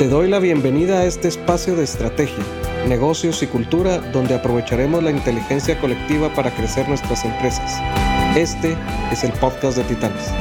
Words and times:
Te 0.00 0.08
doy 0.08 0.30
la 0.30 0.38
bienvenida 0.38 1.00
a 1.00 1.04
este 1.04 1.28
espacio 1.28 1.76
de 1.76 1.84
estrategia, 1.84 2.42
negocios 2.88 3.42
y 3.42 3.46
cultura 3.46 3.98
donde 3.98 4.32
aprovecharemos 4.34 5.02
la 5.02 5.10
inteligencia 5.10 5.78
colectiva 5.78 6.32
para 6.34 6.50
crecer 6.50 6.88
nuestras 6.88 7.22
empresas. 7.22 7.78
Este 8.34 8.78
es 9.12 9.24
el 9.24 9.32
podcast 9.32 9.76
de 9.76 9.84
Titanes. 9.84 10.32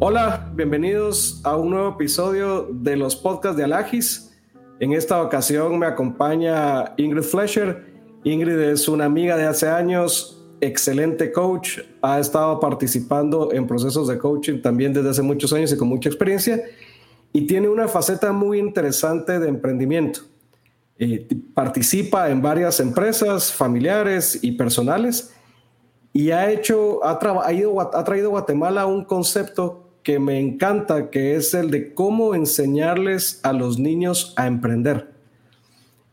Hola, 0.00 0.50
bienvenidos 0.52 1.40
a 1.44 1.56
un 1.56 1.70
nuevo 1.70 1.90
episodio 1.90 2.66
de 2.72 2.96
los 2.96 3.14
podcasts 3.14 3.58
de 3.58 3.62
Alagis. 3.62 4.36
En 4.80 4.92
esta 4.92 5.22
ocasión 5.22 5.78
me 5.78 5.86
acompaña 5.86 6.94
Ingrid 6.96 7.22
Fletcher. 7.22 7.86
Ingrid 8.24 8.58
es 8.58 8.88
una 8.88 9.04
amiga 9.04 9.36
de 9.36 9.46
hace 9.46 9.68
años, 9.68 10.39
excelente 10.60 11.32
coach, 11.32 11.80
ha 12.02 12.18
estado 12.18 12.60
participando 12.60 13.52
en 13.52 13.66
procesos 13.66 14.08
de 14.08 14.18
coaching 14.18 14.60
también 14.60 14.92
desde 14.92 15.10
hace 15.10 15.22
muchos 15.22 15.52
años 15.52 15.72
y 15.72 15.76
con 15.76 15.88
mucha 15.88 16.08
experiencia, 16.08 16.62
y 17.32 17.46
tiene 17.46 17.68
una 17.68 17.88
faceta 17.88 18.32
muy 18.32 18.58
interesante 18.58 19.38
de 19.38 19.48
emprendimiento. 19.48 20.20
Eh, 20.98 21.26
participa 21.54 22.28
en 22.30 22.42
varias 22.42 22.78
empresas 22.80 23.52
familiares 23.52 24.38
y 24.42 24.52
personales 24.52 25.32
y 26.12 26.30
ha 26.30 26.50
hecho, 26.50 27.02
ha, 27.04 27.12
ha 27.12 28.04
traído 28.04 28.28
a 28.28 28.30
Guatemala 28.30 28.84
un 28.86 29.04
concepto 29.04 29.90
que 30.02 30.18
me 30.18 30.38
encanta, 30.40 31.10
que 31.10 31.36
es 31.36 31.54
el 31.54 31.70
de 31.70 31.94
cómo 31.94 32.34
enseñarles 32.34 33.40
a 33.42 33.52
los 33.52 33.78
niños 33.78 34.34
a 34.36 34.46
emprender. 34.46 35.19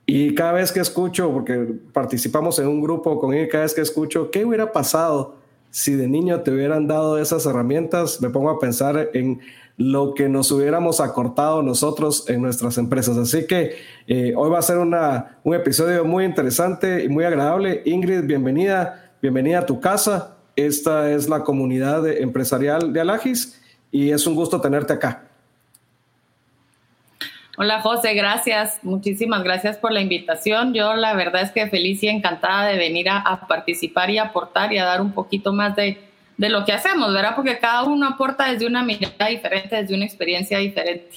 Y 0.09 0.33
cada 0.35 0.53
vez 0.53 0.71
que 0.71 0.79
escucho, 0.79 1.29
porque 1.33 1.67
participamos 1.91 2.57
en 2.59 2.67
un 2.67 2.79
grupo 2.81 3.19
con 3.19 3.33
él, 3.33 3.49
cada 3.49 3.63
vez 3.63 3.73
que 3.73 3.81
escucho, 3.81 4.31
¿qué 4.31 4.45
hubiera 4.45 4.71
pasado 4.71 5.35
si 5.69 5.95
de 5.95 6.07
niño 6.07 6.39
te 6.43 6.51
hubieran 6.51 6.87
dado 6.87 7.19
esas 7.19 7.45
herramientas? 7.45 8.21
Me 8.21 8.29
pongo 8.29 8.49
a 8.49 8.57
pensar 8.57 9.09
en 9.13 9.41
lo 9.75 10.13
que 10.13 10.29
nos 10.29 10.49
hubiéramos 10.49 11.01
acortado 11.01 11.61
nosotros 11.61 12.23
en 12.29 12.41
nuestras 12.41 12.77
empresas. 12.77 13.17
Así 13.17 13.47
que 13.47 13.75
eh, 14.07 14.33
hoy 14.37 14.49
va 14.49 14.59
a 14.59 14.61
ser 14.61 14.77
una, 14.77 15.39
un 15.43 15.53
episodio 15.53 16.05
muy 16.05 16.23
interesante 16.23 17.03
y 17.03 17.09
muy 17.09 17.25
agradable. 17.25 17.81
Ingrid, 17.83 18.23
bienvenida, 18.23 19.11
bienvenida 19.21 19.59
a 19.59 19.65
tu 19.65 19.81
casa. 19.81 20.37
Esta 20.55 21.11
es 21.11 21.27
la 21.27 21.43
comunidad 21.43 22.07
empresarial 22.07 22.93
de 22.93 23.01
Alagis 23.01 23.61
y 23.91 24.11
es 24.11 24.25
un 24.25 24.35
gusto 24.35 24.61
tenerte 24.61 24.93
acá. 24.93 25.26
Hola 27.59 27.81
José, 27.81 28.13
gracias, 28.13 28.77
muchísimas 28.83 29.43
gracias 29.43 29.77
por 29.77 29.91
la 29.91 29.99
invitación. 29.99 30.75
Yo 30.75 30.95
la 30.95 31.15
verdad 31.15 31.41
es 31.41 31.49
que 31.49 31.65
feliz 31.65 32.03
y 32.03 32.07
encantada 32.07 32.67
de 32.67 32.77
venir 32.77 33.09
a, 33.09 33.47
participar 33.47 34.11
y 34.11 34.19
aportar 34.19 34.71
y 34.73 34.77
a 34.77 34.85
dar 34.85 35.01
un 35.01 35.11
poquito 35.11 35.51
más 35.51 35.75
de, 35.75 35.97
lo 36.37 36.65
que 36.65 36.73
hacemos, 36.73 37.11
¿verdad? 37.11 37.35
Porque 37.35 37.57
cada 37.57 37.85
uno 37.85 38.09
aporta 38.09 38.51
desde 38.51 38.67
una 38.67 38.83
mirada 38.83 39.29
diferente, 39.29 39.75
desde 39.75 39.95
una 39.95 40.05
experiencia 40.05 40.59
diferente. 40.59 41.09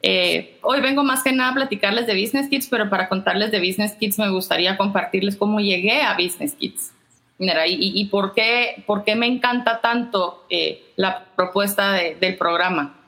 Eh, 0.00 0.56
hoy 0.62 0.80
vengo 0.80 1.04
más 1.04 1.22
que 1.22 1.32
nada 1.32 1.50
a 1.50 1.54
platicarles 1.54 2.06
de 2.06 2.18
Business 2.18 2.48
Kids, 2.48 2.68
pero 2.70 2.88
para 2.88 3.10
contarles 3.10 3.50
de 3.50 3.58
Business 3.58 3.92
Kids 3.92 4.18
me 4.18 4.30
gustaría 4.30 4.78
compartirles 4.78 5.36
cómo 5.36 5.60
llegué 5.60 6.00
a 6.00 6.14
Business 6.14 6.54
Kids. 6.54 6.94
Y, 7.38 8.06
por, 8.06 8.32
qué, 8.32 8.82
por 8.86 9.04
qué 9.04 9.16
me 9.16 9.26
encanta 9.26 9.82
tanto 9.82 10.46
eh, 10.48 10.82
la 10.96 11.26
propuesta 11.36 11.92
del 11.92 12.38
programa. 12.38 13.01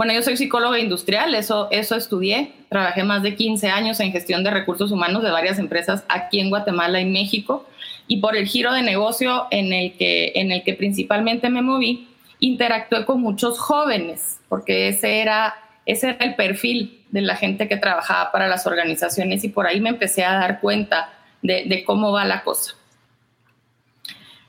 Bueno, 0.00 0.14
yo 0.14 0.22
soy 0.22 0.38
psicóloga 0.38 0.78
industrial, 0.78 1.34
eso, 1.34 1.68
eso 1.70 1.94
estudié. 1.94 2.52
Trabajé 2.70 3.04
más 3.04 3.22
de 3.22 3.36
15 3.36 3.68
años 3.68 4.00
en 4.00 4.12
gestión 4.12 4.42
de 4.42 4.50
recursos 4.50 4.90
humanos 4.92 5.22
de 5.22 5.30
varias 5.30 5.58
empresas 5.58 6.04
aquí 6.08 6.40
en 6.40 6.48
Guatemala 6.48 7.02
y 7.02 7.04
México. 7.04 7.66
Y 8.08 8.16
por 8.16 8.34
el 8.34 8.46
giro 8.46 8.72
de 8.72 8.80
negocio 8.80 9.46
en 9.50 9.74
el 9.74 9.92
que, 9.98 10.32
en 10.36 10.52
el 10.52 10.62
que 10.62 10.72
principalmente 10.72 11.50
me 11.50 11.60
moví, 11.60 12.08
interactué 12.38 13.04
con 13.04 13.20
muchos 13.20 13.58
jóvenes, 13.58 14.40
porque 14.48 14.88
ese 14.88 15.20
era, 15.20 15.54
ese 15.84 16.08
era 16.12 16.24
el 16.24 16.34
perfil 16.34 17.02
de 17.10 17.20
la 17.20 17.36
gente 17.36 17.68
que 17.68 17.76
trabajaba 17.76 18.32
para 18.32 18.48
las 18.48 18.66
organizaciones 18.66 19.44
y 19.44 19.50
por 19.50 19.66
ahí 19.66 19.82
me 19.82 19.90
empecé 19.90 20.24
a 20.24 20.32
dar 20.32 20.60
cuenta 20.60 21.12
de, 21.42 21.64
de 21.66 21.84
cómo 21.84 22.10
va 22.10 22.24
la 22.24 22.42
cosa. 22.42 22.72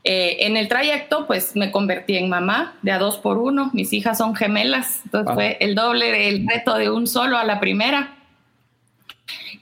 Eh, 0.03 0.47
en 0.47 0.57
el 0.57 0.67
trayecto, 0.67 1.27
pues 1.27 1.55
me 1.55 1.71
convertí 1.71 2.17
en 2.17 2.27
mamá 2.27 2.73
de 2.81 2.91
a 2.91 2.97
dos 2.97 3.17
por 3.17 3.37
uno. 3.37 3.69
Mis 3.73 3.93
hijas 3.93 4.17
son 4.17 4.35
gemelas, 4.35 5.01
entonces 5.05 5.31
ah. 5.31 5.33
fue 5.35 5.57
el 5.59 5.75
doble 5.75 6.11
del 6.11 6.47
reto 6.47 6.75
de 6.75 6.89
un 6.89 7.05
solo 7.05 7.37
a 7.37 7.43
la 7.43 7.59
primera. 7.59 8.15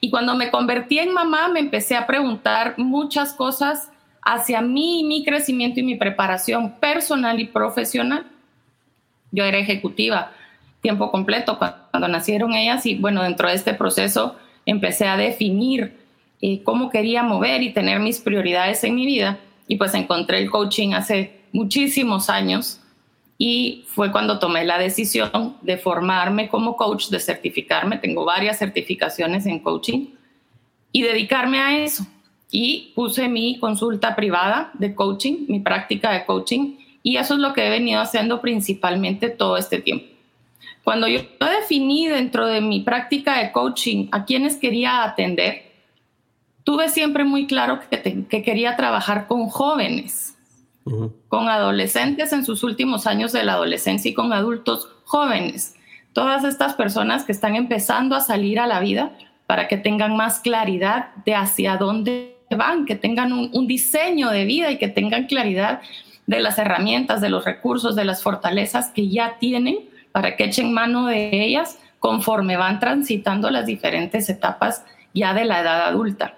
Y 0.00 0.10
cuando 0.10 0.34
me 0.34 0.50
convertí 0.50 0.98
en 0.98 1.12
mamá, 1.12 1.48
me 1.48 1.60
empecé 1.60 1.94
a 1.94 2.06
preguntar 2.06 2.74
muchas 2.78 3.34
cosas 3.34 3.90
hacia 4.22 4.62
mí, 4.62 5.04
mi 5.04 5.24
crecimiento 5.24 5.80
y 5.80 5.82
mi 5.82 5.96
preparación 5.96 6.72
personal 6.78 7.38
y 7.38 7.46
profesional. 7.46 8.26
Yo 9.30 9.44
era 9.44 9.58
ejecutiva 9.58 10.32
tiempo 10.80 11.10
completo 11.10 11.58
cuando, 11.58 12.08
nacieron 12.08 12.54
ellas 12.54 12.86
y 12.86 12.94
bueno, 12.94 13.22
dentro 13.22 13.48
de 13.48 13.54
este 13.54 13.74
proceso 13.74 14.36
empecé 14.64 15.06
a 15.06 15.18
definir 15.18 15.98
eh, 16.40 16.62
cómo 16.62 16.88
quería 16.88 17.22
mover 17.22 17.62
y 17.62 17.74
tener 17.74 18.00
mis 18.00 18.18
prioridades 18.18 18.82
en 18.84 18.94
mi 18.94 19.04
vida 19.04 19.38
y 19.70 19.76
pues 19.76 19.94
encontré 19.94 20.38
el 20.38 20.50
coaching 20.50 20.94
hace 20.94 21.42
muchísimos 21.52 22.28
años 22.28 22.80
y 23.38 23.84
fue 23.86 24.10
cuando 24.10 24.40
tomé 24.40 24.64
la 24.64 24.78
decisión 24.78 25.56
de 25.62 25.78
formarme 25.78 26.48
como 26.48 26.74
coach, 26.74 27.06
de 27.06 27.20
certificarme, 27.20 27.98
tengo 27.98 28.24
varias 28.24 28.58
certificaciones 28.58 29.46
en 29.46 29.60
coaching 29.60 30.08
y 30.90 31.02
dedicarme 31.02 31.60
a 31.60 31.84
eso. 31.84 32.04
Y 32.50 32.90
puse 32.96 33.28
mi 33.28 33.60
consulta 33.60 34.16
privada 34.16 34.72
de 34.74 34.92
coaching, 34.92 35.46
mi 35.46 35.60
práctica 35.60 36.10
de 36.10 36.24
coaching, 36.24 36.74
y 37.04 37.18
eso 37.18 37.34
es 37.34 37.40
lo 37.40 37.52
que 37.52 37.64
he 37.64 37.70
venido 37.70 38.00
haciendo 38.00 38.40
principalmente 38.40 39.30
todo 39.30 39.56
este 39.56 39.80
tiempo. 39.80 40.06
Cuando 40.82 41.06
yo 41.06 41.20
definí 41.38 42.08
dentro 42.08 42.48
de 42.48 42.60
mi 42.60 42.80
práctica 42.80 43.38
de 43.38 43.52
coaching 43.52 44.08
a 44.10 44.24
quienes 44.24 44.56
quería 44.56 45.04
atender, 45.04 45.69
tuve 46.64 46.88
siempre 46.88 47.24
muy 47.24 47.46
claro 47.46 47.80
que, 47.80 48.42
quería 48.42 48.76
trabajar 48.76 49.26
con 49.26 49.48
jóvenes, 49.48 50.36
con 51.28 51.48
adolescentes 51.48 52.32
en 52.32 52.44
sus 52.44 52.64
últimos 52.64 53.06
años 53.06 53.32
de 53.32 53.44
la 53.44 53.52
adolescencia 53.52 54.10
y 54.10 54.14
con 54.14 54.32
adultos 54.32 54.88
jóvenes. 55.04 55.74
Todas 56.12 56.44
estas 56.44 56.74
personas 56.74 57.24
que 57.24 57.32
están 57.32 57.54
empezando 57.54 58.16
a 58.16 58.20
salir 58.20 58.58
a 58.58 58.66
la 58.66 58.80
vida 58.80 59.12
para 59.46 59.68
que 59.68 59.76
tengan 59.76 60.16
más 60.16 60.40
claridad 60.40 61.14
de 61.24 61.34
hacia 61.34 61.76
dónde 61.76 62.36
van, 62.50 62.84
que 62.84 62.96
tengan 62.96 63.32
un, 63.32 63.50
un 63.52 63.66
diseño 63.66 64.30
de 64.30 64.44
vida 64.44 64.70
y 64.70 64.78
que 64.78 64.88
tengan 64.88 65.26
claridad 65.26 65.80
de 66.26 66.40
las 66.40 66.58
herramientas, 66.58 67.20
de 67.20 67.28
los 67.28 67.44
recursos, 67.44 67.94
de 67.94 68.04
las 68.04 68.22
fortalezas 68.22 68.90
que 68.90 69.08
ya 69.08 69.38
tienen 69.38 69.88
para 70.12 70.36
que 70.36 70.44
echen 70.44 70.72
mano 70.72 71.06
de 71.06 71.44
ellas 71.44 71.78
conforme 71.98 72.56
van 72.56 72.80
transitando 72.80 73.50
las 73.50 73.66
diferentes 73.66 74.28
etapas 74.28 74.84
ya 75.14 75.34
de 75.34 75.44
la 75.44 75.60
edad 75.60 75.82
adulta. 75.86 76.34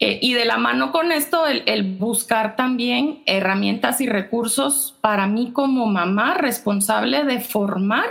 Eh, 0.00 0.18
y 0.22 0.32
de 0.34 0.44
la 0.44 0.58
mano 0.58 0.92
con 0.92 1.10
esto, 1.10 1.46
el, 1.46 1.96
buscar 1.96 2.54
también 2.54 3.22
herramientas 3.26 4.00
y 4.00 4.06
recursos 4.06 4.96
para 5.00 5.26
mí 5.26 5.50
como 5.52 5.86
mamá 5.86 6.34
responsable 6.34 7.24
de 7.24 7.40
formar 7.40 8.06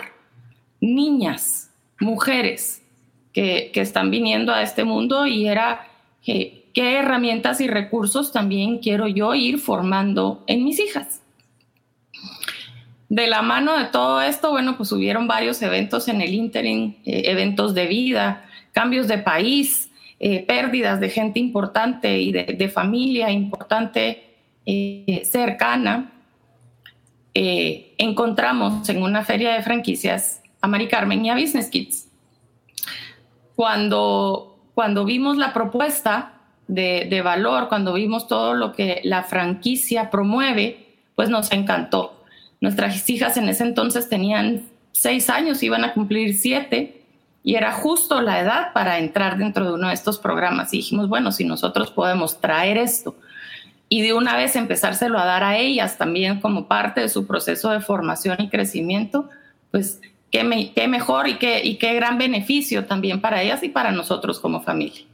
niñas, 0.82 1.72
mujeres 2.00 2.84
que, 3.32 3.72
están 3.74 4.12
viniendo 4.12 4.54
a 4.54 4.64
este 4.64 4.84
mundo 4.84 5.28
y 5.28 5.48
era 5.48 5.88
qué 6.24 6.66
herramientas 6.76 7.62
y 7.62 7.68
recursos 7.68 8.34
también 8.34 8.80
quiero 8.80 9.08
yo 9.08 9.34
ir 9.34 9.58
formando 9.59 10.44
en 10.48 10.66
mis 10.66 10.80
hijas. 10.80 11.22
De 13.09 13.28
la 13.28 13.42
mano 13.42 13.78
de 13.78 13.86
todo 13.86 14.22
esto, 14.22 14.52
bueno, 14.52 14.76
pues 14.76 14.92
hubieron 14.92 15.28
varios 15.28 15.62
eventos 15.62 16.09
en 16.09 16.22
el 16.22 16.34
interim, 16.34 16.96
eh, 17.06 17.24
eventos 17.26 17.74
de 17.74 17.88
vida, 17.88 18.46
cambios 18.74 19.08
de 19.08 19.18
país, 19.18 19.87
eh, 20.19 20.45
pérdidas 20.45 21.00
de 21.00 21.09
gente 21.09 21.39
importante 21.39 22.19
y 22.19 22.31
de, 22.31 22.69
familia 22.69 23.29
importante 23.29 24.35
eh, 24.66 25.22
cercana, 25.25 26.11
eh, 27.35 27.93
encontramos 27.99 28.90
en 28.90 29.03
una 29.03 29.23
feria 29.23 29.53
de 29.53 29.61
franquicias 29.61 30.41
a 30.59 30.67
Mari 30.67 30.87
Carmen 30.87 31.23
y 31.23 31.29
a 31.29 31.35
Business 31.35 31.69
Kids. 31.69 32.08
Cuando, 33.55 34.58
cuando 34.73 35.05
vimos 35.05 35.37
la 35.37 35.53
propuesta 35.53 36.34
de, 36.67 37.05
de 37.08 37.22
valor, 37.22 37.70
cuando 37.70 37.93
vimos 37.93 38.28
todo 38.28 38.55
lo 38.55 38.72
que 38.72 39.02
la 39.03 39.22
franquicia 39.23 40.09
promueve, 40.09 40.87
pues 41.13 41.29
nos 41.29 41.52
encantó. 41.52 42.23
Nuestras 42.59 43.08
hijas 43.08 43.37
en 43.37 43.49
ese 43.49 43.63
entonces 43.63 44.09
tenían 44.09 44.63
seis 44.93 45.29
años, 45.29 45.61
iban 45.61 45.84
a 45.84 45.93
cumplir 45.93 46.35
siete, 46.35 46.97
y 47.47 47.55
era 47.55 47.72
justo 47.72 48.20
la 48.20 48.41
edad 48.41 48.73
para 48.73 48.99
entrar 48.99 49.38
dentro 49.38 49.66
de 49.66 49.72
uno 49.72 49.88
de 49.88 49.94
estos 49.94 50.17
programas. 50.17 50.73
Y 50.73 50.79
dijimos, 50.79 51.08
bueno, 51.08 51.32
si 51.32 51.46
nosotros 51.46 51.91
podemos 51.91 52.41
traer 52.41 52.78
esto 52.78 53.16
y 53.88 54.02
de 54.02 54.11
una 54.11 54.35
vez 54.35 54.58
empezárselo 54.58 55.17
a 55.17 55.23
dar 55.23 55.46
a 55.46 55.58
ellas 55.58 55.97
también 55.97 56.41
como 56.41 56.67
parte 56.67 56.99
de 56.99 57.08
su 57.08 57.26
proceso 57.26 57.70
de 57.70 57.79
formación 57.79 58.35
y 58.41 58.49
crecimiento, 58.49 59.29
pues 59.72 60.02
qué, 60.29 60.44
mejor 60.44 61.29
y 61.29 61.35
qué, 61.35 61.64
y 61.64 61.78
qué 61.78 61.94
gran 61.94 62.17
beneficio 62.17 62.84
también 62.84 63.22
para 63.22 63.41
ellas 63.41 63.64
y 63.64 63.70
para 63.70 63.94
nosotros 63.94 64.41
como 64.41 64.59
familia. 64.59 65.05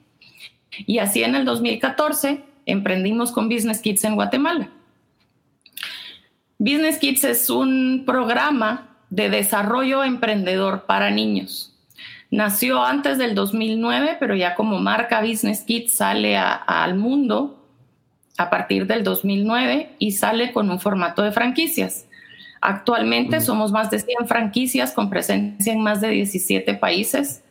Y 0.88 0.98
así 0.98 1.22
en 1.22 1.36
el 1.36 1.46
2014 1.46 2.42
emprendimos 2.66 3.32
con 3.32 3.48
Business 3.48 3.80
Kids 3.80 4.06
en 4.06 4.16
Guatemala. 4.16 4.70
Business 6.58 6.98
Kids 6.98 7.26
es 7.26 7.52
un 7.52 8.02
programa 8.08 8.98
de 9.12 9.30
desarrollo 9.30 10.04
emprendedor 10.04 10.88
para 10.88 11.12
niños. 11.12 11.73
Nació 12.34 12.84
antes 12.84 13.20
del 13.20 13.36
2009, 13.36 14.18
pero 14.20 14.36
ya 14.36 14.56
como 14.56 14.80
marca 14.80 15.22
Business 15.22 15.62
Kids 15.62 15.94
sale 15.94 16.36
al 16.36 16.96
mundo 16.96 17.64
a 18.40 18.50
partir 18.50 18.88
del 18.88 19.04
2009 19.04 19.92
y 20.00 20.14
sale 20.14 20.52
con 20.52 20.72
un 20.72 20.80
formato 20.80 21.22
de 21.22 21.32
franquicias. 21.32 22.08
Actualmente 22.60 23.40
somos 23.40 23.72
más 23.72 23.92
de 23.92 24.00
100 24.00 24.28
franquicias 24.28 24.94
con 24.94 25.12
presencia 25.12 25.74
en 25.74 25.82
más 25.82 26.02
de 26.02 26.10
17 26.10 26.74
países, 26.74 27.44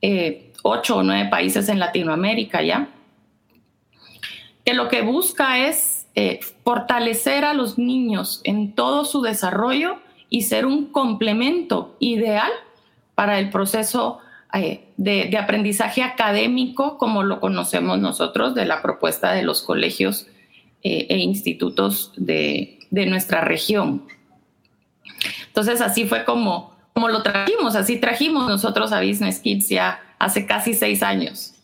eh, 0.00 0.50
8 0.62 0.96
o 0.96 1.02
9 1.02 1.28
países 1.28 1.68
en 1.68 1.78
Latinoamérica 1.78 2.62
ya, 2.62 2.88
que 4.64 4.72
lo 4.72 4.88
que 4.88 5.02
busca 5.02 5.58
es 5.68 6.06
eh, 6.14 6.40
fortalecer 6.64 7.44
a 7.44 7.52
los 7.52 7.76
niños 7.76 8.40
en 8.44 8.72
todo 8.72 9.04
su 9.04 9.20
desarrollo 9.20 9.98
y 10.30 10.44
ser 10.44 10.64
un 10.64 10.86
complemento 10.86 11.96
ideal 11.98 12.50
para 13.22 13.38
el 13.38 13.50
proceso 13.50 14.18
eh, 14.52 14.88
de, 14.96 15.38
aprendizaje 15.38 16.02
académico 16.02 16.98
como 16.98 17.22
lo 17.22 17.38
conocemos 17.38 18.00
nosotros 18.00 18.52
de 18.56 18.66
la 18.66 18.82
propuesta 18.82 19.30
de 19.30 19.44
los 19.44 19.62
colegios 19.62 20.26
eh, 20.82 21.06
e 21.08 21.18
institutos 21.18 22.12
de, 22.16 22.80
nuestra 22.90 23.42
región. 23.42 24.08
Entonces 25.46 25.80
así 25.80 26.04
fue 26.04 26.24
como, 26.24 26.74
como 26.94 27.08
lo 27.10 27.22
trajimos, 27.22 27.76
así 27.76 27.98
trajimos 27.98 28.48
nosotros 28.48 28.90
a 28.90 29.00
Business 29.00 29.38
Kids 29.38 29.68
ya 29.68 30.02
hace 30.18 30.44
casi 30.44 30.74
seis 30.74 31.04
años. 31.04 31.54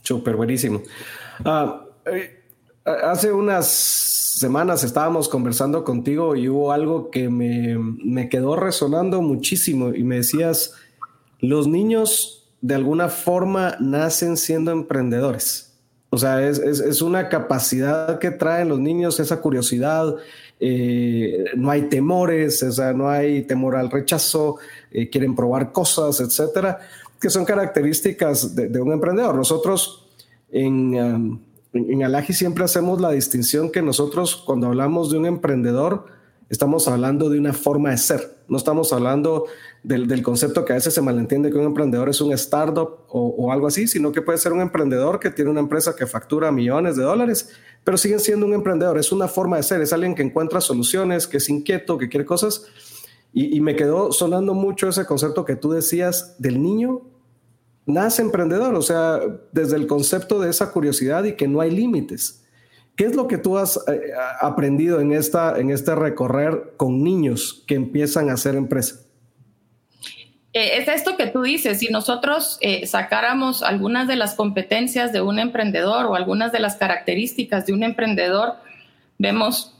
Súper 0.00 0.34
buenísimo. 0.34 0.80
Ah, 1.44 1.82
eh, 2.06 2.42
hace 2.86 3.30
unas 3.30 4.15
semanas 4.36 4.84
estábamos 4.84 5.30
conversando 5.30 5.82
contigo 5.82 6.36
y 6.36 6.50
hubo 6.50 6.70
algo 6.70 7.10
que 7.10 7.30
me, 7.30 8.28
quedó 8.28 8.54
resonando 8.54 9.22
muchísimo 9.22 9.94
y 9.94 10.04
me 10.04 10.16
decías, 10.16 10.74
los 11.40 11.66
niños 11.66 12.46
de 12.60 12.74
alguna 12.74 13.08
forma 13.08 13.76
nacen 13.80 14.36
siendo 14.36 14.72
emprendedores. 14.72 15.72
O 16.10 16.18
sea, 16.18 16.46
es, 16.46 17.00
una 17.00 17.30
capacidad 17.30 18.18
que 18.18 18.30
traen 18.30 18.68
los 18.68 18.78
niños, 18.78 19.20
esa 19.20 19.40
curiosidad, 19.40 20.14
eh, 20.60 21.46
no 21.56 21.70
hay 21.70 21.88
temores, 21.88 22.62
o 22.62 22.72
sea, 22.72 22.92
no 22.92 23.08
hay 23.08 23.42
temor 23.42 23.74
al 23.74 23.90
rechazo, 23.90 24.56
eh, 24.90 25.08
quieren 25.08 25.34
probar 25.34 25.72
cosas, 25.72 26.20
etcétera, 26.20 26.78
que 27.18 27.30
son 27.30 27.46
características 27.46 28.54
de, 28.54 28.80
un 28.82 28.92
emprendedor. 28.92 29.34
Nosotros 29.34 30.06
en, 30.50 30.94
um, 30.94 31.40
en, 31.76 32.02
Alaji 32.02 32.32
siempre 32.32 32.64
hacemos 32.64 33.00
la 33.00 33.10
distinción 33.10 33.70
que 33.70 33.82
nosotros 33.82 34.36
cuando 34.36 34.66
hablamos 34.66 35.10
de 35.10 35.18
un 35.18 35.26
emprendedor 35.26 36.06
estamos 36.48 36.86
hablando 36.86 37.28
de 37.28 37.38
una 37.38 37.52
forma 37.52 37.90
de 37.90 37.98
ser, 37.98 38.38
no 38.48 38.56
estamos 38.56 38.92
hablando 38.92 39.46
del, 39.82 40.22
concepto 40.22 40.64
que 40.64 40.72
a 40.72 40.76
veces 40.76 40.94
se 40.94 41.02
malentiende 41.02 41.50
que 41.50 41.58
un 41.58 41.64
emprendedor 41.64 42.08
es 42.08 42.20
un 42.20 42.32
startup 42.32 43.00
o, 43.08 43.34
o, 43.38 43.52
algo 43.52 43.66
así, 43.66 43.88
sino 43.88 44.12
que 44.12 44.22
puede 44.22 44.38
ser 44.38 44.52
un 44.52 44.60
emprendedor 44.60 45.18
que 45.18 45.30
tiene 45.30 45.50
una 45.50 45.60
empresa 45.60 45.96
que 45.96 46.06
factura 46.06 46.52
millones 46.52 46.96
de 46.96 47.02
dólares, 47.02 47.50
pero 47.82 47.96
siguen 47.96 48.20
siendo 48.20 48.46
un 48.46 48.54
emprendedor, 48.54 48.98
es 48.98 49.10
una 49.12 49.28
forma 49.28 49.56
de 49.56 49.62
ser, 49.62 49.80
es 49.80 49.92
alguien 49.92 50.14
que 50.14 50.22
encuentra 50.22 50.60
soluciones, 50.60 51.26
que 51.26 51.38
es 51.38 51.48
inquieto, 51.48 51.98
que 51.98 52.08
quiere 52.08 52.24
cosas. 52.24 52.66
Y, 53.32 53.56
y 53.56 53.60
me 53.60 53.76
quedó 53.76 54.12
sonando 54.12 54.54
mucho 54.54 54.88
ese 54.88 55.04
concepto 55.04 55.44
que 55.44 55.56
tú 55.56 55.70
decías 55.72 56.36
del 56.38 56.62
niño 56.62 57.02
nace 57.86 58.20
emprendedor, 58.20 58.74
o 58.74 58.82
sea, 58.82 59.20
desde 59.52 59.76
el 59.76 59.86
concepto 59.86 60.40
de 60.40 60.50
esa 60.50 60.72
curiosidad 60.72 61.24
y 61.24 61.34
que 61.34 61.48
no 61.48 61.60
hay 61.60 61.70
límites. 61.70 62.42
¿Qué 62.96 63.04
es 63.04 63.14
lo 63.14 63.28
que 63.28 63.38
tú 63.38 63.58
has 63.58 63.76
eh, 63.88 64.12
aprendido 64.40 65.00
en, 65.00 65.12
esta, 65.12 65.58
en 65.58 65.70
este 65.70 65.94
recorrer 65.94 66.72
con 66.76 67.02
niños 67.02 67.62
que 67.66 67.74
empiezan 67.74 68.30
a 68.30 68.34
hacer 68.34 68.56
empresa? 68.56 68.96
Eh, 70.52 70.78
es 70.78 70.88
esto 70.88 71.16
que 71.16 71.26
tú 71.26 71.42
dices, 71.42 71.78
si 71.78 71.88
nosotros 71.88 72.56
eh, 72.62 72.86
sacáramos 72.86 73.62
algunas 73.62 74.08
de 74.08 74.16
las 74.16 74.34
competencias 74.34 75.12
de 75.12 75.20
un 75.20 75.38
emprendedor 75.38 76.06
o 76.06 76.14
algunas 76.14 76.52
de 76.52 76.60
las 76.60 76.76
características 76.76 77.66
de 77.66 77.74
un 77.74 77.82
emprendedor, 77.82 78.54
vemos 79.18 79.74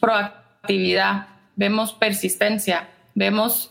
proactividad, 0.00 1.26
vemos 1.56 1.92
persistencia, 1.92 2.88
vemos 3.14 3.70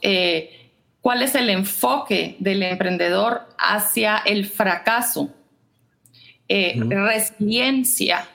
cuál 1.01 1.23
es 1.23 1.35
el 1.35 1.49
enfoque 1.49 2.35
del 2.39 2.63
emprendedor 2.63 3.47
hacia 3.57 4.17
el 4.17 4.45
fracaso, 4.45 5.33
eh, 6.47 6.79
resiliencia, 6.87 8.27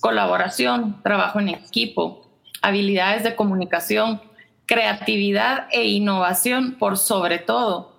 colaboración, 0.00 1.02
trabajo 1.02 1.40
en 1.40 1.48
equipo, 1.48 2.30
habilidades 2.62 3.24
de 3.24 3.34
comunicación, 3.34 4.20
creatividad 4.66 5.66
e 5.70 5.86
innovación 5.86 6.76
por 6.78 6.96
sobre 6.96 7.38
todo. 7.38 7.92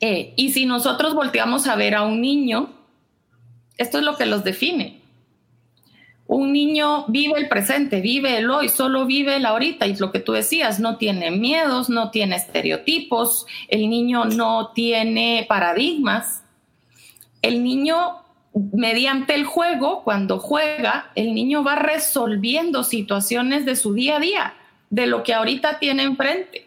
Eh, 0.00 0.32
y 0.36 0.52
si 0.52 0.66
nosotros 0.66 1.14
volteamos 1.14 1.66
a 1.66 1.76
ver 1.76 1.94
a 1.94 2.02
un 2.02 2.20
niño, 2.20 2.70
esto 3.76 3.98
es 3.98 4.04
lo 4.04 4.16
que 4.16 4.26
los 4.26 4.44
define. 4.44 5.03
Un 6.26 6.52
niño 6.52 7.04
vive 7.08 7.38
el 7.38 7.48
presente, 7.48 8.00
vive 8.00 8.38
el 8.38 8.50
hoy, 8.50 8.70
solo 8.70 9.04
vive 9.04 9.36
el 9.36 9.44
ahorita. 9.44 9.86
Y 9.86 9.96
lo 9.96 10.10
que 10.10 10.20
tú 10.20 10.32
decías, 10.32 10.80
no 10.80 10.96
tiene 10.96 11.30
miedos, 11.30 11.90
no 11.90 12.10
tiene 12.10 12.36
estereotipos, 12.36 13.46
el 13.68 13.90
niño 13.90 14.24
no 14.24 14.72
tiene 14.74 15.44
paradigmas. 15.48 16.42
El 17.42 17.62
niño, 17.62 18.22
mediante 18.72 19.34
el 19.34 19.44
juego, 19.44 20.02
cuando 20.02 20.38
juega, 20.38 21.10
el 21.14 21.34
niño 21.34 21.62
va 21.62 21.76
resolviendo 21.76 22.84
situaciones 22.84 23.66
de 23.66 23.76
su 23.76 23.92
día 23.92 24.16
a 24.16 24.20
día, 24.20 24.54
de 24.88 25.06
lo 25.06 25.22
que 25.24 25.34
ahorita 25.34 25.78
tiene 25.78 26.04
enfrente. 26.04 26.66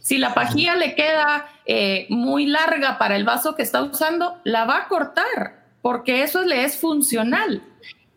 Si 0.00 0.16
la 0.16 0.32
pajilla 0.32 0.74
le 0.74 0.94
queda 0.94 1.48
eh, 1.66 2.06
muy 2.08 2.46
larga 2.46 2.96
para 2.96 3.16
el 3.16 3.24
vaso 3.24 3.54
que 3.54 3.62
está 3.62 3.82
usando, 3.82 4.38
la 4.44 4.64
va 4.64 4.78
a 4.78 4.88
cortar, 4.88 5.66
porque 5.82 6.22
eso 6.22 6.42
le 6.46 6.64
es 6.64 6.78
funcional 6.78 7.62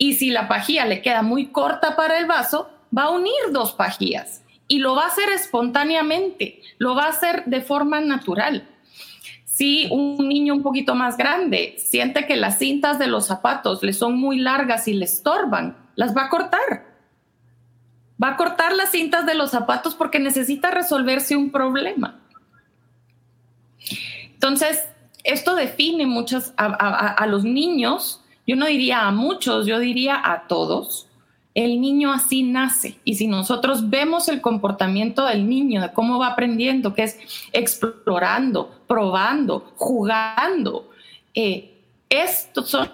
y 0.04 0.16
si 0.16 0.32
la 0.32 0.50
pajilla 0.50 0.86
le 0.86 1.02
queda 1.02 1.22
muy 1.22 1.46
corta 1.46 1.96
para 1.96 2.18
el 2.20 2.26
vaso, 2.26 2.70
va 2.96 3.04
a 3.04 3.10
unir 3.12 3.32
dos 3.54 3.72
pajillas 3.72 4.44
y 4.68 4.80
lo 4.80 4.96
va 4.96 5.04
a 5.04 5.08
hacer 5.08 5.30
espontáneamente, 5.30 6.62
lo 6.78 6.94
va 6.94 7.06
a 7.06 7.12
hacer 7.12 7.46
de 7.46 7.62
forma 7.62 8.02
natural. 8.02 8.68
Si 9.46 9.88
un 9.92 10.28
niño 10.28 10.56
un 10.56 10.62
poquito 10.62 10.94
más 10.94 11.16
grande 11.16 11.76
siente 11.78 12.26
que 12.26 12.36
las 12.36 12.60
cintas 12.60 13.00
de 13.00 13.08
los 13.08 13.28
zapatos 13.28 13.82
le 13.82 13.94
son 13.94 14.20
muy 14.20 14.40
largas 14.40 14.90
y 14.90 14.94
le 14.94 15.06
estorban, 15.06 15.78
las 15.96 16.14
va 16.14 16.26
a 16.26 16.30
cortar. 16.30 16.86
Va 18.22 18.32
a 18.32 18.36
cortar 18.36 18.74
las 18.74 18.92
cintas 18.92 19.26
de 19.26 19.36
los 19.36 19.52
zapatos 19.52 19.96
porque 19.96 20.20
necesita 20.20 20.70
resolverse 20.70 21.38
un 21.38 21.50
problema. 21.50 22.20
Entonces, 24.34 24.84
esto 25.24 25.56
define 25.56 26.06
muchas 26.08 26.54
a 26.58 27.26
los 27.26 27.46
niños 27.46 28.20
yo 28.46 28.56
no 28.56 28.66
diría 28.66 29.08
a 29.08 29.12
muchos, 29.12 29.66
yo 29.66 29.80
diría 29.80 30.22
a 30.24 30.48
todos. 30.48 31.08
El 31.56 31.80
niño 31.80 32.12
así 32.12 32.42
nace 32.42 32.96
y 33.04 33.14
si 33.14 33.28
nosotros 33.28 33.90
vemos 33.90 34.28
el 34.28 34.42
comportamiento 34.42 35.26
del 35.26 35.48
niño, 35.48 35.82
de 35.82 35.94
cómo 35.94 36.18
va 36.18 36.30
aprendiendo, 36.30 36.96
que 36.96 37.04
es 37.04 37.20
explorando, 37.52 38.82
probando, 38.88 39.72
jugando, 39.76 40.90
eh, 41.36 41.74
estas 42.10 42.70
son 42.70 42.90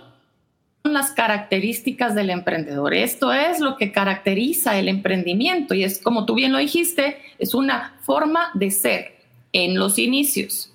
las 0.83 1.11
características 1.11 2.15
del 2.15 2.29
emprendedor. 2.29 2.93
Esto 2.93 3.31
es 3.31 3.59
lo 3.59 3.77
que 3.77 3.91
caracteriza 3.91 4.77
el 4.77 4.87
emprendimiento 4.87 5.73
y 5.73 5.83
es 5.83 5.99
como 5.99 6.25
tú 6.25 6.35
bien 6.35 6.51
lo 6.51 6.57
dijiste, 6.57 7.17
es 7.37 7.53
una 7.53 7.97
forma 8.01 8.51
de 8.53 8.71
ser 8.71 9.19
en 9.53 9.77
los 9.77 9.97
inicios. 9.99 10.68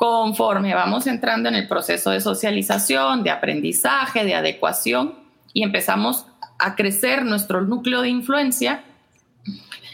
Conforme 0.00 0.74
vamos 0.74 1.06
entrando 1.06 1.50
en 1.50 1.56
el 1.56 1.68
proceso 1.68 2.10
de 2.10 2.22
socialización, 2.22 3.22
de 3.22 3.28
aprendizaje, 3.28 4.24
de 4.24 4.34
adecuación 4.34 5.14
y 5.52 5.62
empezamos 5.62 6.24
a 6.58 6.74
crecer 6.74 7.22
nuestro 7.26 7.60
núcleo 7.60 8.00
de 8.00 8.08
influencia, 8.08 8.82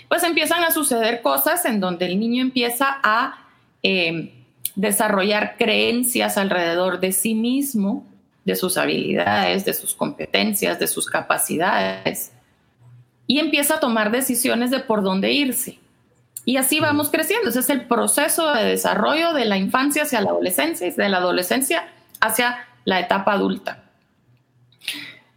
pues 0.07 0.23
empiezan 0.23 0.63
a 0.63 0.71
suceder 0.71 1.23
cosas 1.23 1.65
en 1.65 1.81
donde 1.81 2.07
el 2.07 2.21
niño 2.21 2.41
empieza 2.41 3.01
a 3.03 3.49
eh, 3.83 4.33
desarrollar 4.77 5.57
creencias 5.59 6.39
alrededor 6.39 7.01
de 7.01 7.11
sí 7.11 7.35
mismo, 7.35 8.07
de 8.45 8.55
sus 8.55 8.79
habilidades, 8.79 9.65
de 9.65 9.75
sus 9.75 9.93
competencias, 9.93 10.79
de 10.79 10.87
sus 10.87 11.07
capacidades, 11.07 12.31
y 13.27 13.41
empieza 13.41 13.75
a 13.75 13.81
tomar 13.81 14.13
decisiones 14.13 14.71
de 14.71 14.79
por 14.79 15.03
dónde 15.03 15.33
irse. 15.33 15.81
Y 16.47 16.57
así 16.59 16.79
vamos 16.79 17.11
creciendo. 17.11 17.51
Ese 17.51 17.59
es 17.59 17.71
el 17.71 17.87
proceso 17.87 18.55
de 18.55 18.65
desarrollo 18.65 19.35
de 19.35 19.45
la 19.45 19.59
infancia 19.59 20.05
hacia 20.05 20.21
la 20.21 20.31
adolescencia 20.31 20.87
y 20.87 20.93
de 20.93 21.09
la 21.09 21.19
adolescencia 21.19 21.89
hacia 22.21 22.67
la 22.85 23.01
etapa 23.01 23.33
adulta. 23.33 23.83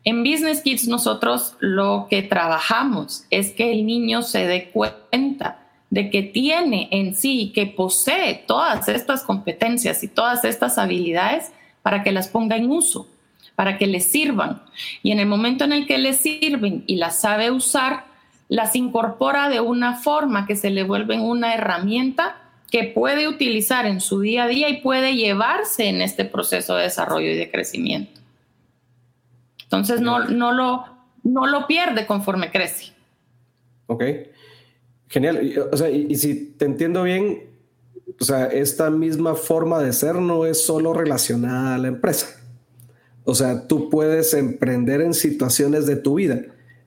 En 0.06 0.24
Business 0.24 0.62
Kids 0.62 0.88
nosotros 0.88 1.56
lo 1.60 2.08
que 2.10 2.22
trabajamos 2.22 3.26
es 3.32 3.52
que 3.52 3.72
el 3.72 3.88
niño 3.88 4.22
se 4.22 4.46
dé 4.46 4.70
cuenta 4.70 5.66
de 5.90 6.12
que 6.12 6.22
tiene 6.22 6.88
en 6.92 7.16
sí, 7.16 7.52
que 7.56 7.66
posee 7.66 8.44
todas 8.46 8.88
estas 8.88 9.24
competencias 9.24 10.04
y 10.04 10.08
todas 10.08 10.46
estas 10.46 10.78
habilidades 10.78 11.52
para 11.82 12.04
que 12.04 12.12
las 12.12 12.28
ponga 12.28 12.56
en 12.56 12.70
uso, 12.70 13.08
para 13.56 13.80
que 13.80 13.88
les 13.88 14.12
sirvan. 14.12 14.62
Y 15.02 15.12
en 15.12 15.20
el 15.20 15.26
momento 15.26 15.64
en 15.64 15.74
el 15.74 15.88
que 15.88 15.98
les 15.98 16.18
sirven 16.18 16.84
y 16.86 16.98
las 16.98 17.20
sabe 17.20 17.50
usar, 17.50 18.06
las 18.50 18.76
incorpora 18.76 19.48
de 19.48 19.62
una 19.62 19.96
forma 19.96 20.46
que 20.48 20.56
se 20.56 20.72
le 20.72 20.84
vuelven 20.84 21.22
una 21.22 21.54
herramienta 21.54 22.36
que 22.72 22.84
puede 22.84 23.28
utilizar 23.28 23.86
en 23.86 24.02
su 24.02 24.20
día 24.20 24.44
a 24.44 24.48
día 24.48 24.70
y 24.70 24.82
puede 24.82 25.16
llevarse 25.16 25.88
en 25.88 26.02
este 26.02 26.26
proceso 26.26 26.76
de 26.76 26.84
desarrollo 26.84 27.30
y 27.30 27.38
de 27.38 27.50
crecimiento. 27.50 28.20
Entonces 29.64 30.02
no, 30.02 30.26
no, 30.26 30.52
lo, 30.52 30.86
no 31.24 31.46
lo 31.46 31.68
pierde 31.68 32.08
conforme 32.08 32.52
crece. 32.52 32.92
Ok, 33.86 34.04
genial. 35.08 35.68
O 35.72 35.78
sea, 35.78 35.90
y, 35.90 36.16
si 36.16 36.54
te 36.58 36.66
entiendo 36.66 37.04
bien, 37.04 37.50
o 38.20 38.24
sea, 38.24 38.48
esta 38.48 38.90
misma 38.90 39.36
forma 39.36 39.80
de 39.80 39.94
ser 39.94 40.16
no 40.16 40.48
es 40.48 40.64
solo 40.64 40.94
relacionada 40.94 41.76
a 41.76 41.78
la 41.78 41.88
empresa. 41.88 42.28
O 43.26 43.36
sea, 43.36 43.68
tú 43.68 43.92
puedes 43.92 44.34
emprender 44.34 45.02
en 45.02 45.14
situaciones 45.14 45.86
de 45.86 45.98
tu 45.98 46.16
vida 46.16 46.42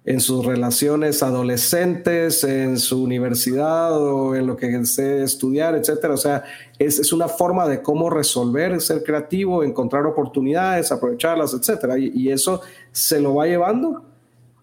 en 0.04 0.20
sus 0.20 0.44
relaciones 0.44 1.22
adolescentes, 1.22 2.42
en 2.42 2.76
su 2.78 3.02
universidad 3.02 3.96
o 3.96 4.34
en 4.34 4.48
lo 4.48 4.56
que 4.56 4.66
desee 4.66 5.22
estudiar, 5.22 5.76
etcétera. 5.76 6.14
O 6.14 6.18
sea, 6.18 6.42
es, 6.78 6.98
es, 6.98 7.12
una 7.12 7.28
forma 7.28 7.68
de 7.68 7.82
cómo 7.82 8.10
resolver, 8.10 8.80
ser 8.80 9.04
creativo, 9.04 9.62
encontrar 9.62 10.04
oportunidades, 10.06 10.90
aprovecharlas, 10.90 11.54
etcétera. 11.54 11.98
Y, 11.98 12.30
eso 12.30 12.62
se 12.90 13.20
lo 13.20 13.36
va 13.36 13.46
llevando. 13.46 14.02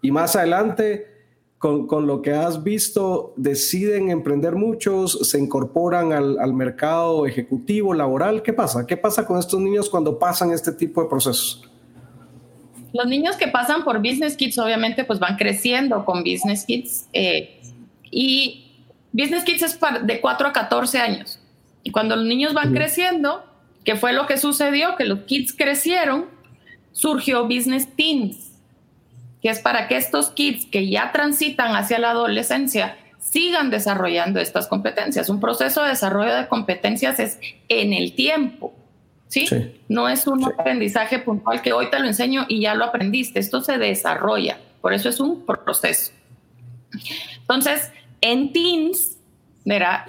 Y 0.02 0.12
más 0.12 0.36
adelante, 0.36 1.08
con, 1.58 1.88
con, 1.88 2.06
lo 2.06 2.22
que 2.22 2.34
has 2.34 2.62
visto, 2.62 3.34
deciden 3.38 4.10
emprender 4.10 4.56
muchos, 4.56 5.20
se 5.30 5.40
incorporan 5.40 6.12
al, 6.12 6.38
al 6.40 6.54
mercado 6.54 7.26
ejecutivo, 7.26 7.94
laboral. 7.94 8.42
¿Qué 8.42 8.52
pasa? 8.52 8.86
¿Qué 8.86 8.98
pasa 8.98 9.26
con 9.26 9.40
estos 9.40 9.62
niños 9.62 9.90
cuando 9.90 10.20
pasan 10.20 10.52
este 10.52 10.74
tipo 10.74 11.02
de 11.02 11.08
procesos? 11.08 11.69
Los 12.94 13.08
niños 13.08 13.36
que 13.36 13.48
pasan 13.48 13.84
por 13.84 14.00
Business 14.00 14.36
Kids 14.36 14.58
obviamente 14.58 15.04
pues 15.04 15.20
van 15.20 15.38
creciendo 15.38 16.06
con 16.06 16.24
Business 16.24 16.66
Kids 16.66 17.08
eh, 17.14 17.60
y 18.12 18.70
Business 19.12 19.44
Kids 19.44 19.64
es 19.64 19.80
de 20.04 20.22
4 20.22 20.48
a 20.48 20.54
14 20.54 21.00
años. 21.00 21.40
Y 21.84 21.92
cuando 21.92 22.16
los 22.16 22.26
niños 22.26 22.54
van 22.54 22.74
creciendo, 22.74 23.44
¿qué 23.84 23.96
fue 23.96 24.14
lo 24.14 24.28
que 24.28 24.38
sucedió? 24.38 24.96
Que 24.96 25.06
los 25.06 25.22
kids 25.22 25.54
crecieron, 25.54 26.26
surgió 26.92 27.46
Business 27.46 27.88
Teens, 27.96 28.52
que 29.42 29.50
es 29.50 29.60
para 29.60 29.88
que 29.88 29.96
estos 29.96 30.32
kids 30.32 30.66
que 30.66 30.90
ya 30.90 31.12
transitan 31.12 31.76
hacia 31.76 32.00
la 32.00 32.12
adolescencia 32.12 32.98
sigan 33.20 33.70
desarrollando 33.70 34.40
estas 34.40 34.68
competencias. 34.68 35.30
Un 35.30 35.40
proceso 35.40 35.84
de 35.84 35.90
desarrollo 35.90 36.34
de 36.36 36.48
competencias 36.48 37.20
es 37.20 37.40
en 37.68 37.94
el 37.94 38.14
tiempo. 38.14 38.74
¿Sí? 39.30 39.48
No 39.88 40.10
es 40.10 40.28
un 40.28 40.44
aprendizaje 40.44 41.20
puntual 41.20 41.62
que 41.62 41.72
hoy 41.72 41.90
te 41.90 42.00
lo 42.00 42.08
enseño 42.08 42.46
y 42.50 42.60
ya 42.60 42.76
lo 42.76 42.84
aprendiste. 42.84 43.40
Esto 43.40 43.62
se 43.62 43.78
desarrolla. 43.78 44.60
Por 44.82 44.94
eso 44.94 45.08
es 45.08 45.22
un 45.22 45.46
proceso. 45.46 46.12
Entonces, 47.40 47.92
en 48.20 48.52
Teens, 48.52 49.18
la, 49.64 50.04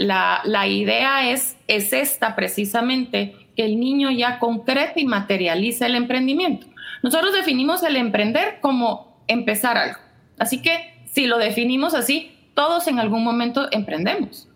la 0.45 0.67
idea 0.67 1.31
es, 1.31 1.57
es 1.69 1.93
esta 1.93 2.35
precisamente, 2.35 3.37
que 3.55 3.65
el 3.65 3.79
niño 3.79 4.11
ya 4.11 4.39
concreta 4.39 4.95
y 4.97 5.05
materializa 5.05 5.87
el 5.87 5.95
emprendimiento. 5.95 6.67
Nosotros 7.03 7.33
definimos 7.33 7.83
el 7.83 7.97
emprender 7.97 8.59
como 8.61 9.23
empezar 9.27 9.77
algo. 9.77 9.99
Así 10.39 10.63
que 10.63 11.05
si 11.13 11.27
lo 11.27 11.39
definimos 11.39 11.95
así, 11.95 12.37
todos 12.55 12.89
en 12.89 12.99
algún 12.99 13.25
momento 13.25 13.69
emprendemos. 13.71 14.50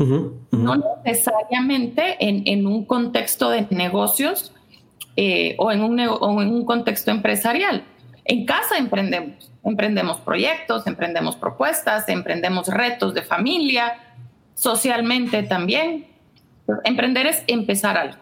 No 0.00 0.76
necesariamente 1.04 2.16
en, 2.20 2.66
un 2.66 2.84
contexto 2.86 3.50
de 3.50 3.66
negocios 3.70 4.52
eh, 5.16 5.54
o, 5.58 5.70
en 5.70 5.82
un, 5.82 6.00
en 6.00 6.10
un 6.10 6.64
contexto 6.64 7.10
empresarial. 7.10 7.84
En 8.24 8.46
casa 8.46 8.78
emprendemos, 8.78 9.52
emprendemos 9.62 10.18
proyectos, 10.18 10.86
emprendemos 10.86 11.36
propuestas, 11.36 12.08
emprendemos 12.08 12.68
retos 12.68 13.12
de 13.12 13.22
familia, 13.22 13.98
socialmente 14.54 15.42
también. 15.42 16.06
Emprender 16.84 17.26
es 17.26 17.42
empezar 17.46 17.98
algo. 17.98 18.16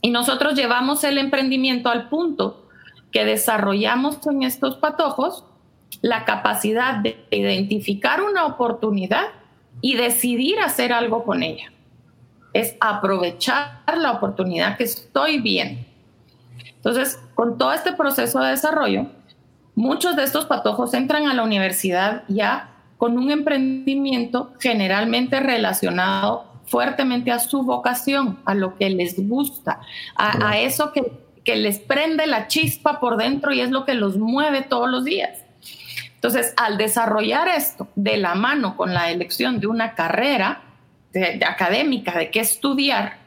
Y 0.00 0.10
nosotros 0.10 0.54
llevamos 0.54 1.04
el 1.04 1.18
emprendimiento 1.18 1.90
al 1.90 2.08
punto 2.08 2.68
que 3.12 3.24
desarrollamos 3.24 4.18
en 4.26 4.44
estos 4.44 4.76
patojos 4.76 5.44
la 6.00 6.24
capacidad 6.24 6.96
de 6.98 7.16
identificar 7.30 8.22
una 8.22 8.46
oportunidad 8.46 9.26
y 9.86 9.94
decidir 9.94 10.58
hacer 10.58 10.92
algo 10.92 11.22
con 11.22 11.44
ella. 11.44 11.70
Es 12.52 12.74
aprovechar 12.80 13.84
la 13.96 14.10
oportunidad 14.10 14.76
que 14.76 14.82
estoy 14.82 15.40
viendo. 15.40 15.80
Entonces, 16.74 17.20
con 17.36 17.56
todo 17.56 17.72
este 17.72 17.92
proceso 17.92 18.40
de 18.40 18.50
desarrollo, 18.50 19.06
muchos 19.76 20.16
de 20.16 20.24
estos 20.24 20.46
patojos 20.46 20.92
entran 20.92 21.28
a 21.28 21.34
la 21.34 21.44
universidad 21.44 22.24
ya 22.26 22.70
con 22.98 23.16
un 23.16 23.30
emprendimiento 23.30 24.54
generalmente 24.58 25.38
relacionado 25.38 26.46
fuertemente 26.66 27.30
a 27.30 27.38
su 27.38 27.62
vocación, 27.62 28.40
a 28.44 28.56
lo 28.56 28.76
que 28.76 28.90
les 28.90 29.28
gusta, 29.28 29.78
a, 30.16 30.58
eso 30.58 30.90
que, 30.92 31.12
que 31.44 31.54
les 31.54 31.78
prende 31.78 32.26
la 32.26 32.48
chispa 32.48 32.98
por 32.98 33.18
dentro 33.18 33.52
y 33.52 33.60
es 33.60 33.70
lo 33.70 33.84
que 33.84 33.94
los 33.94 34.16
mueve 34.16 34.62
todos 34.62 34.90
los 34.90 35.04
días. 35.04 35.45
Entonces, 36.26 36.54
al 36.56 36.76
desarrollar 36.76 37.46
esto 37.46 37.86
de 37.94 38.16
la 38.16 38.34
mano 38.34 38.76
con 38.76 38.92
la 38.92 39.12
elección 39.12 39.60
de 39.60 39.68
una 39.68 39.94
carrera 39.94 40.60
de, 41.12 41.40
académica, 41.46 42.18
de 42.18 42.32
qué 42.32 42.40
estudiar, 42.40 43.18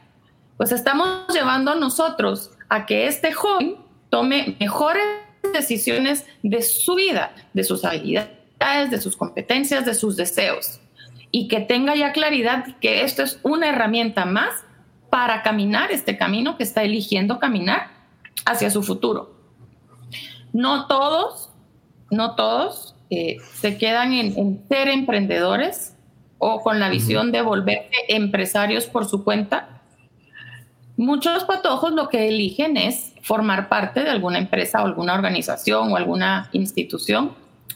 pues 0.58 0.70
estamos 0.70 1.26
llevando 1.32 1.70
a 1.70 1.76
nosotros 1.76 2.50
a 2.68 2.84
que 2.84 3.06
este 3.06 3.32
joven 3.32 3.76
tome 4.10 4.54
mejores 4.60 5.02
decisiones 5.54 6.26
de 6.42 6.60
su 6.60 6.94
vida, 6.94 7.34
de 7.54 7.64
sus 7.64 7.86
habilidades, 7.86 8.90
de 8.90 9.00
sus 9.00 9.16
competencias, 9.16 9.86
de 9.86 9.94
sus 9.94 10.16
deseos, 10.16 10.78
y 11.30 11.48
que 11.48 11.60
tenga 11.60 11.94
ya 11.94 12.12
claridad 12.12 12.66
que 12.82 13.02
esto 13.02 13.22
es 13.22 13.40
una 13.42 13.70
herramienta 13.70 14.26
más 14.26 14.52
para 15.08 15.42
caminar 15.42 15.90
este 15.90 16.18
camino 16.18 16.58
que 16.58 16.64
está 16.64 16.82
eligiendo 16.82 17.38
caminar 17.38 17.92
hacia 18.44 18.68
su 18.68 18.82
futuro. 18.82 19.34
No 20.52 20.86
todos 20.86 21.50
no 22.10 22.34
todos 22.34 22.89
eh, 23.10 23.38
se 23.54 23.76
quedan 23.76 24.12
en, 24.12 24.64
ser 24.68 24.88
emprendedores 24.88 25.96
o 26.38 26.60
con 26.60 26.78
la 26.78 26.88
visión 26.88 27.32
de 27.32 27.42
volverse 27.42 27.90
empresarios 28.08 28.86
por 28.86 29.04
su 29.04 29.24
cuenta. 29.24 29.82
Muchos 30.96 31.44
patojos 31.44 31.92
lo 31.92 32.08
que 32.08 32.28
eligen 32.28 32.76
es 32.76 33.14
formar 33.22 33.68
parte 33.68 34.04
de 34.04 34.10
alguna 34.10 34.38
empresa 34.38 34.82
o 34.82 34.86
alguna 34.86 35.14
organización 35.14 35.92
o 35.92 35.96
alguna 35.96 36.48
institución. 36.52 37.32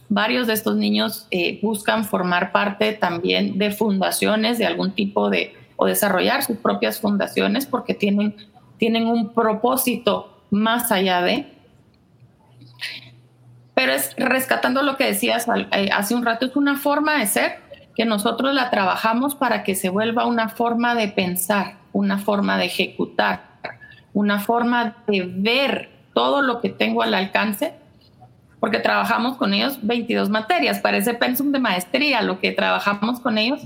Varios 0.08 0.46
de 0.46 0.52
estos 0.52 0.76
niños 0.76 1.26
eh, 1.30 1.58
buscan 1.62 2.04
formar 2.04 2.52
parte 2.52 2.92
también 2.92 3.58
de 3.58 3.70
fundaciones 3.70 4.58
de 4.58 4.66
algún 4.66 4.92
tipo 4.92 5.30
de, 5.30 5.54
o 5.76 5.86
desarrollar 5.86 6.44
sus 6.44 6.58
propias 6.58 7.00
fundaciones 7.00 7.66
porque 7.66 7.94
tienen, 7.94 8.36
tienen 8.78 9.06
un 9.06 9.32
propósito 9.32 10.42
más 10.50 10.92
allá 10.92 11.22
de, 11.22 11.53
pero 13.74 13.92
es 13.92 14.14
rescatando 14.16 14.82
lo 14.82 14.96
que 14.96 15.04
decías 15.04 15.46
eh, 15.72 15.90
hace 15.92 16.14
un 16.14 16.24
rato, 16.24 16.46
es 16.46 16.56
una 16.56 16.76
forma 16.76 17.18
de 17.18 17.26
ser 17.26 17.58
que 17.94 18.04
nosotros 18.04 18.54
la 18.54 18.70
trabajamos 18.70 19.34
para 19.34 19.62
que 19.62 19.74
se 19.74 19.88
vuelva 19.88 20.26
una 20.26 20.48
forma 20.48 20.94
de 20.94 21.08
pensar, 21.08 21.74
una 21.92 22.18
forma 22.18 22.56
de 22.58 22.66
ejecutar, 22.66 23.42
una 24.12 24.40
forma 24.40 24.96
de 25.06 25.30
ver 25.36 25.90
todo 26.12 26.42
lo 26.42 26.60
que 26.60 26.70
tengo 26.70 27.02
al 27.02 27.14
alcance, 27.14 27.74
porque 28.60 28.78
trabajamos 28.78 29.36
con 29.36 29.52
ellos 29.52 29.78
22 29.82 30.30
materias, 30.30 30.78
parece 30.80 31.14
pensum 31.14 31.52
de 31.52 31.58
maestría 31.58 32.22
lo 32.22 32.40
que 32.40 32.52
trabajamos 32.52 33.20
con 33.20 33.38
ellos, 33.38 33.60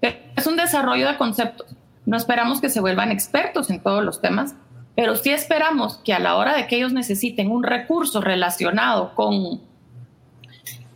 es 0.00 0.46
un 0.46 0.56
desarrollo 0.56 1.06
de 1.06 1.16
conceptos. 1.16 1.76
No 2.04 2.16
esperamos 2.16 2.60
que 2.60 2.68
se 2.68 2.80
vuelvan 2.80 3.12
expertos 3.12 3.70
en 3.70 3.80
todos 3.80 4.04
los 4.04 4.20
temas, 4.20 4.56
pero 4.94 5.16
sí 5.16 5.30
esperamos 5.30 5.98
que 5.98 6.12
a 6.12 6.18
la 6.18 6.36
hora 6.36 6.54
de 6.54 6.66
que 6.66 6.76
ellos 6.76 6.92
necesiten 6.92 7.50
un 7.50 7.62
recurso 7.62 8.20
relacionado 8.20 9.14
con, 9.14 9.60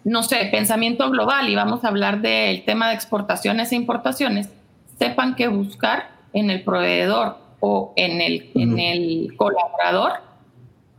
no 0.04 0.22
sé, 0.22 0.48
pensamiento 0.50 1.10
global 1.10 1.48
y 1.48 1.54
vamos 1.54 1.84
a 1.84 1.88
hablar 1.88 2.20
del 2.20 2.64
tema 2.64 2.88
de 2.88 2.94
exportaciones 2.94 3.72
e 3.72 3.76
importaciones, 3.76 4.50
sepan 4.98 5.34
qué 5.34 5.48
buscar 5.48 6.10
en 6.32 6.50
el 6.50 6.62
proveedor 6.62 7.38
o 7.60 7.92
en 7.96 8.20
el, 8.20 8.50
en 8.54 8.78
el 8.78 9.34
colaborador 9.36 10.26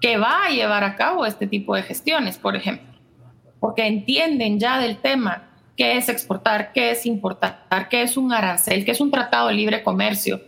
que 0.01 0.17
va 0.17 0.45
a 0.45 0.49
llevar 0.49 0.83
a 0.83 0.95
cabo 0.95 1.25
este 1.25 1.47
tipo 1.47 1.75
de 1.75 1.83
gestiones, 1.83 2.37
por 2.37 2.55
ejemplo, 2.55 2.87
porque 3.59 3.85
entienden 3.85 4.59
ya 4.59 4.79
del 4.79 4.97
tema 4.97 5.49
qué 5.75 5.97
es 5.97 6.09
exportar, 6.09 6.71
qué 6.73 6.91
es 6.91 7.05
importar, 7.05 7.87
qué 7.89 8.01
es 8.01 8.17
un 8.17 8.33
arancel, 8.33 8.83
qué 8.83 8.91
es 8.91 9.01
un 9.01 9.11
tratado 9.11 9.49
de 9.49 9.53
libre 9.53 9.83
comercio, 9.83 10.41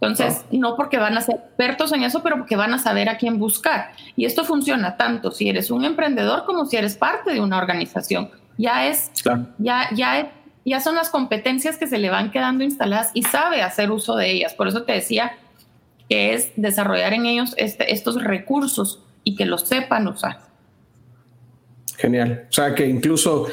entonces, 0.00 0.44
no 0.50 0.76
porque 0.76 0.98
van 0.98 1.16
a 1.16 1.20
ser 1.22 1.36
expertos 1.36 1.92
en 1.92 2.02
eso, 2.02 2.22
pero 2.22 2.36
porque 2.36 2.56
van 2.56 2.74
a 2.74 2.78
saber 2.78 3.08
a 3.08 3.16
quién 3.16 3.38
buscar. 3.38 3.92
Y 4.14 4.26
esto 4.26 4.44
funciona 4.44 4.96
tanto 4.96 5.30
si 5.30 5.48
eres 5.48 5.70
un 5.70 5.84
emprendedor 5.84 6.44
como 6.44 6.66
si 6.66 6.76
eres 6.76 6.96
parte 6.96 7.32
de 7.32 7.40
una 7.40 7.58
organización. 7.58 8.30
Ya 8.58 8.86
es, 8.86 9.10
ya, 9.58 9.88
ya, 9.94 10.32
ya 10.64 10.80
son 10.80 10.96
las 10.96 11.08
competencias 11.08 11.78
que 11.78 11.86
se 11.86 11.98
le 11.98 12.10
van 12.10 12.30
quedando 12.30 12.62
instaladas 12.62 13.10
y 13.14 13.22
sabe 13.22 13.62
hacer 13.62 13.90
uso 13.90 14.16
de 14.16 14.30
ellas. 14.30 14.54
Por 14.54 14.68
eso 14.68 14.82
te 14.82 14.92
decía 14.92 15.32
que 16.08 16.34
es 16.34 16.52
desarrollar 16.56 17.14
en 17.14 17.26
ellos 17.26 17.54
este, 17.56 17.92
estos 17.92 18.22
recursos 18.22 19.02
y 19.24 19.34
que 19.34 19.46
los 19.46 19.62
sepan 19.62 20.06
usar. 20.08 20.40
Genial. 21.96 22.46
O 22.50 22.52
sea, 22.52 22.74
que 22.74 22.86
incluso 22.86 23.46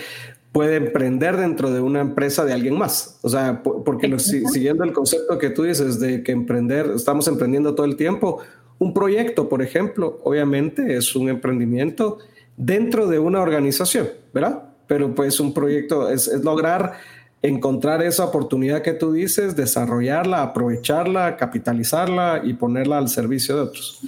puede 0.53 0.75
emprender 0.75 1.35
dentro 1.35 1.71
de 1.71 1.81
una 1.81 1.99
empresa 1.99 2.45
de 2.45 2.53
alguien 2.53 2.77
más. 2.77 3.17
O 3.23 3.29
sea, 3.29 3.61
porque 3.63 4.17
siguiendo 4.19 4.83
el 4.83 4.93
concepto 4.93 5.37
que 5.39 5.49
tú 5.49 5.63
dices 5.63 5.99
de 5.99 6.23
que 6.23 6.31
emprender, 6.31 6.91
estamos 6.95 7.27
emprendiendo 7.27 7.73
todo 7.73 7.87
el 7.87 7.97
tiempo, 7.97 8.39
un 8.77 8.93
proyecto, 8.93 9.49
por 9.49 9.63
ejemplo, 9.63 10.19
obviamente 10.23 10.95
es 10.95 11.15
un 11.15 11.27
emprendimiento 11.27 12.19
dentro 12.55 13.07
de 13.07 13.17
una 13.17 13.41
organización, 13.41 14.09
¿verdad? 14.31 14.63
Pero 14.85 15.13
pues 15.15 15.39
un 15.39 15.55
proyecto 15.55 16.07
es, 16.09 16.31
lograr 16.43 16.93
encontrar 17.41 18.03
esa 18.03 18.23
oportunidad 18.23 18.83
que 18.83 18.93
tú 18.93 19.11
dices, 19.11 19.55
desarrollarla, 19.55 20.43
aprovecharla, 20.43 21.35
capitalizarla 21.35 22.41
y 22.43 22.53
ponerla 22.53 22.99
al 22.99 23.09
servicio 23.09 23.55
de 23.55 23.61
otros. 23.63 24.01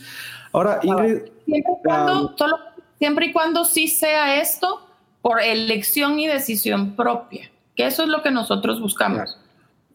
Ahora, 0.53 0.79
Ingrid... 0.83 1.21
Siempre 1.45 1.73
y 1.73 1.83
cuando, 1.83 2.35
siempre 2.99 3.25
y 3.25 3.33
cuando 3.33 3.65
sí 3.65 3.87
sea 3.87 4.39
esto 4.39 4.84
por 5.25 5.41
elección 5.41 6.19
y 6.19 6.27
decisión 6.27 6.95
propia, 6.95 7.49
que 7.75 7.87
eso 7.87 8.03
es 8.03 8.09
lo 8.09 8.21
que 8.21 8.29
nosotros 8.29 8.79
buscamos. 8.79 9.39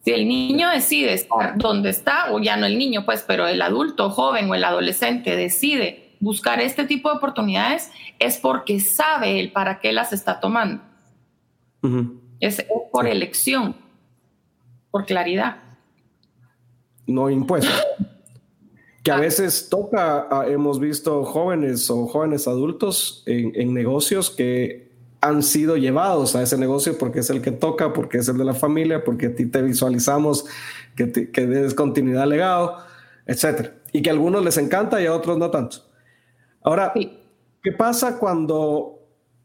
Si 0.03 0.11
el 0.11 0.27
niño 0.27 0.69
decide 0.69 1.13
estar 1.13 1.57
donde 1.57 1.89
está, 1.89 2.33
o 2.33 2.39
ya 2.39 2.57
no 2.57 2.65
el 2.65 2.77
niño, 2.77 3.05
pues, 3.05 3.23
pero 3.25 3.47
el 3.47 3.61
adulto 3.61 4.09
joven 4.09 4.49
o 4.49 4.55
el 4.55 4.65
adolescente 4.65 5.37
decide 5.37 6.17
buscar 6.19 6.59
este 6.59 6.83
tipo 6.83 7.09
de 7.09 7.15
oportunidades, 7.15 7.91
es 8.19 8.39
porque 8.39 8.81
sabe 8.81 9.39
el 9.39 9.53
para 9.53 9.79
qué 9.79 9.93
las 9.93 10.11
está 10.11 10.41
tomando. 10.41 10.83
es, 12.41 12.65
por 12.91 13.07
elección, 13.07 13.77
por 14.91 15.05
claridad. 15.05 15.59
No 17.07 17.29
impuesto. 17.29 17.71
Que 19.01 19.11
a 19.11 19.15
ah. 19.15 19.21
veces 19.21 19.69
toca, 19.69 20.27
hemos 20.49 20.77
visto 20.77 21.23
jóvenes 21.23 21.89
o 21.89 22.05
jóvenes 22.07 22.49
adultos 22.49 23.23
en 23.25 23.73
negocios 23.73 24.29
que 24.29 24.90
han 25.21 25.43
sido 25.43 25.77
llevados 25.77 26.35
a 26.35 26.41
ese 26.41 26.57
negocio 26.57 26.97
porque 26.97 27.19
es 27.19 27.29
el 27.29 27.41
que 27.41 27.51
toca, 27.51 27.93
porque 27.93 28.17
es 28.17 28.27
el 28.27 28.37
de 28.37 28.45
la 28.45 28.55
familia, 28.55 29.03
porque 29.03 29.27
a 29.27 29.35
ti 29.35 29.45
te 29.45 29.61
visualizamos 29.61 30.45
que, 30.95 31.05
te, 31.05 31.31
que 31.31 31.45
des 31.45 31.75
continuidad 31.75 32.23
al 32.23 32.29
legado, 32.29 32.77
etc. 33.27 33.69
Y 33.93 34.01
que 34.01 34.09
a 34.09 34.13
algunos 34.13 34.43
les 34.43 34.57
encanta 34.57 34.99
y 34.99 35.05
a 35.05 35.13
otros 35.13 35.37
no 35.37 35.51
tanto. 35.51 35.77
Ahora, 36.63 36.91
¿qué 36.93 37.71
pasa 37.71 38.17
cuando 38.17 38.99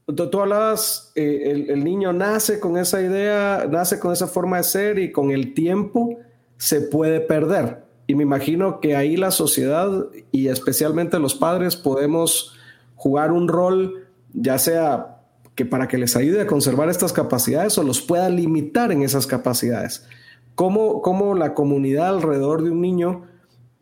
tú, 0.06 0.40
hablabas, 0.40 1.12
eh, 1.14 1.66
el, 1.68 1.85
niño 1.85 2.12
nace 2.12 2.59
con 2.59 2.78
esa 2.78 3.02
idea, 3.02 3.66
nace 3.71 3.99
con 3.99 4.12
esa 4.12 4.26
forma 4.26 4.59
de 4.59 4.62
ser 4.62 4.99
y 4.99 5.12
con 5.12 5.30
el 5.30 5.52
tiempo 5.52 6.18
se 6.56 6.80
puede 6.80 7.21
perder? 7.21 7.85
Y 8.06 8.14
me 8.14 8.23
imagino 8.23 8.80
que 8.80 8.97
ahí 8.97 9.16
la 9.16 9.30
sociedad 9.30 10.06
y 10.33 10.49
especialmente 10.49 11.18
los 11.18 11.35
padres 11.35 11.76
podemos 11.76 12.56
jugar 12.95 13.33
un 13.33 13.49
rol, 13.49 14.06
ya 14.33 14.59
sea 14.59 15.15
que 15.56 15.64
para 15.64 15.88
que 15.88 15.98
les 15.98 16.14
ayude 16.14 16.42
a 16.42 16.46
conservar 16.46 16.90
estas 16.90 17.12
capacidades 17.12 17.76
o 17.78 17.82
los 17.82 18.02
pueda 18.02 18.28
limitar 18.28 18.92
en 18.92 19.02
esas 19.02 19.26
capacidades. 19.26 20.06
¿Cómo, 20.54 21.02
cómo 21.02 21.34
la 21.34 21.54
comunidad 21.54 22.10
alrededor 22.10 22.62
de 22.62 22.70
un 22.70 22.82
niño 22.82 23.22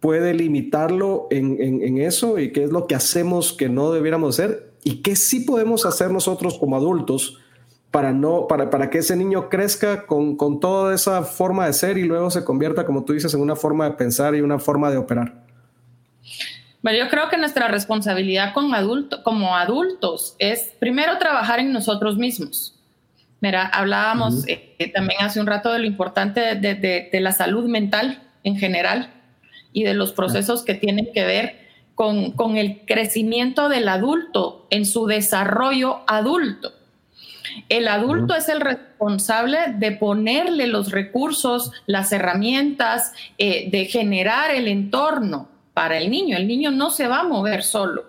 puede 0.00 0.34
limitarlo 0.34 1.26
en, 1.30 1.60
en, 1.60 1.98
eso 1.98 2.38
y 2.38 2.52
qué 2.52 2.64
es 2.64 2.70
lo 2.70 2.86
que 2.86 2.94
hacemos 2.94 3.52
que 3.52 3.68
no 3.68 3.90
debiéramos 3.90 4.38
hacer 4.38 4.74
y 4.82 5.02
qué 5.02 5.16
sí 5.16 5.40
podemos 5.40 5.86
hacer 5.86 6.10
nosotros 6.10 6.58
como 6.58 6.76
adultos 6.76 7.38
para, 7.90 8.12
no, 8.12 8.46
para, 8.46 8.70
para 8.70 8.90
que 8.90 8.98
ese 8.98 9.16
niño 9.16 9.48
crezca 9.48 10.06
con, 10.06 10.36
con 10.36 10.60
toda 10.60 10.94
esa 10.94 11.22
forma 11.22 11.66
de 11.66 11.72
ser 11.72 11.96
y 11.96 12.04
luego 12.04 12.30
se 12.30 12.44
convierta, 12.44 12.84
como 12.84 13.04
tú 13.04 13.14
dices, 13.14 13.32
en 13.34 13.40
una 13.40 13.56
forma 13.56 13.88
de 13.88 13.96
pensar 13.96 14.34
y 14.34 14.42
una 14.42 14.58
forma 14.58 14.90
de 14.90 14.98
operar? 14.98 15.43
Bueno, 16.84 16.98
yo 16.98 17.08
creo 17.08 17.30
que 17.30 17.38
nuestra 17.38 17.68
responsabilidad 17.68 18.52
con 18.52 18.74
adulto, 18.74 19.22
como 19.22 19.56
adultos 19.56 20.36
es 20.38 20.70
primero 20.78 21.16
trabajar 21.16 21.58
en 21.58 21.72
nosotros 21.72 22.18
mismos. 22.18 22.78
Mira, 23.40 23.64
hablábamos 23.68 24.46
eh, 24.46 24.92
también 24.94 25.22
hace 25.22 25.40
un 25.40 25.46
rato 25.46 25.72
de 25.72 25.78
lo 25.78 25.86
importante 25.86 26.56
de, 26.56 27.20
la 27.22 27.32
salud 27.32 27.70
mental 27.70 28.22
en 28.42 28.58
general 28.58 29.14
y 29.72 29.84
de 29.84 29.94
los 29.94 30.12
procesos 30.12 30.62
que 30.62 30.74
tienen 30.74 31.08
que 31.14 31.24
ver 31.24 31.56
con, 31.94 32.32
con 32.32 32.58
el 32.58 32.82
crecimiento 32.84 33.70
del 33.70 33.88
adulto 33.88 34.66
en 34.68 34.84
su 34.84 35.06
desarrollo 35.06 36.00
adulto. 36.06 36.74
El 37.70 37.88
adulto 37.88 38.34
es 38.34 38.50
el 38.50 38.60
responsable 38.60 39.58
de 39.76 39.92
ponerle 39.92 40.66
los 40.66 40.90
recursos, 40.90 41.72
las 41.86 42.12
herramientas, 42.12 43.14
eh, 43.38 43.70
de 43.70 43.86
generar 43.86 44.50
el 44.50 44.68
entorno 44.68 45.53
para 45.74 45.98
el 45.98 46.10
niño. 46.10 46.36
El 46.36 46.46
niño 46.46 46.70
no 46.70 46.90
se 46.90 47.08
va 47.08 47.20
a 47.20 47.24
mover 47.24 47.62
solo. 47.62 48.06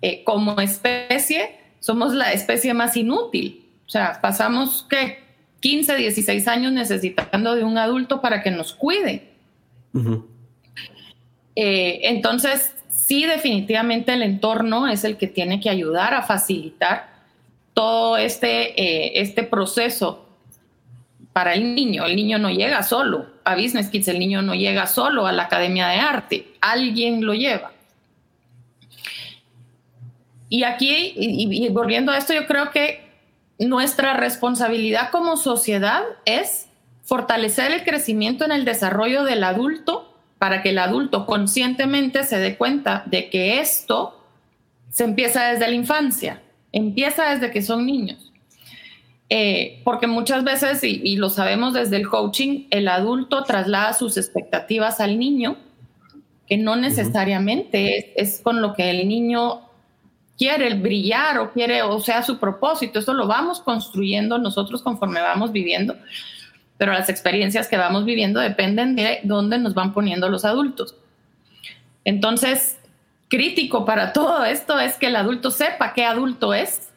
Eh, 0.00 0.24
como 0.24 0.58
especie, 0.60 1.58
somos 1.78 2.14
la 2.14 2.32
especie 2.32 2.74
más 2.74 2.96
inútil. 2.96 3.66
O 3.86 3.90
sea, 3.90 4.20
pasamos, 4.20 4.86
¿qué? 4.88 5.18
15, 5.60 5.96
16 5.96 6.48
años 6.48 6.72
necesitando 6.72 7.54
de 7.54 7.64
un 7.64 7.78
adulto 7.78 8.20
para 8.20 8.42
que 8.42 8.50
nos 8.50 8.72
cuide. 8.72 9.28
Eh, 11.56 12.00
entonces, 12.04 12.74
sí, 12.90 13.24
definitivamente 13.26 14.12
el 14.14 14.22
entorno 14.22 14.86
es 14.86 15.04
el 15.04 15.16
que 15.16 15.26
tiene 15.26 15.60
que 15.60 15.68
ayudar 15.68 16.14
a 16.14 16.22
facilitar 16.22 17.10
todo 17.74 18.16
este, 18.16 18.80
eh, 18.80 19.20
este 19.20 19.42
proceso 19.42 20.26
para 21.32 21.54
el 21.54 21.74
niño. 21.74 22.06
El 22.06 22.16
niño 22.16 22.38
no 22.38 22.50
llega 22.50 22.82
solo 22.82 23.37
Business 23.56 23.88
Kids, 23.88 24.08
el 24.08 24.18
niño 24.18 24.42
no 24.42 24.54
llega 24.54 24.86
solo 24.86 25.26
a 25.26 25.32
la 25.32 25.44
Academia 25.44 25.88
de 25.88 25.96
Arte, 25.96 26.54
alguien 26.60 27.24
lo 27.24 27.34
lleva. 27.34 27.72
Y 30.48 30.64
aquí, 30.64 31.12
y, 31.16 31.68
volviendo 31.68 32.10
a 32.10 32.18
esto, 32.18 32.32
yo 32.32 32.46
creo 32.46 32.70
que 32.70 33.06
nuestra 33.58 34.14
responsabilidad 34.14 35.10
como 35.10 35.36
sociedad 35.36 36.02
es 36.24 36.68
fortalecer 37.02 37.72
el 37.72 37.84
crecimiento 37.84 38.44
en 38.44 38.52
el 38.52 38.64
desarrollo 38.64 39.24
del 39.24 39.44
adulto 39.44 40.14
para 40.38 40.62
que 40.62 40.70
el 40.70 40.78
adulto 40.78 41.26
conscientemente 41.26 42.24
se 42.24 42.38
dé 42.38 42.56
cuenta 42.56 43.02
de 43.06 43.28
que 43.28 43.60
esto 43.60 44.24
se 44.90 45.04
empieza 45.04 45.48
desde 45.48 45.68
la 45.68 45.74
infancia, 45.74 46.42
empieza 46.72 47.30
desde 47.30 47.50
que 47.50 47.62
son 47.62 47.84
niños. 47.84 48.27
Eh, 49.30 49.82
porque 49.84 50.06
muchas 50.06 50.42
veces, 50.42 50.82
y, 50.82 51.16
lo 51.16 51.28
sabemos 51.28 51.74
desde 51.74 51.96
el 51.96 52.08
coaching, 52.08 52.66
el 52.70 52.88
adulto 52.88 53.44
traslada 53.44 53.92
sus 53.92 54.16
expectativas 54.16 55.00
al 55.00 55.18
niño, 55.18 55.58
que 56.46 56.56
no 56.56 56.76
necesariamente 56.76 58.20
es, 58.20 58.40
con 58.40 58.62
lo 58.62 58.72
que 58.72 58.88
el 58.88 59.06
niño 59.06 59.60
quiere 60.38 60.72
brillar 60.74 61.38
o 61.40 61.52
quiere, 61.52 61.82
o 61.82 62.00
sea, 62.00 62.22
su 62.22 62.38
propósito. 62.38 63.00
Eso 63.00 63.12
lo 63.12 63.26
vamos 63.26 63.60
construyendo 63.60 64.38
nosotros 64.38 64.82
conforme 64.82 65.20
vamos 65.20 65.52
viviendo, 65.52 65.94
pero 66.78 66.92
las 66.92 67.10
experiencias 67.10 67.68
que 67.68 67.76
vamos 67.76 68.06
viviendo 68.06 68.40
dependen 68.40 68.96
de 68.96 69.20
dónde 69.24 69.58
nos 69.58 69.74
van 69.74 69.92
poniendo 69.92 70.30
los 70.30 70.46
adultos. 70.46 70.94
Entonces, 72.06 72.78
crítico 73.28 73.84
para 73.84 74.14
todo 74.14 74.46
esto 74.46 74.78
es 74.78 74.94
que 74.94 75.08
el 75.08 75.16
adulto 75.16 75.50
sepa 75.50 75.92
qué 75.92 76.06
adulto 76.06 76.54
es 76.54 76.87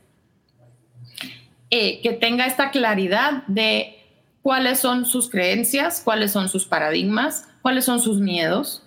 eh, 1.72 2.02
que 2.02 2.12
tenga 2.12 2.46
esta 2.46 2.70
claridad 2.70 3.44
de 3.48 3.98
cuáles 4.42 4.80
son 4.80 5.06
sus 5.06 5.30
creencias, 5.30 6.02
cuáles 6.04 6.32
son 6.32 6.50
sus 6.50 6.66
paradigmas, 6.66 7.48
cuáles 7.62 7.86
son 7.86 8.02
sus 8.02 8.20
miedos. 8.20 8.84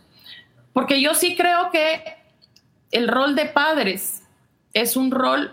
Porque 0.72 1.00
yo 1.00 1.14
sí 1.14 1.34
creo 1.34 1.70
que 1.70 2.02
el 2.90 3.08
rol 3.08 3.34
de 3.34 3.46
padres 3.46 4.22
es 4.74 4.96
un 4.96 5.10
rol 5.10 5.52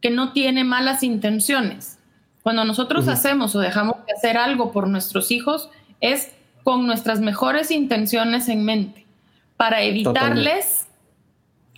que 0.00 0.10
no 0.10 0.32
tiene 0.32 0.64
malas 0.64 1.02
intenciones. 1.02 1.98
Cuando 2.42 2.64
nosotros 2.64 3.08
hacemos 3.08 3.54
o 3.54 3.60
dejamos 3.60 3.96
de 4.06 4.12
hacer 4.12 4.38
algo 4.38 4.72
por 4.72 4.88
nuestros 4.88 5.30
hijos, 5.30 5.68
es 6.00 6.32
con 6.62 6.86
nuestras 6.86 7.20
mejores 7.20 7.70
intenciones 7.70 8.48
en 8.48 8.64
mente, 8.64 9.06
para 9.56 9.82
evitarles 9.82 10.79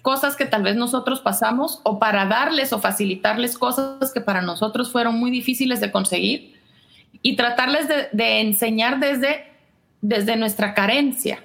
cosas 0.03 0.35
que 0.37 0.47
tal 0.47 0.65
vez 0.65 0.77
nosotros 0.77 1.21
pasamos 1.21 1.81
o 1.85 1.99
para 1.99 2.27
darles 2.27 2.73
o 2.73 2.81
facilitarles 2.81 3.57
cosas 3.57 4.13
que 4.13 4.21
para 4.21 4.43
nosotros 4.43 4.91
fueron 4.91 5.19
muy 5.19 5.31
difíciles 5.31 5.81
de 5.81 5.93
conseguir 5.93 6.61
y 7.23 7.37
tratarles 7.37 7.87
de, 7.89 8.41
enseñar 8.41 8.99
desde, 8.99 9.47
desde 10.01 10.37
nuestra 10.37 10.75
carencia. 10.75 11.45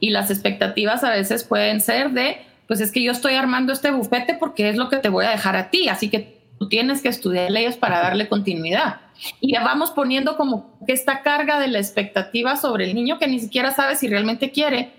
Y 0.00 0.10
las 0.10 0.30
expectativas 0.30 1.04
a 1.04 1.10
veces 1.10 1.44
pueden 1.44 1.82
ser 1.82 2.10
de, 2.12 2.38
pues 2.66 2.80
es 2.80 2.90
que 2.90 3.02
yo 3.02 3.12
estoy 3.12 3.34
armando 3.34 3.74
este 3.74 3.90
bufete 3.90 4.34
porque 4.34 4.70
es 4.70 4.76
lo 4.76 4.88
que 4.88 4.96
te 4.96 5.10
voy 5.10 5.26
a 5.26 5.30
dejar 5.30 5.54
a 5.54 5.70
ti, 5.70 5.88
así 5.88 6.08
que 6.08 6.38
tú 6.58 6.68
tienes 6.68 7.02
que 7.02 7.10
estudiar 7.10 7.50
leyes 7.50 7.76
para 7.76 8.00
darle 8.00 8.28
continuidad. 8.28 9.02
Y 9.40 9.52
ya 9.52 9.62
vamos 9.62 9.90
poniendo 9.90 10.36
como 10.38 10.78
que 10.86 10.94
esta 10.94 11.22
carga 11.22 11.60
de 11.60 11.68
la 11.68 11.78
expectativa 11.78 12.56
sobre 12.56 12.84
el 12.84 12.94
niño 12.94 13.18
que 13.18 13.28
ni 13.28 13.38
siquiera 13.38 13.72
sabe 13.72 13.96
si 13.96 14.08
realmente 14.08 14.50
quiere 14.50 14.97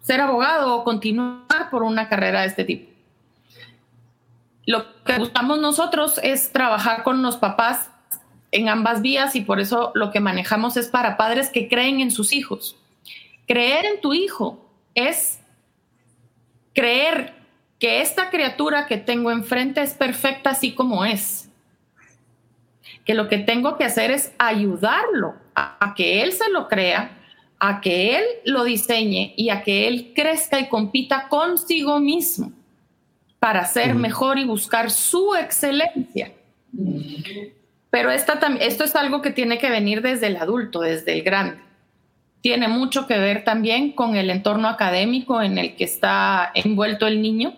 ser 0.00 0.20
abogado 0.20 0.74
o 0.74 0.84
continuar 0.84 1.70
por 1.70 1.82
una 1.82 2.08
carrera 2.08 2.42
de 2.42 2.46
este 2.48 2.64
tipo. 2.64 2.90
Lo 4.66 5.02
que 5.04 5.18
buscamos 5.18 5.58
nosotros 5.58 6.20
es 6.22 6.52
trabajar 6.52 7.02
con 7.02 7.22
los 7.22 7.36
papás 7.36 7.90
en 8.52 8.68
ambas 8.68 9.02
vías 9.02 9.36
y 9.36 9.40
por 9.42 9.60
eso 9.60 9.92
lo 9.94 10.10
que 10.10 10.20
manejamos 10.20 10.76
es 10.76 10.88
para 10.88 11.16
padres 11.16 11.50
que 11.50 11.68
creen 11.68 12.00
en 12.00 12.10
sus 12.10 12.32
hijos, 12.32 12.76
creer 13.46 13.84
en 13.84 14.00
tu 14.00 14.12
hijo 14.12 14.64
es 14.94 15.40
creer 16.74 17.34
que 17.78 18.02
esta 18.02 18.30
criatura 18.30 18.86
que 18.86 18.98
tengo 18.98 19.30
enfrente 19.30 19.82
es 19.82 19.94
perfecta 19.94 20.50
así 20.50 20.74
como 20.74 21.04
es. 21.04 21.48
Que 23.04 23.14
lo 23.14 23.28
que 23.28 23.38
tengo 23.38 23.76
que 23.76 23.84
hacer 23.84 24.10
es 24.10 24.32
ayudarlo 24.38 25.34
a, 25.54 25.94
que 25.96 26.22
él 26.22 26.32
se 26.32 26.50
lo 26.50 26.68
crea, 26.68 27.18
a 27.60 27.82
que 27.82 28.16
él 28.16 28.24
lo 28.46 28.64
diseñe 28.64 29.34
y 29.36 29.50
a 29.50 29.62
que 29.62 29.86
él 29.86 30.12
crezca 30.16 30.58
y 30.58 30.68
compita 30.68 31.28
consigo 31.28 32.00
mismo 32.00 32.52
para 33.38 33.66
ser 33.66 33.94
mejor 33.94 34.38
y 34.38 34.44
buscar 34.44 34.90
su 34.90 35.34
excelencia. 35.34 36.32
Pero 37.90 38.10
esta, 38.10 38.38
esto 38.60 38.84
es 38.84 38.96
algo 38.96 39.20
que 39.20 39.30
tiene 39.30 39.58
que 39.58 39.68
venir 39.68 40.00
desde 40.00 40.28
el 40.28 40.36
adulto, 40.36 40.80
desde 40.80 41.12
el 41.12 41.22
grande. 41.22 41.58
Tiene 42.40 42.68
mucho 42.68 43.06
que 43.06 43.18
ver 43.18 43.44
también 43.44 43.92
con 43.92 44.16
el 44.16 44.30
entorno 44.30 44.68
académico 44.68 45.42
en 45.42 45.58
el 45.58 45.76
que 45.76 45.84
está 45.84 46.50
envuelto 46.54 47.06
el 47.06 47.20
niño. 47.20 47.54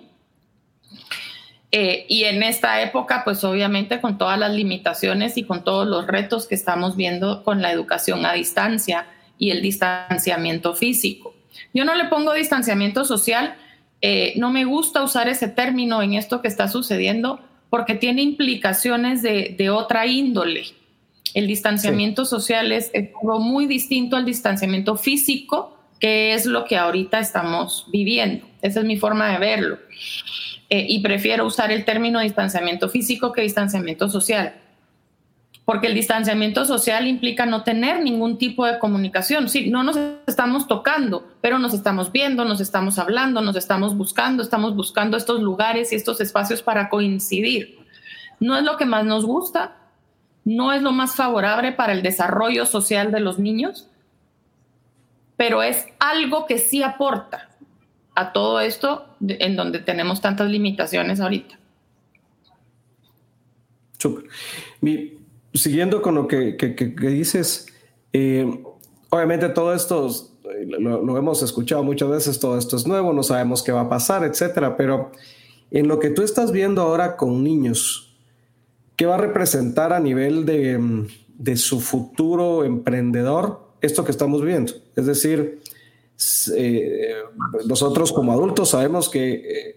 Eh, 1.70 2.06
y 2.08 2.24
en 2.24 2.42
esta 2.42 2.82
época, 2.82 3.22
pues 3.24 3.44
obviamente 3.44 4.00
con 4.00 4.18
todas 4.18 4.38
las 4.38 4.52
limitaciones 4.52 5.36
y 5.38 5.44
con 5.44 5.62
todos 5.62 5.86
los 5.86 6.06
retos 6.08 6.46
que 6.48 6.56
estamos 6.56 6.96
viendo 6.96 7.44
con 7.44 7.62
la 7.62 7.70
educación 7.70 8.26
a 8.26 8.32
distancia 8.32 9.06
y 9.42 9.50
el 9.50 9.60
distanciamiento 9.60 10.72
físico. 10.72 11.34
Yo 11.74 11.84
no 11.84 11.96
le 11.96 12.04
pongo 12.04 12.32
distanciamiento 12.32 13.04
social 13.04 13.56
eh, 14.04 14.34
no 14.36 14.50
me 14.50 14.64
gusta 14.64 15.02
usar 15.04 15.28
ese 15.28 15.46
término 15.46 16.02
en 16.02 16.14
esto 16.14 16.42
que 16.42 16.48
está 16.48 16.66
sucediendo 16.68 17.40
porque 17.70 17.94
tiene 17.94 18.22
implicaciones 18.22 19.22
de, 19.22 19.70
otra 19.70 20.06
índole. 20.06 20.64
El 21.34 21.46
distanciamiento 21.46 22.24
social 22.24 22.72
es, 22.72 22.90
algo 22.94 23.38
muy 23.38 23.66
distinto 23.66 24.16
al 24.16 24.26
distanciamiento 24.26 24.96
físico, 24.96 25.78
que 25.98 26.34
es 26.34 26.46
lo 26.46 26.64
que 26.64 26.76
ahorita 26.76 27.20
estamos 27.20 27.86
viviendo. 27.90 28.44
Esa 28.60 28.80
es 28.80 28.86
mi 28.86 28.96
forma 28.96 29.32
de 29.32 29.38
verlo. 29.38 29.78
Eh, 30.68 30.86
y 30.88 31.00
prefiero 31.00 31.46
usar 31.46 31.72
el 31.72 31.84
término 31.84 32.20
distanciamiento 32.20 32.88
físico 32.88 33.32
que 33.32 33.42
distanciamiento 33.42 34.08
social 34.08 34.54
porque 35.64 35.86
el 35.86 35.94
distanciamiento 35.94 36.64
social 36.64 37.06
implica 37.06 37.46
no 37.46 37.62
tener 37.62 38.02
ningún 38.02 38.36
tipo 38.36 38.66
de 38.66 38.78
comunicación. 38.78 39.48
Sí, 39.48 39.70
no 39.70 39.84
nos 39.84 39.96
estamos 40.26 40.66
tocando, 40.66 41.28
pero 41.40 41.58
nos 41.58 41.72
estamos 41.72 42.10
viendo, 42.10 42.44
nos 42.44 42.60
estamos 42.60 42.98
hablando, 42.98 43.40
nos 43.42 43.54
estamos 43.54 43.96
buscando, 43.96 44.42
estamos 44.42 44.74
buscando 44.74 45.16
estos 45.16 45.40
lugares 45.40 45.92
y 45.92 45.96
estos 45.96 46.20
espacios 46.20 46.62
para 46.62 46.88
coincidir. 46.88 47.78
No 48.40 48.56
es 48.56 48.64
lo 48.64 48.76
que 48.76 48.86
más 48.86 49.04
nos 49.04 49.24
gusta, 49.24 49.76
no 50.44 50.72
es 50.72 50.82
lo 50.82 50.90
más 50.90 51.14
favorable 51.14 51.70
para 51.70 51.92
el 51.92 52.02
desarrollo 52.02 52.66
social 52.66 53.12
de 53.12 53.20
los 53.20 53.38
niños, 53.38 53.88
pero 55.36 55.62
es 55.62 55.86
algo 56.00 56.46
que 56.46 56.58
sí 56.58 56.82
aporta 56.82 57.50
a 58.16 58.32
todo 58.32 58.60
esto 58.60 59.06
en 59.20 59.54
donde 59.54 59.78
tenemos 59.78 60.20
tantas 60.20 60.50
limitaciones 60.50 61.20
ahorita. 61.20 61.58
Súper. 63.98 64.24
Siguiendo 65.54 66.02
con 66.02 66.14
lo 66.14 66.28
que, 66.28 66.56
dices, 66.98 67.66
eh, 68.12 68.62
obviamente 69.10 69.48
todo 69.50 69.74
esto 69.74 70.08
eh, 70.44 70.66
lo, 70.66 71.16
hemos 71.16 71.42
escuchado 71.42 71.82
muchas 71.82 72.08
veces, 72.08 72.40
todo 72.40 72.58
esto 72.58 72.76
es 72.76 72.86
nuevo, 72.86 73.12
no 73.12 73.22
sabemos 73.22 73.62
qué 73.62 73.72
va 73.72 73.82
a 73.82 73.88
pasar, 73.88 74.24
etcétera, 74.24 74.76
pero 74.76 75.12
en 75.70 75.88
lo 75.88 75.98
que 75.98 76.10
tú 76.10 76.22
estás 76.22 76.52
viendo 76.52 76.82
ahora 76.82 77.16
con 77.16 77.42
niños, 77.42 78.16
¿qué 78.96 79.06
va 79.06 79.14
a 79.14 79.18
representar 79.18 79.92
a 79.92 80.00
nivel 80.00 80.44
de, 80.44 81.06
de 81.38 81.56
su 81.56 81.80
futuro 81.80 82.64
emprendedor 82.64 83.72
esto 83.80 84.04
que 84.04 84.10
estamos 84.10 84.42
viendo? 84.42 84.72
Es 84.96 85.06
decir, 85.06 85.60
eh, 86.54 87.14
nosotros 87.66 88.12
como 88.12 88.32
adultos 88.32 88.70
sabemos 88.70 89.08
que 89.08 89.76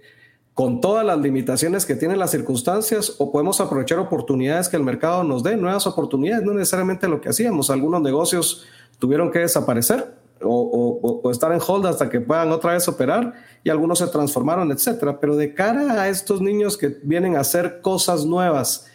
con 0.56 0.80
todas 0.80 1.06
las 1.06 1.20
limitaciones 1.20 1.86
que 1.86 1.96
tienen 1.96 2.18
las 2.18 2.32
circunstancias 2.32 3.16
o 3.20 3.30
podemos 3.30 3.60
aprovechar 3.60 4.00
oportunidades 4.00 4.70
que 4.70 4.78
el 4.78 4.84
mercado 4.84 5.26
nos 5.26 5.44
dé, 5.44 5.58
nuevas 5.58 5.86
oportunidades, 5.86 6.46
no 6.46 6.54
necesariamente 6.54 7.10
lo 7.10 7.20
que 7.20 7.28
hacíamos. 7.28 7.70
Algunos 7.70 8.02
negocios 8.02 8.66
tuvieron 8.98 9.32
que 9.32 9.40
desaparecer 9.40 10.16
o, 10.42 11.30
estar 11.30 11.52
en 11.52 11.60
hold 11.60 11.88
hasta 11.88 12.10
que 12.10 12.22
puedan 12.22 12.54
otra 12.54 12.72
vez 12.72 12.88
operar 12.88 13.34
y 13.66 13.70
algunos 13.70 14.00
se 14.00 14.08
transformaron, 14.08 14.72
etcétera. 14.72 15.20
Pero 15.20 15.36
de 15.36 15.54
cara 15.54 16.02
a 16.02 16.08
estos 16.08 16.40
niños 16.40 16.78
que 16.78 17.00
vienen 17.04 17.36
a 17.36 17.42
hacer 17.42 17.82
cosas 17.82 18.26
nuevas 18.26 18.88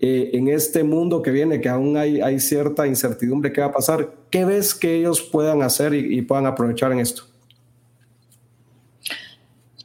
eh, 0.00 0.30
en 0.32 0.48
este 0.48 0.84
mundo 0.84 1.20
que 1.20 1.32
viene, 1.32 1.60
que 1.60 1.68
aún 1.68 1.98
hay, 1.98 2.40
cierta 2.40 2.86
incertidumbre 2.86 3.52
qué 3.52 3.60
va 3.60 3.66
a 3.66 3.72
pasar, 3.72 4.14
¿qué 4.30 4.46
ves 4.46 4.74
que 4.74 4.96
ellos 4.96 5.20
puedan 5.20 5.60
hacer 5.60 5.92
y 5.92 6.22
puedan 6.22 6.46
aprovechar 6.46 6.92
en 6.92 7.00
esto? 7.00 7.33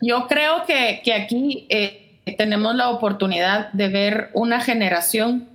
Yo 0.01 0.27
creo 0.27 0.65
que, 0.65 1.01
aquí 1.13 1.67
eh, 1.69 2.19
tenemos 2.37 2.75
la 2.75 2.89
oportunidad 2.89 3.71
de 3.73 3.89
ver 3.89 4.29
una 4.33 4.61
generación 4.61 5.49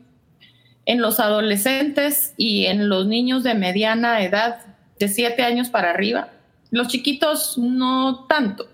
en 0.87 1.00
los 1.00 1.18
adolescentes 1.18 2.35
y 2.37 2.66
en 2.66 2.88
los 2.88 3.07
niños 3.07 3.42
de 3.42 3.54
mediana 3.54 4.22
edad, 4.22 4.61
de 4.98 5.09
siete 5.09 5.42
años 5.42 5.70
para 5.70 5.90
arriba. 5.90 6.28
Los 6.70 6.88
chiquitos 6.88 7.57
no 7.57 8.26
tanto. 8.28 8.68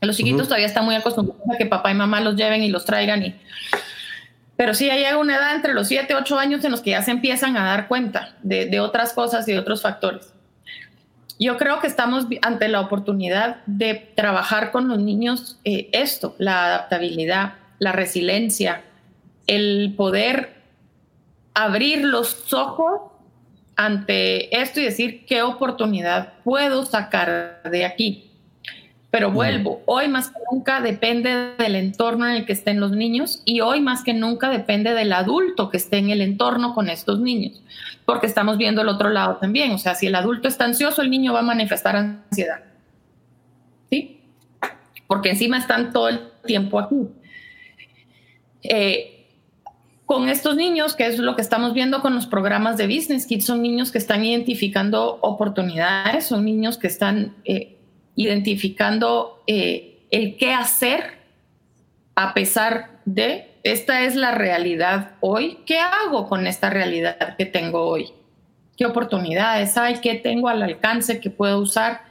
Los 0.00 0.16
chiquitos 0.16 0.46
todavía 0.46 0.66
están 0.66 0.84
muy 0.84 0.94
acostumbrados 0.94 1.42
a 1.52 1.56
que 1.56 1.66
papá 1.66 1.90
y 1.90 1.94
mamá 1.94 2.20
los 2.20 2.36
lleven 2.36 2.62
y 2.62 2.68
los 2.68 2.84
traigan. 2.84 3.24
Y... 3.24 3.34
Pero 4.56 4.74
sí, 4.74 4.90
hay 4.90 5.04
una 5.14 5.36
edad 5.36 5.54
entre 5.54 5.74
los 5.74 5.88
siete, 5.88 6.14
ocho 6.14 6.38
años 6.38 6.64
en 6.64 6.70
los 6.70 6.80
que 6.80 6.90
ya 6.90 7.02
se 7.02 7.12
empiezan 7.12 7.56
a 7.56 7.64
dar 7.64 7.88
cuenta 7.88 8.36
de, 8.42 8.66
de 8.66 8.80
otras 8.80 9.12
cosas 9.12 9.46
y 9.48 9.52
de 9.52 9.58
otros 9.58 9.82
factores. 9.82 10.32
Yo 11.38 11.56
creo 11.58 11.80
que 11.80 11.86
estamos 11.86 12.26
ante 12.42 12.68
la 12.68 12.80
oportunidad 12.80 13.64
de 13.66 13.94
trabajar 14.14 14.72
con 14.72 14.88
los 14.88 14.98
niños 14.98 15.58
eh, 15.64 15.90
esto, 15.92 16.34
la 16.38 16.66
adaptabilidad, 16.66 17.54
la 17.78 17.92
resiliencia, 17.92 18.82
el 19.46 19.94
poder 19.96 20.62
abrir 21.54 22.04
los 22.04 22.52
ojos 22.54 23.12
ante 23.76 24.60
esto 24.60 24.80
y 24.80 24.84
decir 24.84 25.26
qué 25.26 25.42
oportunidad 25.42 26.32
puedo 26.42 26.86
sacar 26.86 27.62
de 27.70 27.84
aquí. 27.84 28.25
Pero 29.16 29.30
vuelvo, 29.30 29.80
hoy 29.86 30.08
más 30.08 30.28
que 30.28 30.36
nunca 30.52 30.82
depende 30.82 31.54
del 31.56 31.74
entorno 31.74 32.26
en 32.26 32.32
el 32.32 32.44
que 32.44 32.52
estén 32.52 32.80
los 32.80 32.90
niños 32.90 33.40
y 33.46 33.62
hoy 33.62 33.80
más 33.80 34.04
que 34.04 34.12
nunca 34.12 34.50
depende 34.50 34.92
del 34.92 35.10
adulto 35.10 35.70
que 35.70 35.78
esté 35.78 35.96
en 35.96 36.10
el 36.10 36.20
entorno 36.20 36.74
con 36.74 36.90
estos 36.90 37.18
niños, 37.18 37.62
porque 38.04 38.26
estamos 38.26 38.58
viendo 38.58 38.82
el 38.82 38.88
otro 38.88 39.08
lado 39.08 39.36
también. 39.36 39.72
O 39.72 39.78
sea, 39.78 39.94
si 39.94 40.06
el 40.08 40.14
adulto 40.16 40.48
está 40.48 40.66
ansioso, 40.66 41.00
el 41.00 41.08
niño 41.08 41.32
va 41.32 41.38
a 41.38 41.44
manifestar 41.44 41.96
ansiedad. 41.96 42.60
¿Sí? 43.88 44.20
Porque 45.06 45.30
encima 45.30 45.56
están 45.56 45.94
todo 45.94 46.10
el 46.10 46.20
tiempo 46.44 46.78
aquí. 46.78 46.96
Eh, 48.64 49.28
con 50.04 50.28
estos 50.28 50.56
niños, 50.56 50.94
que 50.94 51.06
es 51.06 51.18
lo 51.18 51.36
que 51.36 51.42
estamos 51.42 51.72
viendo 51.72 52.02
con 52.02 52.14
los 52.14 52.26
programas 52.26 52.76
de 52.76 52.86
Business 52.86 53.24
Kids, 53.24 53.46
son 53.46 53.62
niños 53.62 53.90
que 53.90 53.96
están 53.96 54.22
identificando 54.26 55.18
oportunidades, 55.22 56.26
son 56.26 56.44
niños 56.44 56.76
que 56.76 56.88
están 56.88 57.34
eh, 57.46 57.75
identificando 58.16 59.42
eh, 59.46 60.06
el 60.10 60.36
qué 60.36 60.52
hacer 60.52 61.18
a 62.14 62.34
pesar 62.34 63.00
de 63.04 63.52
esta 63.62 64.02
es 64.02 64.16
la 64.16 64.32
realidad 64.32 65.12
hoy. 65.20 65.58
¿Qué 65.66 65.78
hago 65.78 66.28
con 66.28 66.46
esta 66.46 66.70
realidad 66.70 67.36
que 67.36 67.46
tengo 67.46 67.82
hoy? 67.82 68.12
¿Qué 68.76 68.86
oportunidades 68.86 69.76
hay? 69.76 69.96
¿Qué 70.00 70.14
tengo 70.14 70.48
al 70.48 70.62
alcance 70.62 71.20
que 71.20 71.30
puedo 71.30 71.58
usar? 71.58 72.02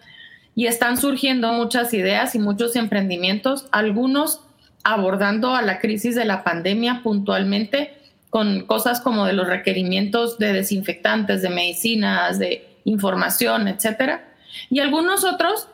Y 0.54 0.68
están 0.68 0.98
surgiendo 0.98 1.52
muchas 1.54 1.94
ideas 1.94 2.36
y 2.36 2.40
muchos 2.40 2.76
emprendimientos, 2.76 3.68
algunos 3.72 4.42
abordando 4.84 5.56
a 5.56 5.62
la 5.62 5.80
crisis 5.80 6.16
de 6.16 6.26
la 6.26 6.44
pandemia 6.44 7.02
puntualmente 7.04 7.98
con 8.30 8.66
cosas 8.66 9.02
como 9.02 9.26
de 9.26 9.34
los 9.34 9.48
requerimientos 9.48 10.38
de 10.38 10.54
desinfectantes, 10.54 11.42
de 11.42 11.50
medicinas, 11.50 12.38
de 12.38 12.68
información, 12.84 13.68
etcétera. 13.68 14.28
Y 14.70 14.80
algunos 14.80 15.24
otros 15.24 15.70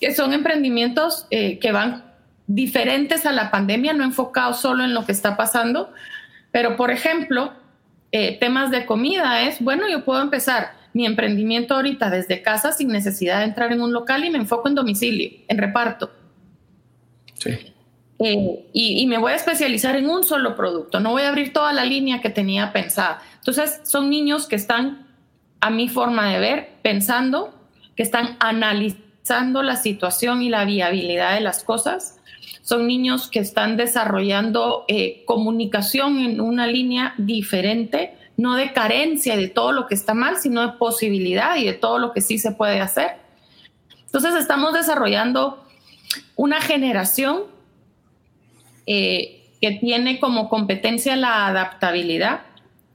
que 0.00 0.14
son 0.14 0.32
emprendimientos 0.32 1.26
eh, 1.30 1.58
que 1.58 1.72
van 1.72 2.04
diferentes 2.46 3.26
a 3.26 3.32
la 3.32 3.50
pandemia, 3.50 3.92
no 3.92 4.02
enfocados 4.02 4.60
solo 4.60 4.82
en 4.82 4.94
lo 4.94 5.04
que 5.04 5.12
está 5.12 5.36
pasando, 5.36 5.92
pero 6.50 6.76
por 6.76 6.90
ejemplo, 6.90 7.52
eh, 8.10 8.38
temas 8.40 8.70
de 8.70 8.86
comida 8.86 9.42
es, 9.42 9.60
bueno, 9.60 9.88
yo 9.88 10.04
puedo 10.04 10.20
empezar 10.20 10.72
mi 10.92 11.06
emprendimiento 11.06 11.74
ahorita 11.74 12.10
desde 12.10 12.42
casa 12.42 12.72
sin 12.72 12.88
necesidad 12.88 13.38
de 13.38 13.44
entrar 13.44 13.72
en 13.72 13.80
un 13.80 13.92
local 13.92 14.24
y 14.24 14.30
me 14.30 14.38
enfoco 14.38 14.68
en 14.68 14.74
domicilio, 14.74 15.30
en 15.46 15.58
reparto. 15.58 16.10
Sí. 17.34 17.50
Eh, 18.18 18.66
y, 18.72 19.00
y, 19.00 19.06
me 19.06 19.16
voy 19.16 19.32
a 19.32 19.36
especializar 19.36 19.96
en 19.96 20.10
un 20.10 20.24
solo 20.24 20.54
producto, 20.54 21.00
no 21.00 21.12
voy 21.12 21.22
a 21.22 21.28
abrir 21.28 21.54
toda 21.54 21.72
la 21.72 21.84
línea 21.84 22.20
que 22.20 22.28
tenía 22.28 22.72
pensada. 22.72 23.22
Entonces, 23.36 23.80
son 23.84 24.10
niños 24.10 24.46
que 24.46 24.56
están, 24.56 25.06
a 25.60 25.70
mi 25.70 25.88
forma 25.88 26.30
de 26.30 26.38
ver, 26.38 26.68
pensando, 26.82 27.54
que 27.96 28.02
están 28.02 28.36
analizando 28.40 29.09
la 29.62 29.76
situación 29.76 30.42
y 30.42 30.48
la 30.48 30.64
viabilidad 30.64 31.34
de 31.34 31.40
las 31.40 31.62
cosas. 31.62 32.18
Son 32.62 32.86
niños 32.86 33.28
que 33.28 33.38
están 33.40 33.76
desarrollando 33.76 34.84
eh, 34.88 35.22
comunicación 35.24 36.18
en 36.18 36.40
una 36.40 36.66
línea 36.66 37.14
diferente, 37.16 38.14
no 38.36 38.56
de 38.56 38.72
carencia 38.72 39.36
de 39.36 39.48
todo 39.48 39.72
lo 39.72 39.86
que 39.86 39.94
está 39.94 40.14
mal, 40.14 40.36
sino 40.36 40.62
de 40.62 40.78
posibilidad 40.78 41.56
y 41.56 41.64
de 41.64 41.74
todo 41.74 41.98
lo 41.98 42.12
que 42.12 42.20
sí 42.20 42.38
se 42.38 42.52
puede 42.52 42.80
hacer. 42.80 43.16
Entonces 44.06 44.34
estamos 44.34 44.72
desarrollando 44.72 45.64
una 46.36 46.60
generación 46.60 47.42
eh, 48.86 49.46
que 49.60 49.72
tiene 49.72 50.18
como 50.18 50.48
competencia 50.48 51.14
la 51.16 51.46
adaptabilidad, 51.46 52.40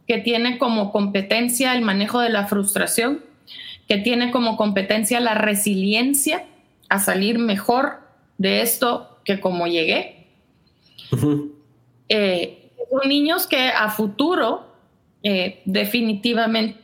que 0.07 0.17
tiene 0.17 0.57
como 0.57 0.91
competencia 0.91 1.73
el 1.73 1.81
manejo 1.81 2.19
de 2.19 2.29
la 2.29 2.47
frustración, 2.47 3.23
que 3.87 3.97
tiene 3.97 4.31
como 4.31 4.57
competencia 4.57 5.19
la 5.19 5.35
resiliencia 5.35 6.45
a 6.89 6.99
salir 6.99 7.39
mejor 7.39 7.99
de 8.37 8.61
esto 8.61 9.19
que 9.23 9.39
como 9.39 9.67
llegué. 9.67 10.27
Eh, 12.09 12.71
son 12.91 13.09
niños 13.09 13.47
que 13.47 13.67
a 13.67 13.89
futuro 13.89 14.67
eh, 15.23 15.61
definitivamente 15.65 16.79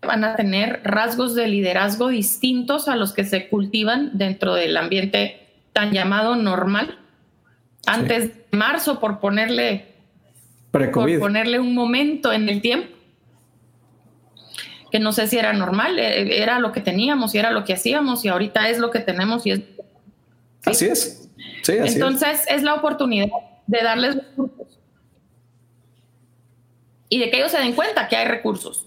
van 0.00 0.24
a 0.24 0.36
tener 0.36 0.80
rasgos 0.84 1.34
de 1.34 1.48
liderazgo 1.48 2.08
distintos 2.08 2.88
a 2.88 2.96
los 2.96 3.12
que 3.12 3.24
se 3.24 3.48
cultivan 3.48 4.10
dentro 4.14 4.54
del 4.54 4.76
ambiente 4.76 5.48
tan 5.72 5.92
llamado 5.92 6.36
normal. 6.36 6.98
Antes 7.86 8.28
de 8.28 8.56
marzo, 8.56 9.00
por 9.00 9.18
ponerle, 9.18 9.86
por 10.70 10.92
ponerle 11.18 11.58
un 11.58 11.74
momento 11.74 12.32
en 12.32 12.48
el 12.48 12.60
tiempo, 12.60 12.97
que 14.90 14.98
no 14.98 15.12
sé 15.12 15.26
si 15.26 15.38
era 15.38 15.52
normal, 15.52 15.98
eh, 15.98 16.42
era 16.42 16.58
lo 16.58 16.72
que 16.72 16.80
teníamos 16.80 17.34
y 17.34 17.38
era 17.38 17.50
lo 17.50 17.64
que 17.64 17.74
hacíamos 17.74 18.24
y 18.24 18.28
ahorita 18.28 18.68
es 18.68 18.78
lo 18.78 18.90
que 18.90 19.00
tenemos 19.00 19.46
y 19.46 19.52
es... 19.52 19.60
Así 20.64 20.86
es. 20.86 21.28
Sí, 21.62 21.72
Entonces 21.72 22.44
es. 22.48 22.62
la 22.62 22.74
oportunidad 22.74 23.28
de 23.66 23.82
darles 23.82 24.16
recursos 24.16 24.78
y 27.08 27.18
de 27.18 27.30
que 27.30 27.38
ellos 27.38 27.50
se 27.50 27.58
den 27.58 27.74
cuenta 27.74 28.08
que 28.08 28.16
hay 28.16 28.26
recursos, 28.26 28.86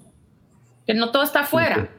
que 0.85 0.93
no 0.93 1.11
todo 1.11 1.23
está 1.23 1.41
afuera. 1.41 1.89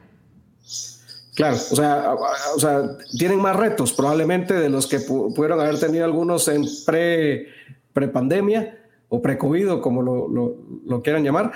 Claro, 1.35 1.55
o 1.55 1.75
sea, 1.75 2.13
o 2.55 2.59
sea, 2.59 2.83
tienen 3.17 3.41
más 3.41 3.55
retos 3.55 3.91
probablemente 3.93 4.53
de 4.53 4.69
los 4.69 4.85
que 4.85 4.99
pudieron 4.99 5.59
haber 5.59 5.79
tenido 5.79 6.05
algunos 6.05 6.47
en 6.47 6.65
pre, 6.85 7.47
pre-pandemia 7.91 8.77
o 9.09 9.21
pre-COVID, 9.21 9.79
como 9.81 10.01
lo, 10.03 10.27
lo, 10.27 10.57
lo, 10.85 11.01
quieran 11.01 11.23
llamar. 11.23 11.51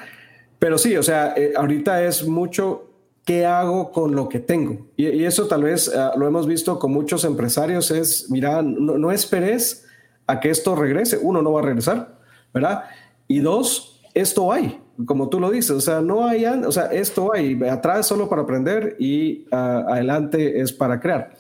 Pero 0.60 0.78
sí, 0.78 0.96
o 0.98 1.04
sea, 1.04 1.34
eh, 1.36 1.54
ahorita 1.56 2.04
es 2.04 2.28
mucho 2.28 2.92
qué 3.26 3.46
hago 3.46 3.92
con 3.92 4.16
lo 4.16 4.30
que 4.30 4.40
tengo. 4.40 4.88
Y, 4.96 5.24
eso 5.24 5.48
tal 5.48 5.64
vez 5.64 5.94
ah, 5.96 6.14
lo 6.18 6.28
hemos 6.28 6.48
visto 6.48 6.80
con 6.80 6.92
muchos 6.92 7.24
empresarios, 7.26 7.92
es, 7.92 8.30
mira, 8.30 8.62
no, 8.62 8.98
no 8.98 9.12
esperes 9.12 9.86
a 10.26 10.40
que 10.40 10.50
esto 10.50 10.76
regrese. 10.76 11.18
Uno, 11.22 11.42
no 11.42 11.52
va 11.52 11.62
a 11.62 11.64
regresar, 11.64 12.18
¿verdad? 12.54 12.86
Y 13.28 13.40
dos, 13.40 14.02
esto 14.14 14.52
hay 14.52 14.82
como 15.06 15.30
tú 15.30 15.40
lo 15.40 15.52
dices, 15.52 15.72
o 15.72 15.82
sea, 15.82 16.02
no 16.02 16.26
hay, 16.26 16.46
o 16.46 16.72
sea, 16.72 16.86
esto 16.86 17.32
hay, 17.34 17.62
atrás 17.70 18.08
solo 18.08 18.28
para 18.28 18.42
aprender 18.42 18.96
y 19.00 19.46
ah, 19.52 19.86
adelante 19.88 20.60
es 20.60 20.74
para 20.74 21.00
crear. 21.00 21.34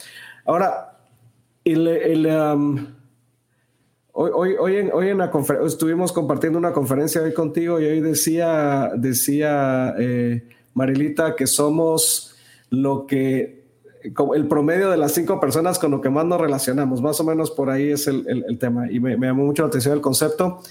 Ahora, 0.45 0.97
el, 1.63 2.25
um, 2.27 2.87
hoy, 4.19 4.55
hoy, 4.59 4.75
en, 4.77 4.91
hoy 4.91 5.09
en 5.09 5.19
la 5.19 5.31
estuvimos 5.65 6.11
compartiendo 6.11 6.57
una 6.57 6.73
conferencia 6.73 7.21
hoy 7.21 7.33
contigo 7.33 7.79
y 7.79 7.85
hoy 7.85 8.01
decía, 8.01 8.91
decía 8.95 9.93
eh, 9.99 10.43
Marilita 10.73 11.35
que 11.35 11.45
somos 11.45 12.35
lo 12.71 13.05
que, 13.05 13.65
el 14.33 14.47
promedio 14.47 14.89
de 14.89 14.97
las 14.97 15.13
cinco 15.13 15.39
personas 15.39 15.77
con 15.77 15.91
lo 15.91 16.01
que 16.01 16.09
más 16.09 16.25
nos 16.25 16.41
relacionamos, 16.41 17.01
más 17.01 17.19
o 17.19 17.23
menos 17.23 17.51
por 17.51 17.69
ahí 17.69 17.91
es 17.91 18.07
el, 18.07 18.25
el, 18.27 18.57
tema 18.57 18.91
y 18.91 18.99
me, 18.99 19.17
me 19.17 19.27
llamó 19.27 19.45
mucho 19.45 19.61
la 19.61 19.67
atención 19.67 19.93
el 19.93 20.01
concepto. 20.01 20.61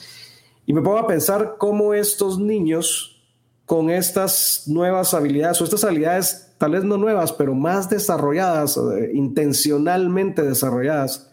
Y 0.67 0.73
me 0.73 0.83
pongo 0.83 0.99
a 0.99 1.07
pensar 1.07 1.55
cómo 1.59 1.95
estos 1.95 2.41
niños 2.41 3.23
con 3.65 3.91
estas 3.91 4.65
nuevas 4.67 5.15
habilidades 5.15 5.61
o 5.61 5.65
estas 5.65 5.85
habilidades 5.85 6.53
tal 6.59 6.73
vez 6.73 6.85
no 6.85 6.97
nuevas, 6.97 7.33
pero 7.33 7.55
más 7.55 7.89
desarrolladas, 7.89 8.77
eh, 8.77 9.11
intencionalmente 9.15 10.43
desarrolladas, 10.43 11.31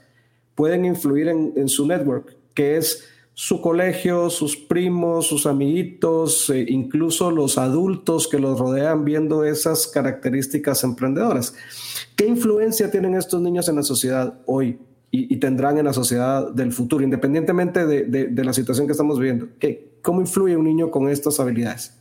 pueden 0.55 0.85
influir 0.85 1.27
en, 1.27 1.67
su 1.69 1.87
network, 1.87 2.35
que 2.53 2.77
es 2.77 3.05
su 3.33 3.61
colegio, 3.61 4.29
sus 4.29 4.55
primos, 4.55 5.27
sus 5.27 5.45
amiguitos, 5.45 6.49
eh, 6.49 6.65
incluso 6.69 7.31
los 7.31 7.57
adultos 7.57 8.27
que 8.27 8.37
los 8.37 8.59
rodean 8.59 9.05
viendo 9.05 9.43
esas 9.43 9.87
características 9.87 10.83
emprendedoras. 10.83 11.55
¿Qué 12.15 12.27
influencia 12.27 12.91
tienen 12.91 13.15
estos 13.15 13.41
niños 13.41 13.67
en 13.69 13.77
la 13.77 13.83
sociedad 13.83 14.39
hoy? 14.45 14.77
y, 15.15 15.37
tendrán 15.37 15.77
en 15.77 15.85
la 15.85 15.93
sociedad 15.93 16.51
del 16.51 16.71
futuro, 16.71 17.03
independientemente 17.03 17.85
de, 17.85 18.43
la 18.43 18.51
situación 18.51 18.87
que 18.87 18.93
estamos 18.93 19.19
viviendo. 19.19 19.47
¿Qué, 19.59 19.93
¿Cómo 20.01 20.21
influye 20.21 20.57
un 20.57 20.63
niño 20.63 20.89
con 20.89 21.07
estas 21.07 21.39
habilidades? 21.39 21.93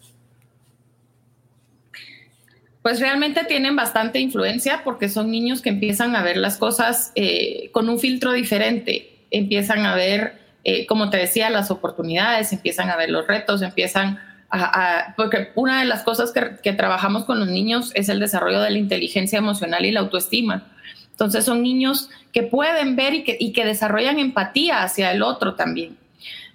Pues 2.83 2.99
realmente 2.99 3.45
tienen 3.45 3.77
bastante 3.77 4.19
influencia 4.19 4.83
porque 4.83 5.09
son 5.09 5.31
niños 5.31 5.63
que 5.63 5.69
empiezan 5.69 6.17
a 6.17 6.23
ver 6.23 6.37
las 6.37 6.57
cosas 6.57 7.13
eh, 7.15 7.71
con 7.73 7.89
un 7.89 8.01
filtro 8.01 8.33
diferente, 8.33 9.27
empiezan 9.31 9.87
a 9.87 9.95
ver, 9.95 10.41
eh, 10.65 10.87
como 10.87 11.09
te 11.09 11.17
decía, 11.17 11.49
las 11.49 11.71
oportunidades, 11.71 12.53
empiezan 12.53 12.91
a 12.91 12.97
ver 12.97 13.11
los 13.11 13.27
retos, 13.27 13.63
empiezan 13.63 14.19
a... 14.51 15.15
porque 15.17 15.51
una 15.55 15.79
de 15.81 15.87
las 15.87 16.03
cosas 16.03 16.33
que, 16.33 16.57
que 16.63 16.73
trabajamos 16.73 17.25
con 17.25 17.39
los 17.39 17.49
niños 17.49 17.93
es 17.95 18.09
el 18.09 18.19
desarrollo 18.19 18.61
de 18.61 18.71
la 18.71 18.79
inteligencia 18.79 19.39
emocional 19.39 19.85
y 19.87 19.93
la 19.93 20.01
autoestima. 20.01 20.67
Entonces 21.13 21.45
son 21.45 21.63
niños 21.63 22.11
que 22.33 22.43
pueden 22.43 22.97
ver 22.97 23.15
y 23.15 23.23
que, 23.23 23.37
y 23.39 23.53
que 23.53 23.65
desarrollan 23.65 24.19
empatía 24.19 24.83
hacia 24.83 25.13
el 25.13 25.23
otro 25.23 25.55
también. 25.55 25.97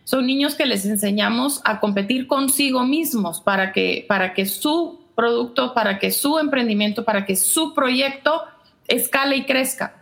Son 0.04 0.26
niños 0.26 0.56
que 0.56 0.66
les 0.66 0.86
enseñamos 0.86 1.62
a 1.64 1.80
competir 1.80 2.28
consigo 2.28 2.84
mismos 2.84 3.40
para 3.42 3.72
que, 3.72 4.06
para 4.08 4.34
que 4.34 4.46
su 4.46 4.97
producto, 5.18 5.74
para 5.74 5.98
que 5.98 6.12
su 6.12 6.38
emprendimiento, 6.38 7.04
para 7.04 7.26
que 7.26 7.36
su 7.36 7.74
proyecto 7.74 8.44
escale 8.88 9.36
y 9.36 9.46
crezca 9.46 9.96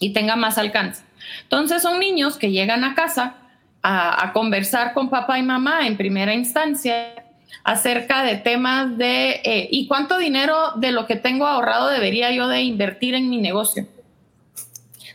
y 0.00 0.14
tenga 0.14 0.34
más 0.34 0.56
alcance. 0.56 1.04
Entonces 1.42 1.82
son 1.82 2.00
niños 2.00 2.38
que 2.38 2.50
llegan 2.50 2.82
a 2.82 2.94
casa 2.94 3.36
a, 3.82 4.24
a 4.24 4.32
conversar 4.32 4.94
con 4.94 5.10
papá 5.10 5.38
y 5.38 5.42
mamá 5.42 5.86
en 5.86 5.98
primera 5.98 6.34
instancia 6.34 7.22
acerca 7.62 8.24
de 8.24 8.36
temas 8.36 8.96
de 8.96 9.40
eh, 9.44 9.68
y 9.70 9.86
cuánto 9.86 10.18
dinero 10.18 10.72
de 10.76 10.92
lo 10.92 11.06
que 11.06 11.16
tengo 11.16 11.46
ahorrado 11.46 11.88
debería 11.88 12.30
yo 12.32 12.48
de 12.48 12.62
invertir 12.62 13.14
en 13.14 13.28
mi 13.28 13.38
negocio. 13.38 13.86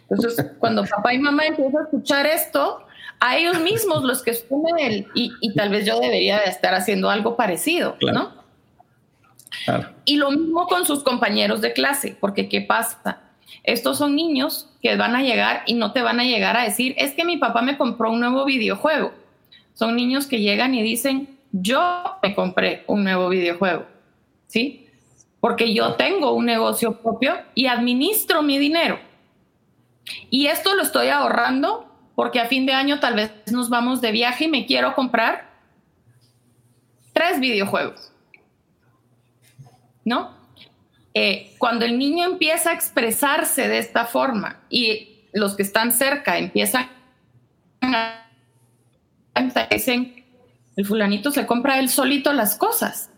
Entonces, 0.10 0.45
cuando 0.60 0.86
papá 0.86 1.13
y 1.13 1.19
mamá 1.19 1.45
empiezan 1.47 1.82
a 1.82 1.84
escuchar 1.86 2.25
esto, 2.25 2.86
a 3.19 3.36
ellos 3.38 3.60
mismos 3.60 4.03
los 4.03 4.21
que 4.21 4.32
estudian 4.32 4.77
el, 4.80 5.08
y, 5.15 5.32
y, 5.41 5.53
tal 5.56 5.69
vez 5.69 5.86
yo 5.86 5.99
debería 5.99 6.39
de 6.39 6.45
estar 6.45 6.75
haciendo 6.75 7.10
algo 7.10 7.36
parecido, 7.36 7.97
¿no? 8.13 8.37
Y 10.05 10.17
lo 10.17 10.31
mismo 10.31 10.67
con 10.67 10.86
sus 10.86 11.03
compañeros 11.03 11.62
de 11.62 11.73
clase, 11.73 12.17
porque 12.19 12.49
¿qué 12.49 12.62
pasa? 12.62 13.21
Estos 13.63 13.97
son 13.97 14.15
niños 14.15 14.69
que 14.81 14.95
van 14.95 15.15
a 15.15 15.21
llegar 15.21 15.63
y 15.65 15.73
no 15.73 15.91
te 15.91 16.01
van 16.01 16.19
a 16.19 16.23
llegar 16.23 16.57
a 16.57 16.63
decir, 16.63 16.95
es 16.97 17.13
que 17.13 17.25
mi 17.25 17.38
papá 17.38 17.62
me 17.62 17.77
compró 17.77 18.12
un 18.12 18.19
nuevo 18.19 18.45
videojuego. 18.45 19.13
Son 19.73 19.95
niños 19.95 20.27
que 20.27 20.39
llegan 20.39 20.73
y 20.73 20.81
dicen, 20.81 21.38
yo 21.51 22.17
me 22.23 22.33
compré 22.33 22.83
un 22.88 23.03
nuevo 23.03 23.29
videojuego, 23.29 23.86
¿sí? 24.47 24.88
Porque 25.39 25.73
yo 25.73 25.93
tengo 25.93 26.31
un 26.33 26.45
negocio 26.45 27.01
propio 27.01 27.36
y 27.53 27.67
administro 27.67 28.41
mi 28.41 28.57
dinero. 28.57 28.99
Y 30.29 30.47
esto 30.47 30.75
lo 30.75 30.83
estoy 30.83 31.10
ahorrando 31.10 31.86
porque 32.15 32.39
a 32.39 32.47
fin 32.47 32.65
de 32.65 32.73
año 32.73 32.99
tal 32.99 33.15
vez 33.15 33.31
nos 33.51 33.69
vamos 33.69 34.01
de 34.01 34.12
viaje 34.12 34.45
y 34.45 34.47
me 34.47 34.65
quiero 34.65 34.95
comprar 34.95 35.51
tres 37.13 37.39
videojuegos. 37.39 38.12
¿No? 40.08 40.38
Eh, 41.13 41.54
cuando 41.58 41.84
el 41.84 42.00
niño 42.00 42.26
empieza 42.26 42.70
a 42.70 42.74
expresarse 42.74 43.67
de 43.67 43.78
esta 43.78 44.06
forma 44.06 44.62
y 44.70 45.26
los 45.34 45.56
que 45.58 45.63
están 45.63 45.91
cerca 45.91 46.38
empiezan 46.38 46.88
a 47.82 48.24
dicen, 49.70 50.24
el 50.78 50.86
fulanito 50.86 51.32
se 51.32 51.46
compra 51.46 51.80
él 51.80 51.89
solito 51.89 52.32
las 52.32 52.56
cosas. 52.56 53.10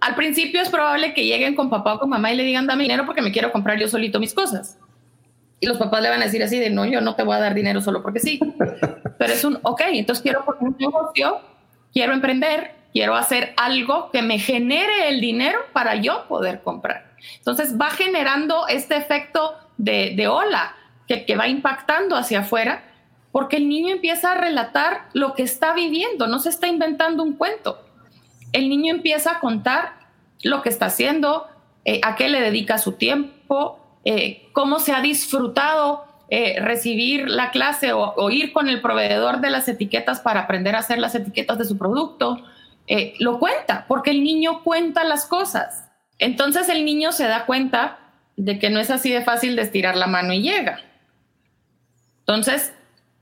Al 0.00 0.14
principio 0.14 0.62
es 0.62 0.70
probable 0.70 1.12
que 1.12 1.26
lleguen 1.26 1.54
con 1.54 1.68
papá 1.68 1.94
o 1.94 1.98
con 1.98 2.08
mamá 2.08 2.32
y 2.32 2.36
le 2.36 2.44
digan, 2.44 2.66
dame 2.66 2.84
dinero 2.84 3.04
porque 3.04 3.20
me 3.20 3.30
quiero 3.30 3.52
comprar 3.52 3.78
yo 3.78 3.86
solito 3.86 4.18
mis 4.18 4.32
cosas. 4.32 4.78
Y 5.60 5.66
los 5.66 5.76
papás 5.76 6.00
le 6.02 6.08
van 6.08 6.22
a 6.22 6.24
decir 6.24 6.42
así 6.42 6.58
de, 6.58 6.70
no, 6.70 6.86
yo 6.86 7.02
no 7.02 7.14
te 7.14 7.24
voy 7.24 7.36
a 7.36 7.40
dar 7.40 7.54
dinero 7.54 7.82
solo 7.82 8.02
porque 8.02 8.20
sí. 8.20 8.40
Pero 9.18 9.32
es 9.32 9.44
un, 9.44 9.58
ok, 9.62 9.82
entonces 9.88 10.22
quiero 10.22 10.46
poner 10.46 10.62
un 10.62 10.76
negocio, 10.78 11.40
quiero 11.92 12.14
emprender, 12.14 12.79
quiero 12.92 13.14
hacer 13.14 13.54
algo 13.56 14.10
que 14.10 14.22
me 14.22 14.38
genere 14.38 15.08
el 15.08 15.20
dinero 15.20 15.60
para 15.72 15.96
yo 15.96 16.26
poder 16.28 16.62
comprar. 16.62 17.12
Entonces 17.38 17.78
va 17.78 17.90
generando 17.90 18.66
este 18.68 18.96
efecto 18.96 19.56
de, 19.76 20.28
ola 20.28 20.74
que, 21.06 21.24
que 21.24 21.36
va 21.36 21.48
impactando 21.48 22.16
hacia 22.16 22.40
afuera 22.40 22.84
porque 23.32 23.56
el 23.56 23.68
niño 23.68 23.94
empieza 23.94 24.32
a 24.32 24.34
relatar 24.34 25.08
lo 25.12 25.34
que 25.34 25.42
está 25.42 25.72
viviendo, 25.72 26.26
no 26.26 26.38
se 26.38 26.48
está 26.48 26.66
inventando 26.66 27.22
un 27.22 27.34
cuento. 27.34 27.80
El 28.52 28.68
niño 28.68 28.92
empieza 28.92 29.32
a 29.32 29.40
contar 29.40 30.00
lo 30.42 30.62
que 30.62 30.68
está 30.68 30.86
haciendo, 30.86 31.46
eh, 31.84 32.00
a 32.02 32.16
qué 32.16 32.28
le 32.28 32.40
dedica 32.40 32.78
su 32.78 32.92
tiempo, 32.92 33.78
eh, 34.04 34.48
cómo 34.52 34.80
se 34.80 34.92
ha 34.92 35.00
disfrutado 35.00 36.04
eh, 36.32 36.60
recibir 36.60 37.28
la 37.28 37.50
clase 37.50 37.92
o, 37.92 38.30
ir 38.30 38.52
con 38.52 38.68
el 38.68 38.80
proveedor 38.80 39.40
de 39.40 39.50
las 39.50 39.68
etiquetas 39.68 40.20
para 40.20 40.42
aprender 40.42 40.76
a 40.76 40.78
hacer 40.78 40.98
las 40.98 41.14
etiquetas 41.14 41.58
de 41.58 41.64
su 41.64 41.76
producto, 41.76 42.40
eh, 42.92 43.14
lo 43.20 43.38
cuenta, 43.38 43.84
porque 43.86 44.10
el 44.10 44.24
niño 44.24 44.64
cuenta 44.64 45.04
las 45.04 45.24
cosas. 45.24 45.88
Entonces 46.18 46.68
el 46.68 46.84
niño 46.84 47.12
se 47.12 47.28
da 47.28 47.46
cuenta 47.46 48.00
de 48.36 48.58
que 48.58 48.68
no 48.68 48.80
es 48.80 48.90
así 48.90 49.12
de 49.12 49.22
fácil 49.22 49.54
de 49.54 49.62
estirar 49.62 49.96
la 49.96 50.08
mano 50.08 50.32
y 50.32 50.42
llega. 50.42 50.80
Entonces, 52.18 52.72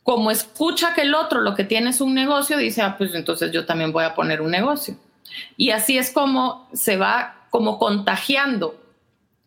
como 0.05 0.31
escucha 0.31 0.95
que 0.95 1.03
el 1.03 1.15
otro 1.15 1.43
lo 1.43 1.55
que 1.55 1.65
tiene 1.65 1.91
es 1.91 2.01
un 2.01 2.15
negocio, 2.15 2.57
dice, 2.57 2.81
ah, 2.81 2.97
pues 2.97 3.15
entonces 3.15 3.53
yo 3.53 3.67
también 3.67 3.93
voy 3.93 4.05
a 4.05 4.15
poner 4.15 4.41
un 4.41 4.51
negocio. 4.51 4.97
Y 5.59 5.69
así 5.69 5.99
es 5.99 6.13
como 6.13 6.67
se 6.73 6.97
va 6.97 7.47
como 7.51 7.79
contagiando 7.79 8.83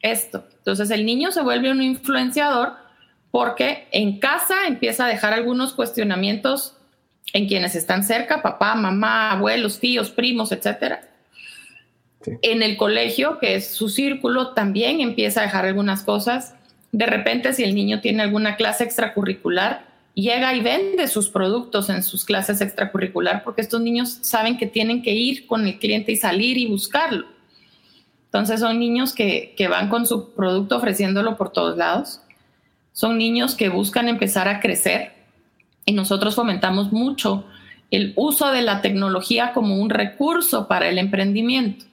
esto. 0.02 0.46
Entonces 0.58 0.92
el 0.92 1.04
niño 1.04 1.32
se 1.32 1.42
vuelve 1.42 1.72
un 1.72 1.82
influenciador 1.82 2.74
porque 3.32 3.88
en 3.92 4.20
casa 4.20 4.68
empieza 4.68 5.06
a 5.06 5.10
dejar 5.10 5.34
algunos 5.34 5.74
cuestionamientos 5.74 6.78
en 7.34 7.48
quienes 7.48 7.76
están 7.76 8.04
cerca, 8.04 8.42
papá, 8.42 8.76
mamá, 8.76 9.32
abuelos, 9.32 9.80
tíos, 9.80 10.10
primos, 10.10 10.52
etcétera. 10.52 11.08
En 12.42 12.62
el 12.62 12.78
colegio, 12.78 13.40
que 13.40 13.56
es 13.56 13.74
su 13.74 13.90
círculo, 13.90 14.54
también 14.54 15.02
empieza 15.02 15.40
a 15.42 15.44
dejar 15.44 15.66
algunas 15.66 16.04
cosas. 16.04 16.56
De 16.92 17.06
repente, 17.06 17.54
si 17.54 17.64
el 17.64 17.74
niño 17.74 18.02
tiene 18.02 18.22
alguna 18.22 18.58
clase 18.58 18.84
extracurricular, 18.84 19.86
llega 20.14 20.54
y 20.54 20.62
vende 20.62 21.08
sus 21.08 21.30
productos 21.30 21.90
en 21.90 22.04
sus 22.04 22.26
clases 22.26 22.60
extracurricular 22.60 23.44
porque 23.44 23.62
estos 23.62 23.82
niños 23.82 24.20
saben 24.22 24.58
que 24.58 24.68
tienen 24.68 25.02
que 25.02 25.14
ir 25.14 25.48
con 25.48 25.66
el 25.66 25.80
cliente 25.80 26.12
y 26.12 26.18
salir 26.18 26.58
y 26.58 26.68
buscarlo. 26.68 27.28
Entonces 28.26 28.60
son 28.60 28.78
niños 28.80 29.14
que, 29.14 29.54
que 29.58 29.68
van 29.68 29.90
con 29.90 30.06
su 30.06 30.34
producto 30.34 30.78
ofreciéndolo 30.78 31.38
por 31.38 31.52
todos 31.52 31.78
lados. 31.78 32.22
Son 32.94 33.18
niños 33.18 33.56
que 33.56 33.70
buscan 33.70 34.10
empezar 34.10 34.48
a 34.48 34.60
crecer 34.60 35.21
y 35.86 35.94
nosotros 35.94 36.36
fomentamos 36.36 36.92
mucho 36.92 37.46
el 37.92 38.14
uso 38.16 38.52
de 38.52 38.62
la 38.62 38.82
tecnología 38.82 39.52
como 39.54 39.78
un 39.78 39.90
recurso 39.90 40.68
para 40.68 40.88
el 40.88 40.98
emprendimiento. 40.98 41.86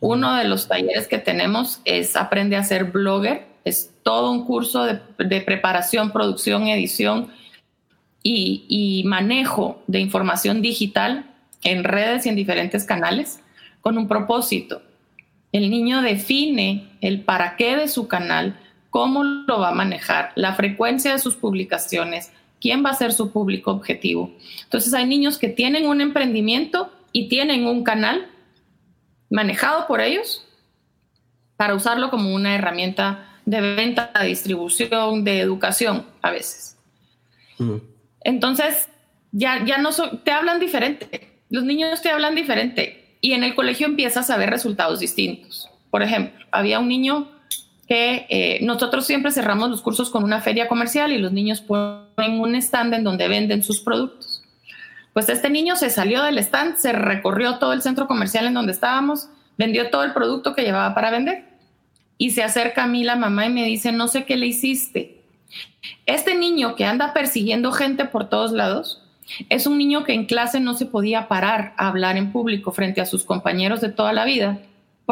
Uno 0.00 0.34
de 0.34 0.44
los 0.44 0.68
talleres 0.68 1.08
que 1.08 1.18
tenemos 1.18 1.80
es 1.84 2.16
Aprende 2.16 2.56
a 2.56 2.64
ser 2.64 2.84
blogger. 2.84 3.46
Es 3.64 3.90
todo 4.02 4.32
un 4.32 4.44
curso 4.44 4.84
de, 4.84 5.40
preparación, 5.40 6.10
producción, 6.10 6.66
edición 6.66 7.28
y, 8.22 8.64
y, 8.68 9.04
manejo 9.04 9.80
de 9.86 10.00
información 10.00 10.60
digital 10.60 11.30
en 11.62 11.84
redes 11.84 12.26
y 12.26 12.28
en 12.28 12.36
diferentes 12.36 12.84
canales 12.84 13.40
con 13.80 13.96
un 13.96 14.08
propósito. 14.08 14.82
El 15.52 15.70
niño 15.70 16.02
define 16.02 16.88
el 17.00 17.20
para 17.20 17.56
qué 17.56 17.76
de 17.76 17.86
su 17.86 18.08
canal, 18.08 18.58
cómo 18.90 19.22
lo 19.22 19.60
va 19.60 19.68
a 19.68 19.74
manejar, 19.74 20.32
la 20.34 20.54
frecuencia 20.54 21.12
de 21.12 21.18
sus 21.18 21.36
publicaciones, 21.36 22.32
quién 22.62 22.84
va 22.84 22.90
a 22.90 22.94
ser 22.94 23.12
su 23.12 23.32
público 23.32 23.72
objetivo. 23.72 24.32
Entonces 24.62 24.94
hay 24.94 25.04
niños 25.04 25.36
que 25.36 25.48
tienen 25.48 25.86
un 25.86 26.00
emprendimiento 26.00 26.92
y 27.10 27.28
tienen 27.28 27.66
un 27.66 27.82
canal 27.82 28.28
manejado 29.28 29.88
por 29.88 30.00
ellos 30.00 30.46
para 31.56 31.74
usarlo 31.74 32.08
como 32.08 32.32
una 32.32 32.54
herramienta 32.54 33.40
de 33.44 33.60
venta, 33.60 34.12
de 34.18 34.28
distribución, 34.28 35.24
de 35.24 35.40
educación 35.40 36.06
a 36.22 36.30
veces. 36.30 36.78
Entonces, 38.20 38.88
ya, 39.32 39.64
ya 39.64 39.78
no 39.78 39.90
te 40.24 40.30
hablan 40.30 40.60
diferente. 40.60 41.42
Los 41.50 41.64
niños 41.64 42.00
te 42.00 42.10
hablan 42.10 42.36
diferente 42.36 43.16
y 43.20 43.32
en 43.32 43.42
el 43.42 43.56
colegio 43.56 43.86
empiezas 43.86 44.30
a 44.30 44.36
ver 44.36 44.50
resultados 44.50 45.00
distintos. 45.00 45.68
Por 45.90 46.02
ejemplo, 46.02 46.46
había 46.52 46.78
un 46.78 46.88
niño 46.88 47.31
eh, 47.94 48.58
nosotros 48.62 49.06
siempre 49.06 49.32
cerramos 49.32 49.68
los 49.68 49.82
cursos 49.82 50.08
con 50.08 50.24
una 50.24 50.40
feria 50.40 50.68
comercial 50.68 51.12
y 51.12 51.18
los 51.18 51.32
niños 51.32 51.60
ponen 51.60 52.40
un 52.40 52.54
stand 52.54 52.94
en 52.94 53.04
donde 53.04 53.28
venden 53.28 53.62
sus 53.62 53.80
productos. 53.80 54.42
Pues 55.12 55.28
este 55.28 55.50
niño 55.50 55.76
se 55.76 55.90
salió 55.90 56.22
del 56.22 56.38
stand, 56.38 56.76
se 56.76 56.92
recorrió 56.92 57.58
todo 57.58 57.72
el 57.72 57.82
centro 57.82 58.06
comercial 58.06 58.46
en 58.46 58.54
donde 58.54 58.72
estábamos, 58.72 59.28
vendió 59.58 59.90
todo 59.90 60.04
el 60.04 60.12
producto 60.12 60.54
que 60.54 60.62
llevaba 60.62 60.94
para 60.94 61.10
vender. 61.10 61.44
Y 62.16 62.30
se 62.30 62.42
acerca 62.42 62.84
a 62.84 62.86
mí 62.86 63.04
la 63.04 63.16
mamá 63.16 63.46
y 63.46 63.50
me 63.50 63.64
dice, 63.64 63.92
no 63.92 64.08
sé 64.08 64.24
qué 64.24 64.36
le 64.36 64.46
hiciste. 64.46 65.22
Este 66.06 66.34
niño 66.34 66.76
que 66.76 66.84
anda 66.84 67.12
persiguiendo 67.12 67.72
gente 67.72 68.04
por 68.06 68.28
todos 68.28 68.52
lados, 68.52 69.02
es 69.48 69.66
un 69.66 69.76
niño 69.76 70.04
que 70.04 70.14
en 70.14 70.26
clase 70.26 70.60
no 70.60 70.74
se 70.74 70.86
podía 70.86 71.28
parar 71.28 71.74
a 71.76 71.88
hablar 71.88 72.16
en 72.16 72.32
público 72.32 72.72
frente 72.72 73.00
a 73.00 73.06
sus 73.06 73.24
compañeros 73.24 73.80
de 73.80 73.90
toda 73.90 74.12
la 74.12 74.24
vida 74.24 74.60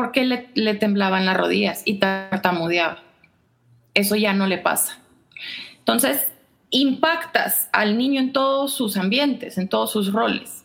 porque 0.01 0.25
le, 0.25 0.49
le 0.55 0.73
temblaban 0.73 1.27
las 1.27 1.37
rodillas 1.37 1.83
y 1.85 1.99
tartamudeaba. 1.99 3.03
Eso 3.93 4.17
ya 4.17 4.33
no 4.33 4.47
le 4.47 4.57
pasa. 4.57 4.99
Entonces, 5.77 6.27
impactas 6.71 7.69
al 7.71 7.99
niño 7.99 8.19
en 8.19 8.33
todos 8.33 8.73
sus 8.73 8.97
ambientes, 8.97 9.59
en 9.59 9.69
todos 9.69 9.93
sus 9.93 10.11
roles. 10.11 10.65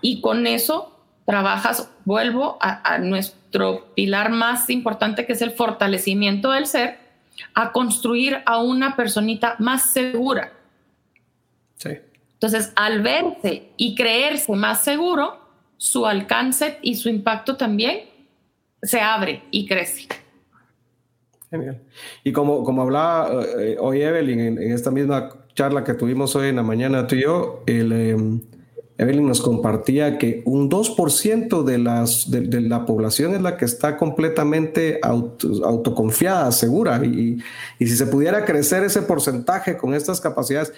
Y 0.00 0.20
con 0.20 0.48
eso 0.48 0.98
trabajas, 1.26 1.92
vuelvo 2.04 2.58
a, 2.60 2.98
nuestro 2.98 3.94
pilar 3.94 4.32
más 4.32 4.68
importante, 4.68 5.26
que 5.26 5.34
es 5.34 5.42
el 5.42 5.52
fortalecimiento 5.52 6.50
del 6.50 6.66
ser, 6.66 6.98
a 7.54 7.70
construir 7.70 8.42
a 8.46 8.58
una 8.58 8.96
personita 8.96 9.54
más 9.60 9.92
segura. 9.92 10.52
Sí. 11.76 11.90
Entonces, 12.32 12.72
al 12.74 13.00
verse 13.00 13.70
y 13.76 13.94
creerse 13.94 14.50
más 14.56 14.82
seguro, 14.82 15.40
su 15.76 16.04
alcance 16.04 16.80
y 16.82 16.96
su 16.96 17.08
impacto 17.08 17.56
también 17.56 18.15
se 18.86 19.00
abre 19.00 19.42
y 19.50 19.66
crece. 19.66 20.06
Genial. 21.50 21.80
Y 22.24 22.32
como, 22.32 22.64
como 22.64 22.82
hablaba 22.82 23.44
eh, 23.58 23.76
hoy 23.78 24.02
Evelyn 24.02 24.40
en, 24.40 24.72
esta 24.72 24.90
misma 24.90 25.30
charla 25.54 25.84
que 25.84 25.94
tuvimos 25.94 26.34
hoy 26.36 26.48
en 26.48 26.56
la 26.56 26.62
mañana 26.62 27.06
tú 27.06 27.14
y 27.14 27.22
yo, 27.22 27.62
em, 27.66 28.40
Evelyn 28.98 29.26
nos 29.26 29.42
compartía 29.42 30.16
que 30.16 30.42
un 30.46 30.70
2% 30.70 31.64
de, 31.64 31.78
las, 31.78 32.30
de, 32.30 32.60
la 32.62 32.86
población 32.86 33.34
es 33.34 33.42
la 33.42 33.58
que 33.58 33.66
está 33.66 33.96
completamente 33.96 35.00
autoconfiada, 35.02 36.50
segura. 36.50 37.04
Y, 37.04 37.38
y, 37.78 37.86
si 37.86 37.94
se 37.94 38.06
pudiera 38.06 38.46
crecer 38.46 38.84
ese 38.84 39.02
porcentaje 39.02 39.76
con 39.76 39.92
estas 39.92 40.18
capacidades, 40.18 40.72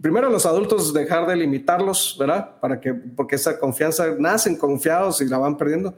primero 0.00 0.30
los 0.30 0.46
adultos 0.46 0.94
dejar 0.94 1.26
de 1.26 1.34
limitarlos, 1.34 2.16
¿verdad? 2.18 2.60
Para 2.60 2.80
que, 2.80 2.94
porque 2.94 3.34
esa 3.34 3.58
confianza 3.58 4.14
nacen 4.20 4.56
confiados 4.56 5.20
y 5.20 5.26
la 5.26 5.38
van 5.38 5.56
perdiendo 5.56 5.94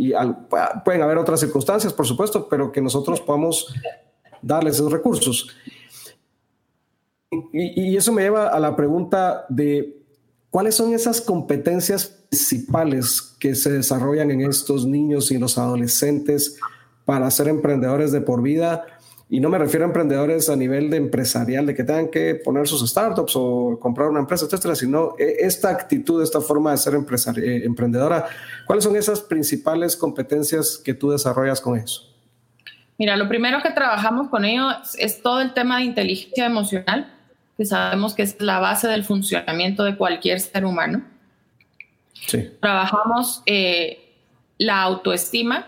y 0.00 0.12
pueden 0.84 1.02
haber 1.02 1.18
otras 1.18 1.40
circunstancias, 1.40 1.92
por 1.92 2.06
supuesto, 2.06 2.48
pero 2.48 2.70
que 2.70 2.80
nosotros 2.80 3.20
podamos 3.20 3.74
darles 4.40 4.76
esos 4.76 4.92
recursos. 4.92 5.48
Y, 7.52 7.96
eso 7.96 8.12
me 8.12 8.22
lleva 8.22 8.46
a 8.46 8.60
la 8.60 8.76
pregunta 8.76 9.44
de 9.48 10.00
cuáles 10.50 10.76
son 10.76 10.94
esas 10.94 11.20
competencias 11.20 12.06
principales 12.06 13.34
que 13.40 13.56
se 13.56 13.72
desarrollan 13.72 14.30
en 14.30 14.42
estos 14.42 14.86
niños 14.86 15.32
y 15.32 15.38
los 15.38 15.58
adolescentes 15.58 16.56
para 17.04 17.28
ser 17.32 17.48
emprendedores 17.48 18.12
de 18.12 18.20
por 18.20 18.40
vida 18.40 18.84
y 19.30 19.40
no 19.40 19.50
me 19.50 19.58
refiero 19.58 19.84
a 19.84 19.88
emprendedores 19.88 20.48
a 20.48 20.56
nivel 20.56 20.88
de 20.88 20.96
empresarial, 20.96 21.66
de 21.66 21.74
que 21.74 21.84
tengan 21.84 22.08
que 22.08 22.34
poner 22.34 22.66
sus 22.66 22.88
startups 22.88 23.34
o 23.36 23.78
comprar 23.78 24.08
una 24.08 24.20
empresa, 24.20 24.46
etcétera, 24.46 24.74
sino 24.74 25.14
eh, 25.18 25.36
esta 25.40 25.68
actitud, 25.68 26.22
esta 26.22 26.40
forma 26.40 26.70
de 26.70 26.78
ser 26.78 26.94
eh, 26.94 27.64
emprendedora. 27.64 28.26
¿Cuáles 28.66 28.84
son 28.84 28.96
esas 28.96 29.20
principales 29.20 29.96
competencias 29.96 30.80
que 30.82 30.94
tú 30.94 31.10
desarrollas 31.10 31.60
con 31.60 31.78
eso? 31.78 32.08
Mira, 32.96 33.16
lo 33.16 33.28
primero 33.28 33.62
que 33.62 33.70
trabajamos 33.70 34.28
con 34.28 34.46
ellos 34.46 34.74
es 34.98 35.20
todo 35.20 35.42
el 35.42 35.52
tema 35.52 35.76
de 35.78 35.84
inteligencia 35.84 36.46
emocional, 36.46 37.12
que 37.56 37.66
sabemos 37.66 38.14
que 38.14 38.22
es 38.22 38.40
la 38.40 38.60
base 38.60 38.88
del 38.88 39.04
funcionamiento 39.04 39.84
de 39.84 39.96
cualquier 39.96 40.40
ser 40.40 40.64
humano. 40.64 41.02
Sí. 42.26 42.50
Trabajamos 42.60 43.42
eh, 43.44 44.14
la 44.56 44.82
autoestima, 44.82 45.66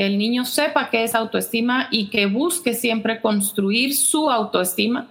que 0.00 0.06
el 0.06 0.16
niño 0.16 0.46
sepa 0.46 0.88
qué 0.88 1.04
es 1.04 1.14
autoestima 1.14 1.88
y 1.90 2.08
que 2.08 2.24
busque 2.24 2.72
siempre 2.72 3.20
construir 3.20 3.94
su 3.94 4.30
autoestima 4.30 5.08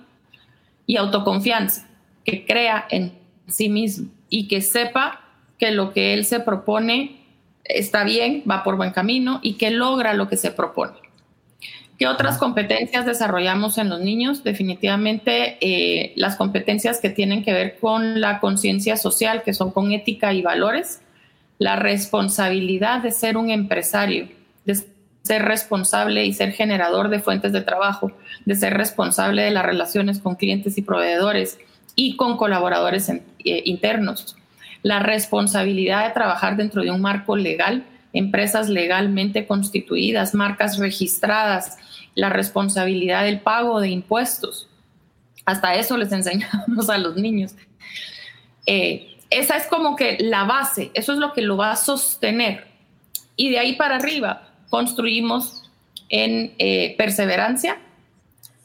y 0.88 0.98
autoconfianza, 0.98 1.88
que 2.26 2.44
crea 2.44 2.88
en 2.90 3.14
sí 3.46 3.70
mismo 3.70 4.10
y 4.32 4.48
que 4.48 4.62
sepa 4.62 5.22
que 5.60 5.70
lo 5.70 5.94
que 5.94 6.16
él 6.16 6.26
se 6.26 6.40
propone 6.40 7.18
está 7.64 8.04
bien, 8.04 8.42
va 8.50 8.64
por 8.64 8.78
buen 8.78 8.90
camino 8.90 9.40
y 9.44 9.58
que 9.58 9.70
logra 9.70 10.16
lo 10.16 10.28
que 10.28 10.38
se 10.38 10.50
propone. 10.50 10.98
¿Qué 12.00 12.08
otras 12.08 12.40
competencias 12.40 13.06
desarrollamos 13.06 13.78
en 13.78 13.90
los 13.90 14.00
niños? 14.00 14.44
Definitivamente 14.44 15.60
eh, 15.62 16.14
las 16.16 16.36
competencias 16.36 17.00
que 17.00 17.12
tienen 17.12 17.44
que 17.44 17.54
ver 17.54 17.78
con 17.78 18.20
la 18.20 18.40
conciencia 18.40 18.98
social, 18.98 19.44
que 19.44 19.54
son 19.54 19.70
con 19.70 19.92
ética 19.92 20.34
y 20.34 20.42
valores, 20.42 21.04
la 21.60 21.76
responsabilidad 21.76 23.04
de 23.04 23.12
ser 23.12 23.38
un 23.38 23.52
empresario, 23.52 24.39
de 24.70 24.86
ser 25.24 25.44
responsable 25.44 26.26
y 26.26 26.34
ser 26.34 26.54
generador 26.54 27.10
de 27.10 27.20
fuentes 27.20 27.52
de 27.52 27.62
trabajo, 27.62 28.12
de 28.46 28.56
ser 28.56 28.76
responsable 28.76 29.44
de 29.44 29.52
las 29.52 29.66
relaciones 29.66 30.20
con 30.20 30.36
clientes 30.36 30.78
y 30.78 30.82
proveedores 30.82 31.60
y 31.96 32.16
con 32.16 32.38
colaboradores 32.38 33.10
eh, 33.10 33.22
internos. 33.66 34.36
La 34.82 35.00
responsabilidad 35.00 36.08
de 36.08 36.14
trabajar 36.14 36.56
dentro 36.56 36.82
de 36.82 36.92
un 36.92 37.02
marco 37.02 37.36
legal, 37.36 37.86
empresas 38.14 38.70
legalmente 38.70 39.46
constituidas, 39.46 40.34
marcas 40.34 40.78
registradas, 40.78 41.78
la 42.16 42.30
responsabilidad 42.30 43.26
del 43.26 43.40
pago 43.42 43.82
de 43.82 43.90
impuestos. 43.90 44.68
Hasta 45.46 45.76
eso 45.76 45.98
les 45.98 46.12
enseñamos 46.14 46.90
a 46.90 46.98
los 46.98 47.16
niños. 47.18 47.56
Eh, 48.66 49.18
esa 49.30 49.58
es 49.58 49.68
como 49.68 49.96
que 49.96 50.18
la 50.20 50.46
base, 50.46 50.92
eso 50.94 51.14
es 51.14 51.20
lo 51.20 51.34
que 51.34 51.42
lo 51.42 51.58
va 51.58 51.72
a 51.72 51.76
sostener. 51.76 52.68
Y 53.36 53.50
de 53.50 53.60
ahí 53.60 53.76
para 53.76 53.98
arriba 53.98 54.49
construimos 54.70 55.70
en 56.10 56.54
eh, 56.58 56.96
perseverancia, 56.98 57.78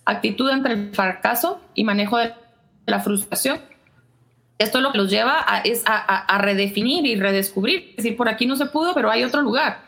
actitud 0.05 0.51
entre 0.51 0.75
el 0.75 0.95
fracaso 0.95 1.61
y 1.75 1.85
manejo 1.85 2.19
de 2.19 2.33
la 2.87 3.01
frustración. 3.01 3.61
Esto 4.59 4.81
lo 4.81 4.93
que 4.93 4.99
los 4.99 5.11
lleva 5.11 5.45
a, 5.47 5.61
es 5.61 5.83
a, 5.87 6.39
redefinir 6.39 7.07
y 7.07 7.17
redescubrir. 7.17 7.91
Es 7.91 7.97
decir, 7.97 8.17
por 8.17 8.29
aquí 8.29 8.47
no 8.47 8.57
se 8.57 8.67
pudo, 8.67 8.95
pero 8.95 9.11
hay 9.11 9.25
otro 9.25 9.43
lugar. 9.43 9.81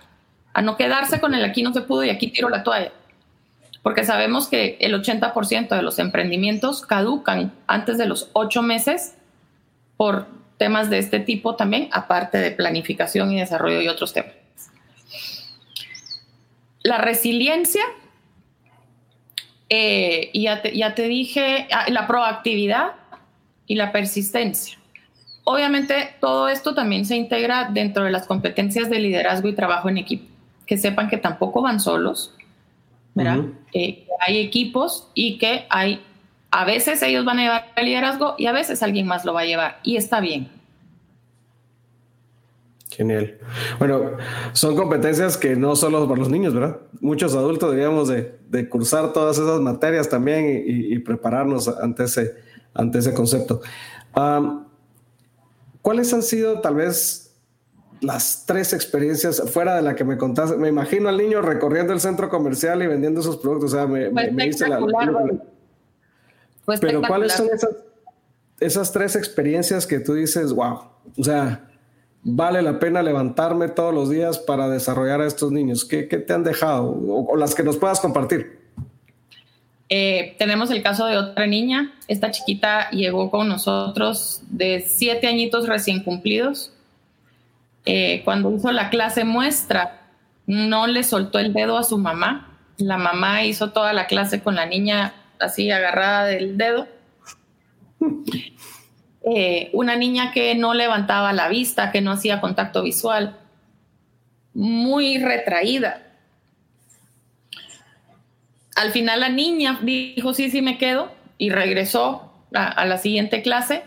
A 0.52 0.62
no 0.62 0.76
quedarse 0.76 1.20
con 1.20 1.34
el 1.34 1.44
aquí 1.44 1.62
no 1.62 1.72
se 1.72 1.82
pudo 1.82 2.04
y 2.04 2.10
aquí 2.10 2.28
tiro 2.28 2.48
la 2.48 2.64
toalla. 2.64 2.92
Porque 3.82 4.04
sabemos 4.04 4.48
que 4.48 4.76
el 4.80 5.00
80% 5.00 5.68
de 5.68 5.82
los 5.82 6.00
emprendimientos 6.00 6.84
caducan 6.84 7.52
antes 7.68 7.98
de 7.98 8.06
los 8.06 8.30
ocho 8.32 8.62
meses 8.62 9.14
por 9.96 10.26
temas 10.56 10.90
de 10.90 10.98
este 10.98 11.20
tipo 11.20 11.54
también, 11.54 11.88
aparte 11.92 12.38
de 12.38 12.50
planificación 12.50 13.30
y 13.32 13.38
desarrollo 13.38 13.80
y 13.80 13.88
otros 13.88 14.12
temas. 14.12 14.32
La 16.87 16.99
resiliencia, 16.99 17.82
eh, 19.68 20.30
ya, 20.32 20.62
te, 20.62 20.76
ya 20.76 20.95
te 20.95 21.09
dije, 21.09 21.66
ah, 21.72 21.87
la 21.91 22.07
proactividad 22.07 22.93
y 23.66 23.74
la 23.74 23.91
persistencia. 23.91 24.78
Obviamente 25.43 26.14
todo 26.20 26.49
esto 26.49 26.74
también 26.74 27.05
se 27.05 27.16
integra 27.16 27.70
dentro 27.72 28.05
de 28.05 28.12
las 28.12 28.28
competencias 28.28 28.89
de 28.89 29.01
liderazgo 29.01 29.49
y 29.49 29.55
trabajo 29.55 29.89
en 29.89 29.99
equipo. 29.99 30.26
Que 30.64 30.76
sepan 30.76 31.09
que 31.09 31.16
tampoco 31.16 31.61
van 31.61 31.80
solos, 31.80 32.32
¿verdad? 33.14 33.47
Eh, 33.72 34.07
hay 34.20 34.39
equipos 34.39 35.09
y 35.14 35.39
que 35.39 35.66
hay, 35.70 36.01
a 36.53 36.64
veces 36.64 37.03
ellos 37.03 37.24
van 37.24 37.41
a 37.41 37.43
llevar 37.43 37.72
el 37.74 37.87
liderazgo 37.87 38.37
y 38.39 38.47
a 38.47 38.53
veces 38.53 38.80
alguien 38.84 39.09
más 39.09 39.24
lo 39.24 39.34
va 39.34 39.41
a 39.41 39.45
llevar 39.45 39.80
y 39.82 39.97
está 39.97 40.20
bien. 40.20 40.55
Genial. 42.97 43.36
Bueno, 43.78 44.12
son 44.55 44.74
competencias 44.74 45.36
que 45.36 45.55
no 45.55 45.76
solo 45.76 46.09
para 46.09 46.18
los 46.18 46.30
niños, 46.30 46.55
¿verdad? 46.55 46.80
Muchos 47.01 47.34
adultos 47.34 47.68
deberíamos 47.70 48.09
de, 48.09 48.68
cursar 48.70 49.12
todas 49.12 49.36
esas 49.36 49.61
materias 49.61 50.09
también 50.09 50.64
y, 50.66 50.99
prepararnos 51.01 51.68
ante 51.68 52.05
ese, 52.05 52.36
ante 52.72 53.01
ese 53.01 53.12
concepto. 53.12 53.61
¿Cuáles 55.82 56.14
han 56.14 56.22
sido 56.22 56.62
tal 56.62 56.76
vez 56.76 57.36
las 58.01 58.47
tres 58.47 58.72
experiencias 58.72 59.42
fuera 59.51 59.76
de 59.76 59.82
la 59.82 59.94
que 59.94 60.05
me 60.05 60.16
contaste? 60.16 60.57
Me 60.57 60.68
imagino 60.68 61.11
al 61.11 61.18
niño 61.18 61.42
recorriendo 61.42 61.92
el 61.92 62.01
centro 62.01 62.30
comercial 62.30 62.82
y 62.82 62.86
vendiendo 62.86 63.20
esos 63.20 63.36
productos. 63.36 63.74
O 63.74 63.76
sea, 63.76 63.86
me, 63.86 64.09
dice 64.47 64.68
la... 64.68 64.80
Pero 66.80 67.03
¿cuáles 67.07 67.34
son 67.34 67.49
esas, 67.53 67.76
esas 68.59 68.90
tres 68.90 69.16
experiencias 69.16 69.86
que 69.86 70.01
tú 70.01 70.14
dices, 70.14 70.51
wow? 70.55 70.80
O 71.18 71.22
sea, 71.22 71.68
vale 72.29 72.61
la 72.61 72.81
pena 72.81 73.03
levantarme 73.03 73.68
todos 73.68 73.95
los 73.95 74.11
días 74.11 74.39
para 74.39 74.68
desarrollar 74.68 75.20
a 75.20 75.27
estos 75.27 75.53
niños? 75.53 75.85
¿Qué, 75.85 76.03
te 76.03 76.33
han 76.33 76.43
dejado 76.43 76.91
o, 76.91 77.37
las 77.37 77.55
que 77.55 77.62
nos 77.62 77.77
puedas 77.77 78.01
compartir? 78.01 78.59
Eh, 79.89 80.35
tenemos 80.37 80.72
el 80.72 80.83
caso 80.83 81.07
de 81.07 81.16
otra 81.16 81.47
niña. 81.47 81.95
Esta 82.09 82.33
chiquita 82.33 82.91
llegó 82.91 83.31
con 83.31 83.49
nosotros 83.49 84.43
de 84.49 84.85
siete 84.89 85.29
añitos 85.29 85.68
recién 85.68 86.03
cumplidos. 86.03 86.72
Eh, 87.85 88.22
cuando 88.24 88.53
hizo 88.53 88.72
la 88.72 88.91
clase 88.91 89.24
muestra, 89.24 90.09
no 90.49 90.89
le 90.89 91.05
soltó 91.05 91.39
el 91.39 91.53
dedo 91.53 91.79
a 91.79 91.85
su 91.85 91.97
mamá. 91.97 92.59
La 92.77 92.99
mamá 92.99 93.45
hizo 93.45 93.70
toda 93.70 93.93
la 93.93 94.09
clase 94.09 94.43
con 94.43 94.57
la 94.57 94.66
niña 94.66 95.14
así 95.39 95.70
agarrada 95.70 96.24
del 96.24 96.59
dedo. 96.59 96.89
Eh, 99.29 99.70
una 99.72 99.97
niña 99.97 100.31
que 100.31 100.55
no 100.55 100.72
levantaba 100.72 101.33
la 101.33 101.49
vista, 101.49 101.91
que 101.91 102.01
no 102.01 102.12
hacía 102.12 102.41
contacto 102.41 102.85
visual, 102.85 103.37
muy 104.55 105.18
retraída. 105.18 106.03
Al 108.77 108.93
final 108.93 109.18
la 109.18 109.29
niña 109.29 109.81
dijo, 109.83 110.33
sí, 110.33 110.49
sí 110.49 110.62
me 110.62 110.79
quedo 110.79 111.11
y 111.39 111.51
regresó 111.51 112.33
a, 112.55 112.85
la 112.85 112.99
siguiente 112.99 113.43
clase. 113.43 113.83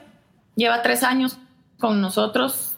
Lleva 0.57 0.81
tres 0.81 1.03
años 1.03 1.37
con 1.77 2.01
nosotros 2.01 2.75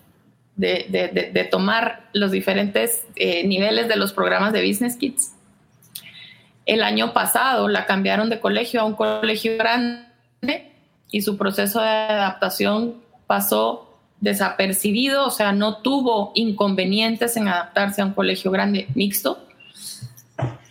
de, 0.55 1.47
tomar 1.49 2.09
los 2.14 2.30
diferentes 2.30 3.07
eh, 3.16 3.43
niveles 3.47 3.88
de 3.88 3.95
los 3.95 4.14
programas 4.14 4.53
de 4.53 4.68
Business 4.68 4.97
Kids. 4.97 5.34
El 6.68 6.84
año 6.84 7.12
pasado 7.12 7.68
la 7.68 7.88
cambiaron 7.88 8.30
de 8.30 8.39
colegio 8.39 8.82
a 8.82 8.86
un 8.86 8.93
colegio 8.93 9.57
grande 9.57 10.70
y 11.12 11.22
su 11.22 11.38
proceso 11.38 11.82
de 11.82 11.88
adaptación 11.88 12.95
pasó 13.28 13.91
desapercibido, 14.22 15.26
o 15.26 15.32
sea, 15.32 15.51
no 15.51 15.78
tuvo 15.78 16.32
inconvenientes 16.36 17.36
en 17.38 17.47
adaptarse 17.47 18.01
a 18.01 18.05
un 18.05 18.14
colegio 18.14 18.51
grande 18.51 18.88
mixto. 18.95 19.45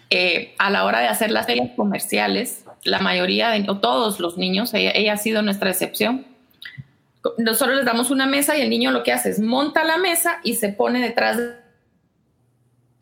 Eh, 0.08 0.54
a 0.58 0.70
la 0.70 0.84
hora 0.84 1.00
de 1.00 1.06
hacer 1.06 1.30
las 1.30 1.46
ferias 1.46 1.70
comerciales, 1.76 2.64
la 2.84 3.00
mayoría, 3.00 3.50
de, 3.50 3.64
o 3.68 3.78
todos 3.78 4.18
los 4.18 4.38
niños, 4.38 4.72
ella, 4.74 5.12
ha 5.12 5.16
sido 5.16 5.42
nuestra 5.42 5.70
excepción. 5.70 6.26
Nosotros 7.38 7.76
les 7.76 7.84
damos 7.84 8.10
una 8.10 8.26
mesa 8.26 8.56
y 8.56 8.62
el 8.62 8.70
niño 8.70 8.92
lo 8.92 9.02
que 9.02 9.12
hace 9.12 9.30
es 9.30 9.40
monta 9.40 9.84
la 9.84 9.98
mesa 9.98 10.40
y 10.42 10.54
se 10.54 10.70
pone 10.70 11.00
detrás 11.00 11.36
de 11.36 11.54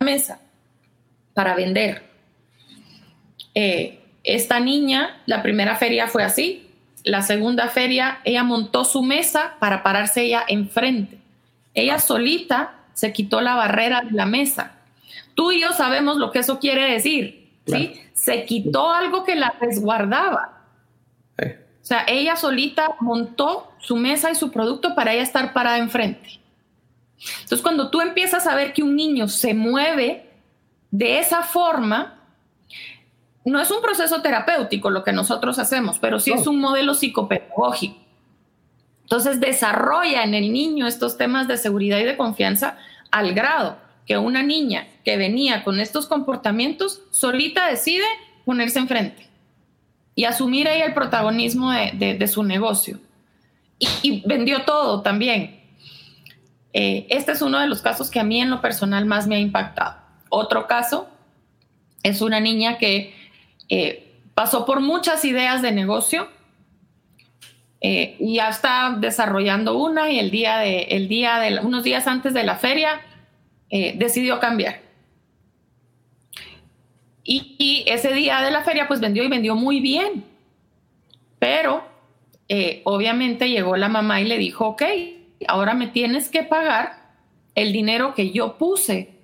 la 0.00 0.04
mesa 0.04 0.40
para 1.34 1.54
vender. 1.54 2.02
Eh, 3.54 4.00
esta 4.24 4.60
niña, 4.60 5.20
la 5.26 5.42
primera 5.42 5.76
feria 5.76 6.08
fue 6.08 6.24
así, 6.24 6.67
la 7.08 7.22
segunda 7.22 7.68
feria, 7.68 8.20
ella 8.24 8.44
montó 8.44 8.84
su 8.84 9.02
mesa 9.02 9.54
para 9.58 9.82
pararse 9.82 10.22
ella 10.22 10.44
enfrente. 10.46 11.18
Ella 11.72 11.98
solita 11.98 12.74
se 12.92 13.12
quitó 13.12 13.40
la 13.40 13.54
barrera 13.54 14.02
de 14.02 14.10
la 14.10 14.26
mesa. 14.26 14.72
Tú 15.34 15.50
y 15.52 15.60
yo 15.60 15.72
sabemos 15.72 16.18
lo 16.18 16.30
que 16.32 16.40
eso 16.40 16.58
quiere 16.58 16.90
decir, 16.92 17.50
¿sí? 17.66 17.94
Se 18.12 18.44
quitó 18.44 18.90
algo 18.90 19.24
que 19.24 19.36
la 19.36 19.54
resguardaba. 19.58 20.54
O 21.40 21.84
sea, 21.88 22.04
ella 22.06 22.36
solita 22.36 22.96
montó 23.00 23.72
su 23.78 23.96
mesa 23.96 24.30
y 24.30 24.34
su 24.34 24.50
producto 24.50 24.94
para 24.94 25.14
ella 25.14 25.22
estar 25.22 25.54
parada 25.54 25.78
enfrente. 25.78 26.40
Entonces, 27.40 27.62
cuando 27.62 27.88
tú 27.88 28.02
empiezas 28.02 28.46
a 28.46 28.54
ver 28.54 28.74
que 28.74 28.82
un 28.82 28.94
niño 28.94 29.28
se 29.28 29.54
mueve 29.54 30.28
de 30.90 31.20
esa 31.20 31.42
forma, 31.42 32.17
no 33.48 33.60
es 33.60 33.70
un 33.70 33.80
proceso 33.80 34.20
terapéutico 34.22 34.90
lo 34.90 35.04
que 35.04 35.12
nosotros 35.12 35.58
hacemos, 35.58 35.98
pero 35.98 36.20
sí 36.20 36.32
es 36.32 36.46
un 36.46 36.60
modelo 36.60 36.94
psicopedagógico. 36.94 37.96
Entonces 39.02 39.40
desarrolla 39.40 40.22
en 40.22 40.34
el 40.34 40.52
niño 40.52 40.86
estos 40.86 41.16
temas 41.16 41.48
de 41.48 41.56
seguridad 41.56 41.98
y 41.98 42.04
de 42.04 42.16
confianza 42.16 42.76
al 43.10 43.32
grado 43.32 43.78
que 44.06 44.18
una 44.18 44.42
niña 44.42 44.86
que 45.04 45.16
venía 45.16 45.64
con 45.64 45.80
estos 45.80 46.06
comportamientos 46.06 47.02
solita 47.10 47.68
decide 47.68 48.04
ponerse 48.44 48.78
enfrente 48.78 49.28
y 50.14 50.24
asumir 50.24 50.68
ahí 50.68 50.80
el 50.80 50.94
protagonismo 50.94 51.70
de, 51.70 52.26
su 52.26 52.42
negocio. 52.42 52.98
Y, 53.78 54.22
vendió 54.26 54.62
todo 54.62 55.00
también. 55.02 55.60
Eh, 56.72 57.06
este 57.08 57.32
es 57.32 57.40
uno 57.40 57.60
de 57.60 57.66
los 57.66 57.80
casos 57.80 58.10
que 58.10 58.18
a 58.18 58.24
mí 58.24 58.40
en 58.40 58.50
lo 58.50 58.60
personal 58.60 59.06
más 59.06 59.26
me 59.26 59.36
ha 59.36 59.38
impactado. 59.38 59.96
Otro 60.28 60.66
caso 60.66 61.08
es 62.02 62.20
una 62.20 62.40
niña 62.40 62.78
que 62.78 63.14
eh, 63.68 64.20
pasó 64.34 64.64
por 64.64 64.80
muchas 64.80 65.24
ideas 65.24 65.62
de 65.62 65.72
negocio 65.72 66.28
eh, 67.80 68.16
y 68.18 68.36
ya 68.36 68.48
está 68.48 68.96
desarrollando 68.98 69.76
una 69.76 70.10
y 70.10 70.18
el 70.18 70.30
día 70.30 70.58
de, 70.58 70.82
el 70.90 71.08
día 71.08 71.38
de 71.38 71.60
unos 71.60 71.84
días 71.84 72.06
antes 72.06 72.34
de 72.34 72.44
la 72.44 72.56
feria 72.56 73.00
eh, 73.70 73.94
decidió 73.96 74.40
cambiar. 74.40 74.80
Y, 77.24 77.84
ese 77.86 78.14
día 78.14 78.40
de 78.40 78.50
la 78.50 78.62
feria 78.62 78.88
pues 78.88 79.00
vendió 79.00 79.22
y 79.22 79.28
vendió 79.28 79.54
muy 79.54 79.80
bien. 79.80 80.24
Pero 81.38 81.86
obviamente 82.84 83.50
llegó 83.50 83.76
la 83.76 83.88
mamá 83.90 84.22
y 84.22 84.24
le 84.24 84.38
dijo, 84.38 84.68
ok, 84.68 84.82
ahora 85.46 85.74
me 85.74 85.86
tienes 85.88 86.30
que 86.30 86.42
pagar 86.42 87.12
el 87.54 87.72
dinero 87.72 88.14
que 88.14 88.30
yo 88.30 88.56
puse 88.56 89.18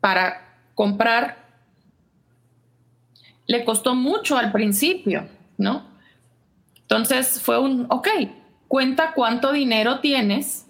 para 0.00 0.58
comprar 0.74 1.47
le 3.48 3.64
costó 3.64 3.96
mucho 3.96 4.38
al 4.38 4.52
principio, 4.52 5.26
¿no? 5.56 5.88
Entonces 6.82 7.40
fue 7.40 7.58
un, 7.58 7.86
ok, 7.88 8.08
cuenta 8.68 9.12
cuánto 9.14 9.52
dinero 9.52 10.00
tienes, 10.00 10.66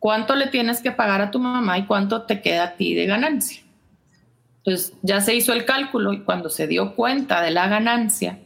cuánto 0.00 0.34
le 0.34 0.48
tienes 0.48 0.80
que 0.80 0.90
pagar 0.90 1.20
a 1.20 1.30
tu 1.30 1.38
mamá 1.38 1.78
y 1.78 1.84
cuánto 1.84 2.22
te 2.22 2.40
queda 2.40 2.64
a 2.64 2.76
ti 2.76 2.94
de 2.94 3.06
ganancia. 3.06 3.62
Entonces 4.58 4.94
ya 5.02 5.20
se 5.20 5.34
hizo 5.34 5.52
el 5.52 5.64
cálculo 5.64 6.12
y 6.12 6.22
cuando 6.22 6.48
se 6.48 6.66
dio 6.66 6.96
cuenta 6.96 7.42
de 7.42 7.52
la 7.52 7.68
ganancia, 7.68 8.38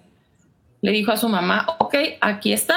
le 0.83 0.93
dijo 0.93 1.13
a 1.13 1.17
su 1.17 1.29
mamá, 1.29 1.77
ok, 1.79 1.95
aquí 2.21 2.53
está, 2.53 2.77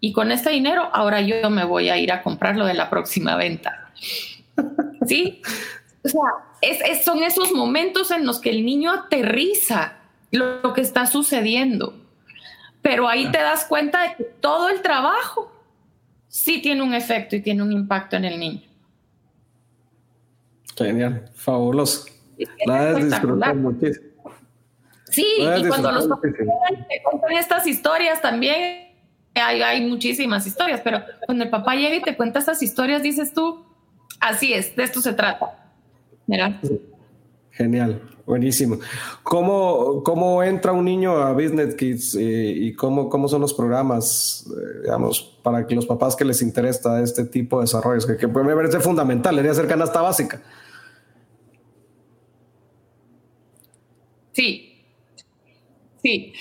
y 0.00 0.12
con 0.12 0.30
este 0.30 0.50
dinero 0.50 0.88
ahora 0.92 1.20
yo 1.20 1.50
me 1.50 1.64
voy 1.64 1.88
a 1.88 1.98
ir 1.98 2.12
a 2.12 2.22
comprar 2.22 2.56
lo 2.56 2.64
de 2.64 2.74
la 2.74 2.88
próxima 2.88 3.36
venta. 3.36 3.90
¿Sí? 5.04 5.42
O 6.04 6.08
sea, 6.08 7.02
son 7.02 7.24
esos 7.24 7.52
momentos 7.52 8.12
en 8.12 8.24
los 8.24 8.40
que 8.40 8.50
el 8.50 8.64
niño 8.64 8.92
aterriza 8.92 9.97
lo 10.30 10.72
que 10.74 10.80
está 10.80 11.06
sucediendo. 11.06 11.94
Pero 12.82 13.08
ahí 13.08 13.30
te 13.30 13.38
das 13.38 13.64
cuenta 13.64 14.02
de 14.02 14.14
que 14.16 14.24
todo 14.24 14.68
el 14.68 14.82
trabajo 14.82 15.52
sí 16.28 16.60
tiene 16.62 16.82
un 16.82 16.94
efecto 16.94 17.36
y 17.36 17.40
tiene 17.40 17.62
un 17.62 17.72
impacto 17.72 18.16
en 18.16 18.24
el 18.24 18.38
niño. 18.38 18.62
Genial, 20.76 21.28
fabuloso. 21.34 22.06
La 22.66 23.54
muchísimo. 23.54 24.06
Sí, 25.10 25.26
y 25.38 25.66
cuando 25.66 25.90
los 25.90 26.06
papás 26.06 26.32
te 26.32 27.02
cuentan 27.02 27.32
estas 27.32 27.66
historias 27.66 28.20
también, 28.20 28.88
hay, 29.34 29.62
hay 29.62 29.80
muchísimas 29.86 30.46
historias, 30.46 30.80
pero 30.82 31.02
cuando 31.24 31.44
el 31.44 31.50
papá 31.50 31.74
llega 31.74 31.96
y 31.96 32.02
te 32.02 32.16
cuenta 32.16 32.38
estas 32.38 32.62
historias, 32.62 33.02
dices 33.02 33.32
tú, 33.32 33.64
así 34.20 34.52
es, 34.52 34.76
de 34.76 34.84
esto 34.84 35.00
se 35.00 35.14
trata. 35.14 35.72
Mira. 36.26 36.60
Genial, 37.58 38.00
buenísimo. 38.24 38.78
¿Cómo, 39.24 40.04
¿Cómo 40.04 40.44
entra 40.44 40.70
un 40.70 40.84
niño 40.84 41.16
a 41.16 41.32
Business 41.32 41.74
Kids 41.74 42.14
eh, 42.14 42.52
y 42.56 42.72
cómo, 42.72 43.08
cómo 43.08 43.26
son 43.26 43.40
los 43.40 43.52
programas, 43.52 44.46
eh, 44.48 44.82
digamos, 44.84 45.40
para 45.42 45.66
que 45.66 45.74
los 45.74 45.84
papás 45.84 46.14
que 46.14 46.24
les 46.24 46.40
interesa 46.40 47.02
este 47.02 47.24
tipo 47.24 47.58
de 47.58 47.64
desarrollos, 47.64 48.06
que, 48.06 48.16
que 48.16 48.28
me 48.28 48.54
parece 48.54 48.78
fundamental, 48.78 49.34
debería 49.34 49.54
ser 49.54 49.66
canasta 49.66 50.00
básica? 50.00 50.40
Sí, 54.30 54.84
sí. 56.00 56.32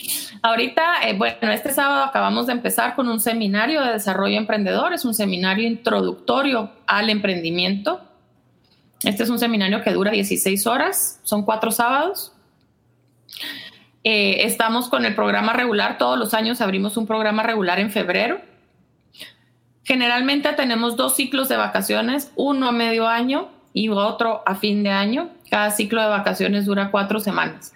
Ahorita, 0.44 1.10
eh, 1.10 1.18
bueno, 1.18 1.52
este 1.52 1.74
sábado 1.74 2.04
acabamos 2.04 2.46
de 2.46 2.54
empezar 2.54 2.96
con 2.96 3.08
un 3.08 3.20
seminario 3.20 3.82
de 3.82 3.94
desarrollo 3.94 4.38
emprendedor, 4.38 4.94
es 4.94 5.04
un 5.04 5.16
seminario 5.16 5.68
introductorio 5.68 6.70
al 6.86 7.10
emprendimiento 7.10 8.07
este 9.04 9.24
es 9.24 9.30
un 9.30 9.40
seminario 9.40 9.84
que 9.84 9.92
dura 9.92 10.12
16 10.12 10.66
horas, 10.68 11.20
son 11.24 11.44
cuatro 11.44 11.72
sábados. 11.72 12.34
Eh, 14.04 14.46
estamos 14.46 14.90
con 14.90 15.06
el 15.06 15.16
programa 15.16 15.54
regular, 15.54 15.98
todos 15.98 16.18
los 16.18 16.34
años 16.34 16.62
abrimos 16.62 16.98
un 16.98 17.06
programa 17.06 17.44
regular 17.44 17.80
en 17.80 17.92
febrero. 17.92 18.40
Generalmente 19.84 20.52
tenemos 20.54 20.96
dos 20.96 21.16
ciclos 21.16 21.48
de 21.50 21.58
vacaciones, 21.58 22.32
uno 22.36 22.68
a 22.68 22.72
medio 22.72 23.08
año 23.08 23.50
y 23.74 23.90
otro 23.90 24.44
a 24.46 24.56
fin 24.56 24.84
de 24.84 24.90
año. 24.90 25.30
Cada 25.50 25.72
ciclo 25.72 26.02
de 26.02 26.10
vacaciones 26.10 26.66
dura 26.66 26.92
cuatro 26.92 27.20
semanas. 27.20 27.74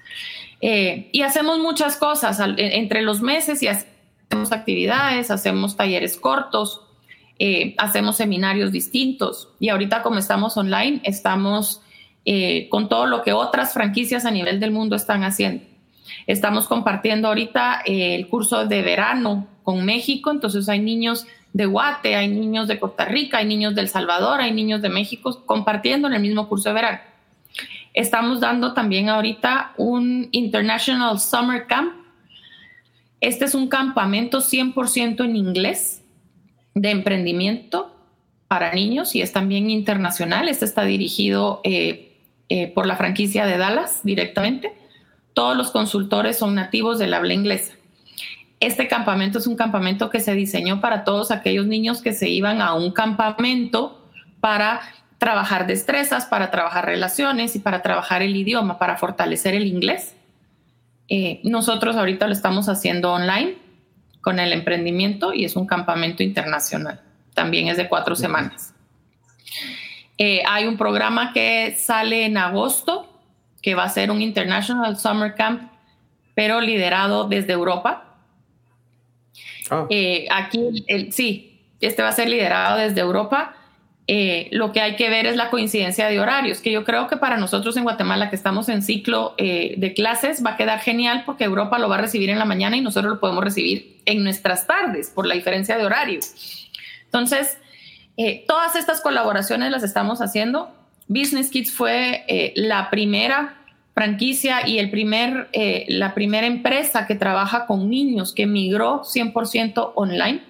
Eh, 0.59 1.09
y 1.11 1.21
hacemos 1.21 1.59
muchas 1.59 1.97
cosas 1.97 2.39
entre 2.57 3.01
los 3.01 3.21
meses 3.21 3.63
y 3.63 3.67
hacemos 3.67 4.51
actividades, 4.51 5.31
hacemos 5.31 5.75
talleres 5.75 6.17
cortos, 6.17 6.81
eh, 7.43 7.73
hacemos 7.79 8.17
seminarios 8.17 8.71
distintos 8.71 9.49
y 9.59 9.69
ahorita 9.69 10.03
como 10.03 10.19
estamos 10.19 10.57
online, 10.57 11.01
estamos 11.03 11.81
eh, 12.23 12.69
con 12.69 12.87
todo 12.87 13.07
lo 13.07 13.23
que 13.23 13.33
otras 13.33 13.73
franquicias 13.73 14.25
a 14.25 14.31
nivel 14.31 14.59
del 14.59 14.69
mundo 14.69 14.95
están 14.95 15.23
haciendo. 15.23 15.63
Estamos 16.27 16.67
compartiendo 16.67 17.29
ahorita 17.29 17.81
eh, 17.83 18.13
el 18.13 18.27
curso 18.27 18.67
de 18.67 18.83
verano 18.83 19.47
con 19.63 19.83
México, 19.83 20.29
entonces 20.29 20.69
hay 20.69 20.81
niños 20.81 21.25
de 21.51 21.65
Guate, 21.65 22.15
hay 22.15 22.27
niños 22.27 22.67
de 22.67 22.79
Costa 22.79 23.05
Rica, 23.05 23.39
hay 23.39 23.47
niños 23.47 23.73
del 23.73 23.87
Salvador, 23.87 24.39
hay 24.39 24.51
niños 24.51 24.83
de 24.83 24.89
México 24.89 25.41
compartiendo 25.47 26.07
en 26.09 26.13
el 26.13 26.21
mismo 26.21 26.47
curso 26.47 26.69
de 26.69 26.75
verano. 26.75 26.99
Estamos 27.95 28.39
dando 28.39 28.75
también 28.75 29.09
ahorita 29.09 29.73
un 29.77 30.29
International 30.31 31.19
Summer 31.19 31.65
Camp. 31.65 31.91
Este 33.19 33.45
es 33.45 33.55
un 33.55 33.67
campamento 33.67 34.41
100% 34.41 35.25
en 35.25 35.35
inglés 35.35 36.00
de 36.73 36.91
emprendimiento 36.91 37.95
para 38.47 38.73
niños 38.73 39.15
y 39.15 39.21
es 39.21 39.31
también 39.31 39.69
internacional. 39.69 40.49
Este 40.49 40.65
está 40.65 40.83
dirigido 40.83 41.61
eh, 41.63 42.17
eh, 42.49 42.67
por 42.67 42.85
la 42.85 42.97
franquicia 42.97 43.45
de 43.45 43.57
Dallas 43.57 44.01
directamente. 44.03 44.73
Todos 45.33 45.55
los 45.55 45.71
consultores 45.71 46.37
son 46.37 46.55
nativos 46.55 46.99
del 46.99 47.13
habla 47.13 47.33
inglesa. 47.33 47.73
Este 48.59 48.87
campamento 48.87 49.39
es 49.39 49.47
un 49.47 49.55
campamento 49.55 50.09
que 50.09 50.19
se 50.19 50.35
diseñó 50.35 50.81
para 50.81 51.03
todos 51.03 51.31
aquellos 51.31 51.65
niños 51.65 52.01
que 52.01 52.13
se 52.13 52.29
iban 52.29 52.61
a 52.61 52.73
un 52.73 52.91
campamento 52.91 54.05
para 54.39 54.81
trabajar 55.17 55.65
destrezas, 55.65 56.25
para 56.25 56.51
trabajar 56.51 56.85
relaciones 56.85 57.55
y 57.55 57.59
para 57.59 57.81
trabajar 57.81 58.21
el 58.21 58.35
idioma, 58.35 58.77
para 58.77 58.97
fortalecer 58.97 59.55
el 59.55 59.65
inglés. 59.65 60.15
Eh, 61.07 61.41
nosotros 61.43 61.95
ahorita 61.95 62.27
lo 62.27 62.33
estamos 62.33 62.69
haciendo 62.69 63.13
online 63.13 63.60
con 64.21 64.39
el 64.39 64.53
emprendimiento 64.53 65.33
y 65.33 65.45
es 65.45 65.55
un 65.55 65.65
campamento 65.65 66.23
internacional. 66.23 67.01
También 67.33 67.67
es 67.67 67.77
de 67.77 67.89
cuatro 67.89 68.15
semanas. 68.15 68.73
Eh, 70.17 70.43
hay 70.47 70.65
un 70.65 70.77
programa 70.77 71.33
que 71.33 71.75
sale 71.77 72.25
en 72.25 72.37
agosto, 72.37 73.11
que 73.61 73.75
va 73.75 73.83
a 73.83 73.89
ser 73.89 74.11
un 74.11 74.21
International 74.21 74.97
Summer 74.97 75.33
Camp, 75.35 75.71
pero 76.35 76.61
liderado 76.61 77.27
desde 77.27 77.53
Europa. 77.53 78.15
Ah. 79.69 79.87
Eh, 79.89 80.27
aquí, 80.31 80.83
el, 80.87 81.11
sí, 81.11 81.61
este 81.79 82.03
va 82.03 82.09
a 82.09 82.13
ser 82.13 82.29
liderado 82.29 82.77
desde 82.77 83.01
Europa 83.01 83.55
eh, 84.07 84.49
lo 84.51 84.71
que 84.71 84.81
hay 84.81 84.95
que 84.95 85.09
ver 85.09 85.25
es 85.27 85.35
la 85.35 85.49
coincidencia 85.49 86.07
de 86.07 86.19
horarios, 86.19 86.59
que 86.59 86.71
yo 86.71 86.83
creo 86.83 87.07
que 87.07 87.17
para 87.17 87.37
nosotros 87.37 87.77
en 87.77 87.83
Guatemala, 87.83 88.29
que 88.29 88.35
estamos 88.35 88.67
en 88.67 88.81
ciclo 88.81 89.35
eh, 89.37 89.75
de 89.77 89.93
clases, 89.93 90.43
va 90.43 90.51
a 90.51 90.57
quedar 90.57 90.79
genial 90.79 91.23
porque 91.25 91.43
Europa 91.43 91.77
lo 91.77 91.87
va 91.87 91.95
a 91.95 92.01
recibir 92.01 92.29
en 92.29 92.39
la 92.39 92.45
mañana 92.45 92.75
y 92.75 92.81
nosotros 92.81 93.13
lo 93.13 93.19
podemos 93.19 93.43
recibir 93.43 94.01
en 94.05 94.23
nuestras 94.23 94.65
tardes 94.65 95.11
por 95.11 95.27
la 95.27 95.35
diferencia 95.35 95.77
de 95.77 95.85
horario. 95.85 96.19
Entonces, 97.05 97.57
eh, 98.17 98.43
todas 98.47 98.75
estas 98.75 99.01
colaboraciones 99.01 99.71
las 99.71 99.83
estamos 99.83 100.21
haciendo. 100.21 100.71
Business 101.07 101.49
Kids 101.49 101.71
fue 101.71 102.53
la 102.55 102.89
primera 102.89 103.57
franquicia 103.93 104.67
y 104.67 104.79
el 104.79 104.89
primer, 104.89 105.49
la 105.87 106.13
primera 106.13 106.47
empresa 106.47 107.05
que 107.05 107.15
trabaja 107.15 107.65
con 107.65 107.89
niños 107.89 108.33
que 108.33 108.45
migró 108.45 109.03
100% 109.03 109.91
online. 109.95 110.41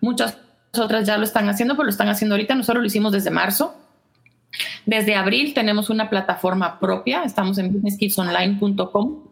Muchas 0.00 0.36
otras 0.78 1.06
ya 1.06 1.18
lo 1.18 1.24
están 1.24 1.48
haciendo, 1.48 1.74
pero 1.74 1.84
lo 1.84 1.90
están 1.90 2.08
haciendo 2.08 2.34
ahorita. 2.34 2.54
Nosotros 2.54 2.82
lo 2.82 2.86
hicimos 2.86 3.12
desde 3.12 3.30
marzo. 3.30 3.74
Desde 4.86 5.14
abril 5.14 5.54
tenemos 5.54 5.90
una 5.90 6.10
plataforma 6.10 6.78
propia. 6.78 7.24
Estamos 7.24 7.58
en 7.58 7.72
businesskidsonline.com. 7.72 9.24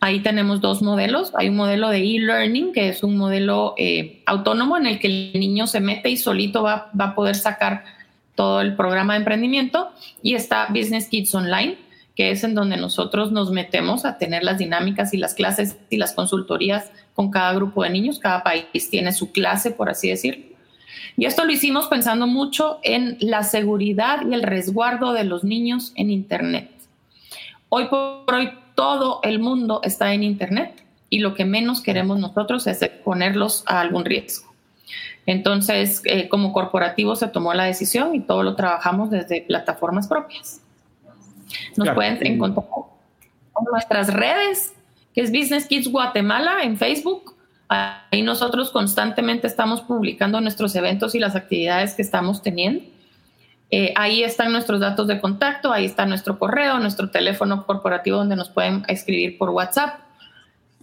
Ahí 0.00 0.20
tenemos 0.20 0.60
dos 0.60 0.80
modelos. 0.82 1.32
Hay 1.34 1.48
un 1.48 1.56
modelo 1.56 1.88
de 1.88 1.98
e-learning, 1.98 2.72
que 2.72 2.88
es 2.88 3.02
un 3.02 3.16
modelo 3.16 3.74
eh, 3.76 4.22
autónomo 4.26 4.76
en 4.76 4.86
el 4.86 4.98
que 4.98 5.08
el 5.08 5.40
niño 5.40 5.66
se 5.66 5.80
mete 5.80 6.08
y 6.08 6.16
solito 6.16 6.62
va, 6.62 6.90
va 6.98 7.06
a 7.06 7.14
poder 7.14 7.34
sacar 7.34 7.84
todo 8.34 8.60
el 8.60 8.76
programa 8.76 9.14
de 9.14 9.20
emprendimiento. 9.20 9.90
Y 10.22 10.34
está 10.34 10.68
Business 10.70 11.08
Kids 11.08 11.34
Online, 11.34 11.76
que 12.14 12.30
es 12.30 12.44
en 12.44 12.54
donde 12.54 12.76
nosotros 12.76 13.32
nos 13.32 13.50
metemos 13.50 14.04
a 14.04 14.18
tener 14.18 14.44
las 14.44 14.58
dinámicas 14.58 15.12
y 15.12 15.16
las 15.16 15.34
clases 15.34 15.76
y 15.90 15.96
las 15.96 16.12
consultorías 16.12 16.90
con 17.14 17.30
cada 17.30 17.52
grupo 17.52 17.82
de 17.82 17.90
niños. 17.90 18.20
Cada 18.20 18.44
país 18.44 18.88
tiene 18.90 19.12
su 19.12 19.32
clase, 19.32 19.72
por 19.72 19.90
así 19.90 20.08
decirlo. 20.08 20.47
Y 21.16 21.24
esto 21.26 21.44
lo 21.44 21.52
hicimos 21.52 21.86
pensando 21.88 22.26
mucho 22.26 22.78
en 22.82 23.16
la 23.20 23.42
seguridad 23.42 24.20
y 24.28 24.34
el 24.34 24.42
resguardo 24.42 25.12
de 25.12 25.24
los 25.24 25.44
niños 25.44 25.92
en 25.96 26.10
Internet. 26.10 26.70
Hoy 27.68 27.86
por 27.86 28.34
hoy 28.34 28.50
todo 28.74 29.20
el 29.22 29.38
mundo 29.38 29.80
está 29.82 30.12
en 30.14 30.22
Internet 30.22 30.82
y 31.10 31.18
lo 31.18 31.34
que 31.34 31.44
menos 31.44 31.80
queremos 31.80 32.18
nosotros 32.18 32.66
es 32.66 32.78
ponerlos 33.04 33.64
a 33.66 33.80
algún 33.80 34.04
riesgo. 34.04 34.48
Entonces, 35.26 36.00
eh, 36.04 36.28
como 36.28 36.52
corporativo 36.52 37.14
se 37.14 37.28
tomó 37.28 37.52
la 37.52 37.64
decisión 37.64 38.14
y 38.14 38.20
todo 38.20 38.42
lo 38.42 38.56
trabajamos 38.56 39.10
desde 39.10 39.42
plataformas 39.42 40.08
propias. 40.08 40.62
Nos 41.76 41.90
pueden 41.90 42.24
encontrar 42.26 42.66
en 43.58 43.64
nuestras 43.70 44.12
redes, 44.12 44.72
que 45.14 45.22
es 45.22 45.30
Business 45.30 45.66
Kids 45.66 45.88
Guatemala 45.90 46.62
en 46.62 46.76
Facebook, 46.76 47.34
Ahí 47.68 48.22
nosotros 48.22 48.70
constantemente 48.70 49.46
estamos 49.46 49.82
publicando 49.82 50.40
nuestros 50.40 50.74
eventos 50.74 51.14
y 51.14 51.18
las 51.18 51.36
actividades 51.36 51.94
que 51.94 52.02
estamos 52.02 52.42
teniendo. 52.42 52.82
Eh, 53.70 53.92
ahí 53.96 54.22
están 54.22 54.52
nuestros 54.52 54.80
datos 54.80 55.06
de 55.06 55.20
contacto, 55.20 55.70
ahí 55.72 55.84
está 55.84 56.06
nuestro 56.06 56.38
correo, 56.38 56.78
nuestro 56.78 57.10
teléfono 57.10 57.66
corporativo 57.66 58.16
donde 58.16 58.36
nos 58.36 58.48
pueden 58.48 58.84
escribir 58.88 59.36
por 59.36 59.50
WhatsApp. 59.50 60.00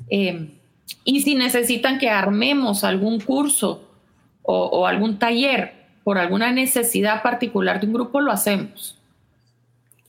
Eh, 0.10 0.52
y 1.04 1.22
si 1.22 1.34
necesitan 1.34 1.98
que 1.98 2.10
armemos 2.12 2.84
algún 2.84 3.20
curso 3.20 3.90
o, 4.44 4.66
o, 4.66 4.86
algún 4.86 5.18
taller 5.18 5.74
por 6.04 6.20
alguna 6.20 6.52
necesidad 6.52 7.24
particular 7.24 7.80
de 7.80 7.88
un 7.88 7.94
grupo, 7.94 8.22
lo 8.22 8.32
hacemos. 8.32 9.00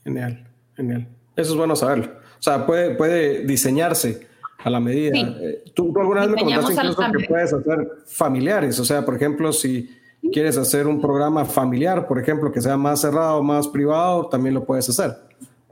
Genial, 0.03 0.45
genial. 0.75 1.07
Eso 1.35 1.51
es 1.51 1.57
bueno 1.57 1.75
saberlo. 1.75 2.05
O 2.39 2.43
sea, 2.43 2.67
puede, 2.67 2.93
puede 2.93 3.45
diseñarse 3.45 4.26
a 4.67 4.69
la 4.69 4.79
medida. 4.79 5.17
Eh, 5.17 5.63
tú, 5.73 5.93
alguna 5.97 6.25
vez 6.25 6.35
me 6.35 6.43
contaste 6.43 6.73
incluso 6.73 7.11
que 7.11 7.25
puedes 7.27 7.53
hacer 7.53 7.91
familiares, 8.05 8.79
o 8.79 8.85
sea, 8.85 9.05
por 9.05 9.15
ejemplo, 9.15 9.51
si 9.51 9.89
quieres 10.31 10.57
hacer 10.57 10.87
un 10.87 11.01
programa 11.01 11.45
familiar, 11.45 12.07
por 12.07 12.19
ejemplo, 12.19 12.51
que 12.51 12.61
sea 12.61 12.77
más 12.77 13.01
cerrado, 13.01 13.41
más 13.43 13.67
privado, 13.67 14.27
también 14.27 14.55
lo 14.55 14.65
puedes 14.65 14.89
hacer, 14.89 15.15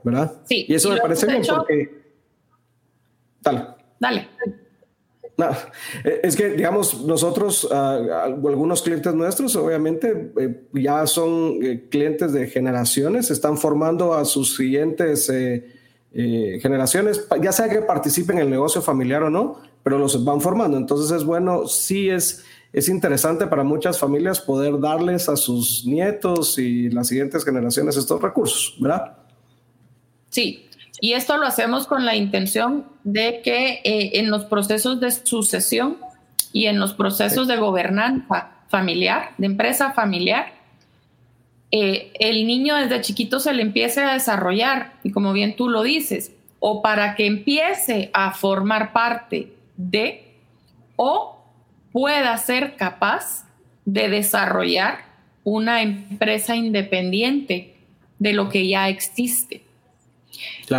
¿verdad? 0.02 0.32
Sí. 0.44 0.66
Y 0.68 0.74
eso 0.74 0.90
me 0.90 1.00
parece 1.00 1.26
bien 1.26 1.42
porque... 1.46 2.06
Dale. 3.40 3.66
Dale. 4.00 4.28
Eh, 6.04 6.20
es 6.22 6.36
que, 6.36 6.50
digamos, 6.50 7.02
nosotros, 7.04 7.68
ah, 7.70 8.24
algunos 8.24 8.82
clientes 8.82 9.14
nuestros, 9.14 9.54
obviamente, 9.56 10.32
eh, 10.38 10.62
ya 10.72 11.06
son 11.06 11.58
clientes 11.90 12.32
de 12.32 12.46
generaciones, 12.46 13.30
están 13.30 13.58
formando 13.58 14.14
a 14.14 14.24
sus 14.24 14.56
siguientes 14.56 15.28
eh, 15.28 15.66
generaciones, 16.60 17.26
ya 17.42 17.52
sea 17.52 17.68
que 17.68 17.82
participen 17.82 18.38
en 18.38 18.44
el 18.44 18.50
negocio 18.50 18.80
familiar 18.80 19.22
o 19.22 19.30
no, 19.30 19.60
pero 19.82 19.98
los 19.98 20.24
van 20.24 20.40
formando. 20.40 20.76
Entonces 20.76 21.14
es 21.14 21.24
bueno, 21.24 21.66
sí 21.66 22.08
es, 22.08 22.44
es 22.72 22.88
interesante 22.88 23.46
para 23.46 23.64
muchas 23.64 23.98
familias 23.98 24.40
poder 24.40 24.80
darles 24.80 25.28
a 25.28 25.36
sus 25.36 25.84
nietos 25.84 26.58
y 26.58 26.88
las 26.90 27.08
siguientes 27.08 27.44
generaciones 27.44 27.96
estos 27.96 28.20
recursos, 28.22 28.76
¿verdad? 28.80 29.18
Sí, 30.30 30.66
y 31.00 31.12
esto 31.12 31.36
lo 31.36 31.46
hacemos 31.46 31.86
con 31.86 32.04
la 32.04 32.16
intención 32.16 32.86
de 33.04 33.42
que 33.42 33.80
eh, 33.84 34.18
en 34.18 34.30
los 34.30 34.46
procesos 34.46 35.00
de 35.00 35.10
sucesión 35.10 35.98
y 36.52 36.66
en 36.66 36.80
los 36.80 36.94
procesos 36.94 37.46
de 37.46 37.56
gobernanza 37.56 38.52
familiar, 38.68 39.30
de 39.36 39.46
empresa 39.46 39.92
familiar, 39.92 40.55
eh, 41.78 42.10
el 42.18 42.46
niño 42.46 42.74
desde 42.74 43.02
chiquito 43.02 43.38
se 43.38 43.52
le 43.52 43.60
empiece 43.60 44.00
a 44.00 44.14
desarrollar, 44.14 44.94
y 45.02 45.12
como 45.12 45.34
bien 45.34 45.56
tú 45.56 45.68
lo 45.68 45.82
dices, 45.82 46.32
o 46.58 46.80
para 46.80 47.14
que 47.14 47.26
empiece 47.26 48.08
a 48.14 48.32
formar 48.32 48.94
parte 48.94 49.52
de, 49.76 50.38
o 50.96 51.38
pueda 51.92 52.34
ser 52.38 52.76
capaz 52.76 53.44
de 53.84 54.08
desarrollar 54.08 55.04
una 55.44 55.82
empresa 55.82 56.56
independiente 56.56 57.74
de 58.18 58.32
lo 58.32 58.48
que 58.48 58.66
ya 58.66 58.88
existe. 58.88 59.60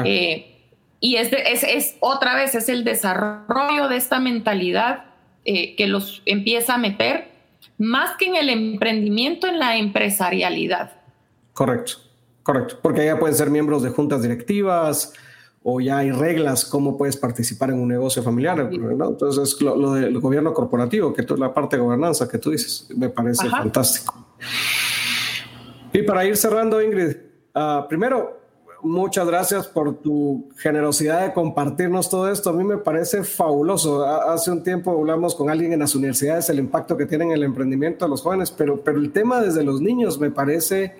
Eh, 0.04 0.56
y 1.00 1.18
es, 1.18 1.32
es, 1.32 1.96
otra 2.00 2.34
vez, 2.34 2.56
es 2.56 2.70
el 2.70 2.84
desarrollo 2.84 3.88
de 3.88 3.98
esta 3.98 4.20
mentalidad 4.20 5.06
eh, 5.46 5.76
que 5.76 5.86
los 5.86 6.24
empieza 6.26 6.74
a 6.74 6.78
meter 6.80 7.37
más 7.78 8.18
que 8.18 8.26
en 8.26 8.36
el 8.36 8.50
emprendimiento, 8.50 9.48
en 9.48 9.60
la 9.60 9.78
empresarialidad. 9.78 10.92
Correcto, 11.54 11.94
correcto, 12.44 12.78
porque 12.82 13.06
ya 13.06 13.18
pueden 13.20 13.36
ser 13.36 13.50
miembros 13.50 13.84
de 13.84 13.90
juntas 13.90 14.22
directivas 14.22 15.14
o 15.64 15.82
ya 15.82 15.98
hay 15.98 16.12
reglas 16.12 16.64
cómo 16.64 16.98
puedes 16.98 17.18
participar 17.18 17.72
en 17.72 17.80
un 17.80 17.90
negocio 17.90 18.24
familiar. 18.24 18.70
Entonces, 18.72 19.60
lo, 19.62 19.94
del 19.94 20.18
gobierno 20.20 20.54
corporativo, 20.54 21.14
que 21.14 21.24
es 21.24 21.32
la 21.32 21.54
parte 21.54 21.76
de 21.76 21.84
gobernanza 21.84 22.28
que 22.30 22.38
tú 22.38 22.52
dices, 22.52 22.88
me 22.96 23.10
parece 23.10 23.50
fantástico. 23.50 24.16
Y 25.92 26.04
para 26.04 26.24
ir 26.26 26.38
cerrando, 26.38 26.82
Ingrid, 26.82 27.18
uh, 27.56 27.88
primero, 27.90 28.47
muchas 28.82 29.28
gracias 29.28 29.68
por 29.68 29.98
tu 29.98 30.50
generosidad 30.58 31.26
de 31.26 31.34
compartirnos 31.34 32.10
todo 32.10 32.32
esto. 32.32 32.50
A 32.50 32.54
mí 32.54 32.64
me 32.64 32.78
parece 32.78 33.24
fabuloso. 33.24 34.06
Hace 34.06 34.52
un 34.52 34.64
tiempo 34.64 34.92
hablamos 34.92 35.36
con 35.36 35.50
alguien 35.50 35.74
en 35.74 35.80
las 35.80 35.96
universidades 35.96 36.50
el 36.50 36.60
impacto 36.60 36.96
que 36.98 37.06
tienen 37.06 37.32
el 37.32 37.44
emprendimiento 37.44 38.06
de 38.06 38.10
los 38.10 38.22
jóvenes, 38.22 38.52
pero, 38.52 38.82
pero 38.84 38.98
el 39.00 39.12
tema 39.12 39.42
desde 39.42 39.64
los 39.64 39.82
niños 39.82 40.20
me 40.20 40.32
parece 40.32 40.96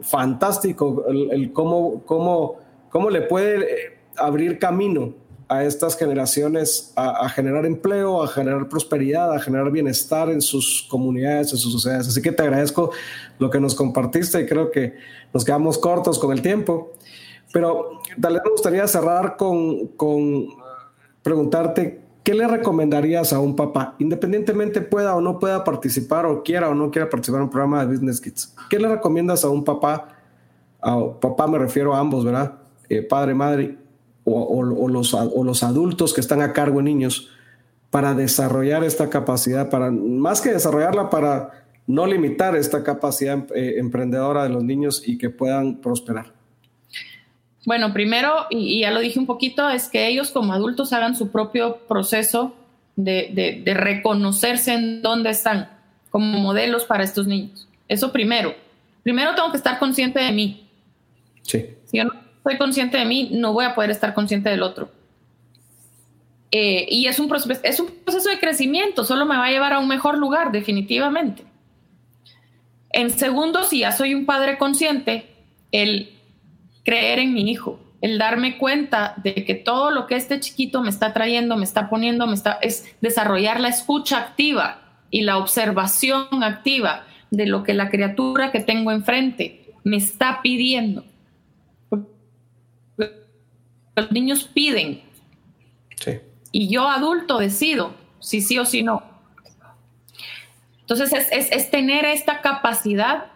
fantástico, 0.00 1.04
el, 1.08 1.52
cómo, 1.52 2.02
cómo, 2.04 2.56
cómo 2.90 3.10
le 3.10 3.22
puede 3.22 3.62
eh, 3.62 3.98
abrir 4.16 4.58
camino 4.58 5.14
a 5.52 5.64
estas 5.64 5.98
generaciones 5.98 6.94
a, 6.96 7.28
generar 7.28 7.66
empleo, 7.66 8.22
a 8.22 8.28
generar 8.28 8.70
prosperidad, 8.70 9.34
a 9.34 9.38
generar 9.38 9.70
bienestar 9.70 10.30
en 10.30 10.40
sus 10.40 10.86
comunidades, 10.88 11.52
en 11.52 11.58
sus 11.58 11.70
sociedades. 11.72 12.08
Así 12.08 12.22
que 12.22 12.32
te 12.32 12.42
agradezco 12.42 12.90
lo 13.38 13.50
que 13.50 13.60
nos 13.60 13.74
compartiste 13.74 14.40
y 14.40 14.46
creo 14.46 14.70
que 14.70 14.94
nos 15.34 15.44
quedamos 15.44 15.76
cortos 15.76 16.18
con 16.18 16.32
el 16.32 16.40
tiempo. 16.40 16.92
Pero 17.52 18.00
tal 18.18 18.32
vez 18.32 18.42
me 18.46 18.50
gustaría 18.50 18.88
cerrar 18.88 19.36
con, 19.36 19.88
con 19.88 20.46
preguntarte, 21.22 22.00
¿qué 22.22 22.32
le 22.32 22.48
recomendarías 22.48 23.34
a 23.34 23.38
un 23.38 23.54
papá, 23.54 23.94
independientemente 23.98 24.80
pueda 24.80 25.14
o 25.14 25.20
no 25.20 25.38
pueda 25.38 25.64
participar 25.64 26.24
o 26.24 26.42
quiera 26.42 26.70
o 26.70 26.74
no 26.74 26.90
quiera 26.90 27.10
participar 27.10 27.40
en 27.40 27.44
un 27.44 27.50
programa 27.50 27.84
de 27.84 27.92
Business 27.92 28.22
Kids? 28.22 28.54
¿Qué 28.70 28.78
le 28.78 28.88
recomiendas 28.88 29.44
a 29.44 29.50
un 29.50 29.64
papá? 29.64 30.16
A 30.80 30.98
papá 31.20 31.46
me 31.46 31.58
refiero 31.58 31.94
a 31.94 31.98
ambos, 31.98 32.24
¿verdad? 32.24 32.54
Eh, 32.88 33.02
padre, 33.02 33.34
madre 33.34 33.81
o, 34.24 34.40
o, 34.42 34.88
los, 34.88 35.14
o 35.14 35.44
los 35.44 35.62
adultos 35.62 36.14
que 36.14 36.20
están 36.20 36.42
a 36.42 36.52
cargo 36.52 36.78
de 36.78 36.84
niños 36.84 37.30
para 37.92 38.14
desarrollar 38.14 38.84
esta 38.84 39.10
capacidad, 39.10 39.68
para 39.68 39.90
más 39.90 40.40
que 40.40 40.50
desarrollarla, 40.50 41.10
para 41.10 41.62
no 41.86 42.06
limitar 42.06 42.56
esta 42.56 42.82
capacidad 42.82 43.44
eh, 43.54 43.74
emprendedora 43.78 44.44
de 44.44 44.48
los 44.48 44.64
niños 44.64 45.02
y 45.06 45.18
que 45.18 45.28
puedan 45.28 45.76
prosperar. 45.76 46.32
Bueno, 47.66 47.92
primero, 47.92 48.46
y, 48.50 48.80
ya 48.80 48.90
lo 48.90 49.00
dije 49.00 49.18
un 49.18 49.26
poquito, 49.26 49.68
es 49.68 49.88
que 49.88 50.08
ellos 50.08 50.30
como 50.30 50.54
adultos 50.54 50.92
hagan 50.94 51.14
su 51.14 51.30
propio 51.30 51.78
proceso 51.86 52.54
de, 52.96 53.62
reconocerse 53.66 54.72
en 54.72 55.02
dónde 55.02 55.28
están 55.28 55.68
como 56.10 56.38
modelos 56.38 56.84
para 56.84 57.04
estos 57.04 57.26
niños. 57.26 57.68
Eso 57.88 58.10
primero. 58.10 58.54
Primero 59.02 59.34
tengo 59.34 59.50
que 59.50 59.58
estar 59.58 59.78
consciente 59.78 60.18
de 60.18 60.32
mí. 60.32 60.66
Sí. 61.42 61.66
Si 61.84 61.98
yo 61.98 62.04
no 62.04 62.21
estoy 62.42 62.58
consciente 62.58 62.98
de 62.98 63.04
mí, 63.04 63.30
no 63.32 63.52
voy 63.52 63.64
a 63.64 63.74
poder 63.74 63.90
estar 63.90 64.14
consciente 64.14 64.50
del 64.50 64.62
otro. 64.62 64.90
Eh, 66.50 66.86
y 66.90 67.06
es 67.06 67.20
un, 67.20 67.28
proceso, 67.28 67.60
es 67.62 67.78
un 67.78 67.86
proceso 68.04 68.28
de 68.28 68.40
crecimiento, 68.40 69.04
solo 69.04 69.24
me 69.24 69.36
va 69.36 69.46
a 69.46 69.50
llevar 69.50 69.72
a 69.72 69.78
un 69.78 69.86
mejor 69.86 70.18
lugar, 70.18 70.50
definitivamente. 70.50 71.44
En 72.90 73.10
segundo, 73.10 73.62
si 73.62 73.78
ya 73.78 73.92
soy 73.92 74.14
un 74.14 74.26
padre 74.26 74.58
consciente, 74.58 75.26
el 75.70 76.10
creer 76.84 77.20
en 77.20 77.32
mi 77.32 77.48
hijo, 77.50 77.80
el 78.00 78.18
darme 78.18 78.58
cuenta 78.58 79.14
de 79.22 79.44
que 79.44 79.54
todo 79.54 79.92
lo 79.92 80.08
que 80.08 80.16
este 80.16 80.40
chiquito 80.40 80.82
me 80.82 80.90
está 80.90 81.12
trayendo, 81.12 81.56
me 81.56 81.64
está 81.64 81.88
poniendo, 81.88 82.26
me 82.26 82.34
está, 82.34 82.58
es 82.60 82.92
desarrollar 83.00 83.60
la 83.60 83.68
escucha 83.68 84.18
activa 84.18 84.82
y 85.10 85.22
la 85.22 85.38
observación 85.38 86.42
activa 86.42 87.04
de 87.30 87.46
lo 87.46 87.62
que 87.62 87.72
la 87.72 87.88
criatura 87.88 88.50
que 88.50 88.60
tengo 88.60 88.90
enfrente 88.90 89.72
me 89.84 89.96
está 89.96 90.40
pidiendo. 90.42 91.04
Los 93.94 94.10
niños 94.10 94.44
piden. 94.44 95.02
Y 96.50 96.68
yo 96.68 96.88
adulto 96.88 97.38
decido 97.38 97.94
si 98.18 98.40
sí 98.40 98.58
o 98.58 98.64
si 98.64 98.82
no. 98.82 99.02
Entonces 100.80 101.12
es, 101.30 101.70
tener 101.70 102.04
esta 102.04 102.42
capacidad 102.42 103.26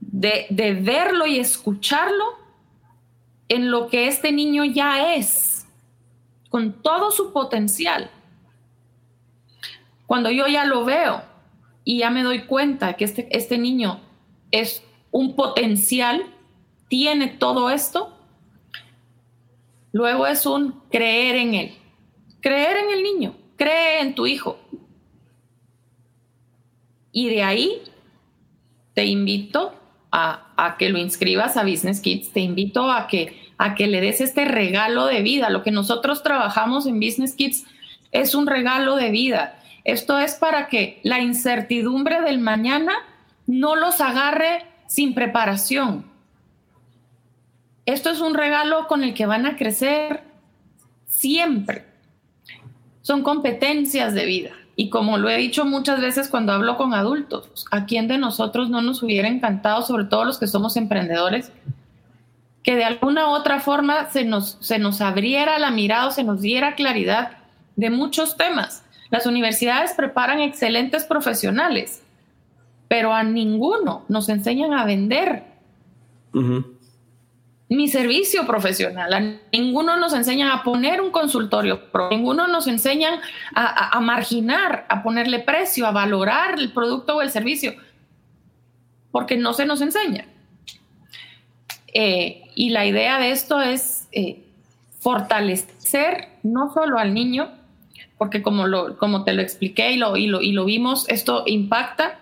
de, 0.00 0.46
de 0.50 0.74
verlo 0.74 1.26
y 1.26 1.38
escucharlo 1.38 2.24
en 3.48 3.70
lo 3.70 3.88
que 3.88 4.08
este 4.08 4.32
niño 4.32 4.64
ya 4.64 5.14
es, 5.14 5.66
con 6.50 6.82
todo 6.82 7.10
su 7.10 7.32
potencial. 7.32 8.10
Cuando 10.06 10.30
yo 10.30 10.46
ya 10.46 10.64
lo 10.64 10.84
veo 10.84 11.22
y 11.84 11.98
ya 11.98 12.10
me 12.10 12.22
doy 12.22 12.42
cuenta 12.42 12.94
que 12.94 13.04
este, 13.04 13.28
este 13.36 13.58
niño 13.58 14.00
es 14.50 14.82
un 15.10 15.34
potencial, 15.34 16.26
tiene 16.88 17.28
todo 17.28 17.70
esto, 17.70 18.17
luego 19.92 20.26
es 20.26 20.46
un 20.46 20.80
creer 20.90 21.36
en 21.36 21.54
él. 21.54 21.74
Creer 22.40 22.76
en 22.76 22.90
el 22.90 23.02
niño, 23.02 23.34
cree 23.56 24.00
en 24.00 24.14
tu 24.14 24.26
hijo. 24.26 24.58
Y 27.12 27.28
de 27.28 27.42
ahí 27.42 27.82
te 28.94 29.06
invito 29.06 29.74
a, 30.10 30.76
que 30.78 30.88
lo 30.88 30.98
inscribas 30.98 31.56
a 31.56 31.64
Business 31.64 32.00
Kids, 32.00 32.32
te 32.32 32.40
invito 32.40 32.90
a 32.90 33.06
que, 33.06 33.52
a 33.58 33.74
que 33.74 33.86
le 33.86 34.00
des 34.00 34.20
este 34.20 34.44
regalo 34.44 35.06
de 35.06 35.22
vida. 35.22 35.50
Lo 35.50 35.62
que 35.62 35.70
nosotros 35.70 36.22
trabajamos 36.22 36.86
en 36.86 37.00
Business 37.00 37.34
Kids 37.34 37.64
es 38.12 38.34
un 38.34 38.46
regalo 38.46 38.96
de 38.96 39.10
vida. 39.10 39.58
Esto 39.84 40.18
es 40.18 40.34
para 40.34 40.68
que 40.68 41.00
la 41.02 41.20
incertidumbre 41.20 42.20
del 42.22 42.38
mañana 42.38 42.92
no 43.46 43.76
los 43.76 44.00
agarre 44.00 44.66
sin 44.86 45.14
preparación. 45.14 46.07
Esto 47.88 48.10
es 48.10 48.20
un 48.20 48.34
regalo 48.34 48.86
con 48.86 49.02
el 49.02 49.14
que 49.14 49.24
van 49.24 49.46
a 49.46 49.56
crecer 49.56 50.22
siempre. 51.06 51.86
Son 53.00 53.22
competencias 53.22 54.12
de 54.12 54.26
vida. 54.26 54.50
Y 54.76 54.90
como 54.90 55.16
lo 55.16 55.30
he 55.30 55.38
dicho 55.38 55.64
muchas 55.64 55.98
veces 55.98 56.28
cuando 56.28 56.52
hablo 56.52 56.76
con 56.76 56.92
adultos, 56.92 57.64
¿a 57.70 57.86
quién 57.86 58.06
de 58.06 58.18
nosotros 58.18 58.68
no 58.68 58.82
nos 58.82 59.02
hubiera 59.02 59.26
encantado, 59.26 59.80
sobre 59.80 60.04
todo 60.04 60.26
los 60.26 60.38
que 60.38 60.46
somos 60.46 60.76
emprendedores, 60.76 61.50
que 62.62 62.76
de 62.76 62.84
alguna 62.84 63.28
u 63.28 63.30
otra 63.30 63.58
forma 63.58 64.10
se 64.10 64.26
nos, 64.26 64.58
se 64.60 64.78
nos 64.78 65.00
abriera 65.00 65.58
la 65.58 65.70
mirada 65.70 66.08
o 66.08 66.10
se 66.10 66.24
nos 66.24 66.42
diera 66.42 66.74
claridad 66.74 67.38
de 67.76 67.88
muchos 67.88 68.36
temas? 68.36 68.84
Las 69.08 69.24
universidades 69.24 69.94
preparan 69.94 70.40
excelentes 70.40 71.06
profesionales, 71.06 72.02
pero 72.86 73.14
a 73.14 73.22
ninguno 73.22 74.04
nos 74.08 74.28
enseñan 74.28 74.74
a 74.74 74.84
vender 74.84 75.44
mi 77.68 77.88
servicio 77.88 78.46
profesional. 78.46 79.12
A 79.12 79.20
ninguno 79.52 79.96
nos 79.96 80.14
enseñan 80.14 80.50
a 80.50 80.62
poner 80.62 81.00
un 81.00 81.10
consultorio, 81.10 81.82
ninguno 82.10 82.46
nos 82.46 82.66
enseñan 82.66 83.20
a, 83.54 84.00
marginar, 84.00 84.86
a 84.88 85.02
ponerle 85.02 85.40
precio, 85.40 85.86
a 85.86 85.92
valorar 85.92 86.58
el 86.58 86.72
producto 86.72 87.16
o 87.16 87.22
el 87.22 87.30
servicio, 87.30 87.74
porque 89.10 89.36
no 89.36 89.52
se 89.52 89.66
nos 89.66 89.80
enseña. 89.82 90.26
Eh, 91.92 92.42
y 92.54 92.70
la 92.70 92.86
idea 92.86 93.18
de 93.18 93.30
esto 93.30 93.60
es 93.60 94.08
eh, 94.12 94.44
fortalecer 95.00 96.28
no 96.42 96.72
solo 96.72 96.98
al 96.98 97.12
niño, 97.12 97.50
porque 98.16 98.42
como, 98.42 98.66
lo, 98.66 98.96
como 98.96 99.24
te 99.24 99.32
lo 99.32 99.42
expliqué 99.42 99.92
y 99.92 99.96
lo, 99.96 100.16
y, 100.16 100.26
lo, 100.26 100.40
y 100.40 100.52
lo 100.52 100.64
vimos, 100.64 101.08
esto 101.08 101.44
impacta, 101.46 102.18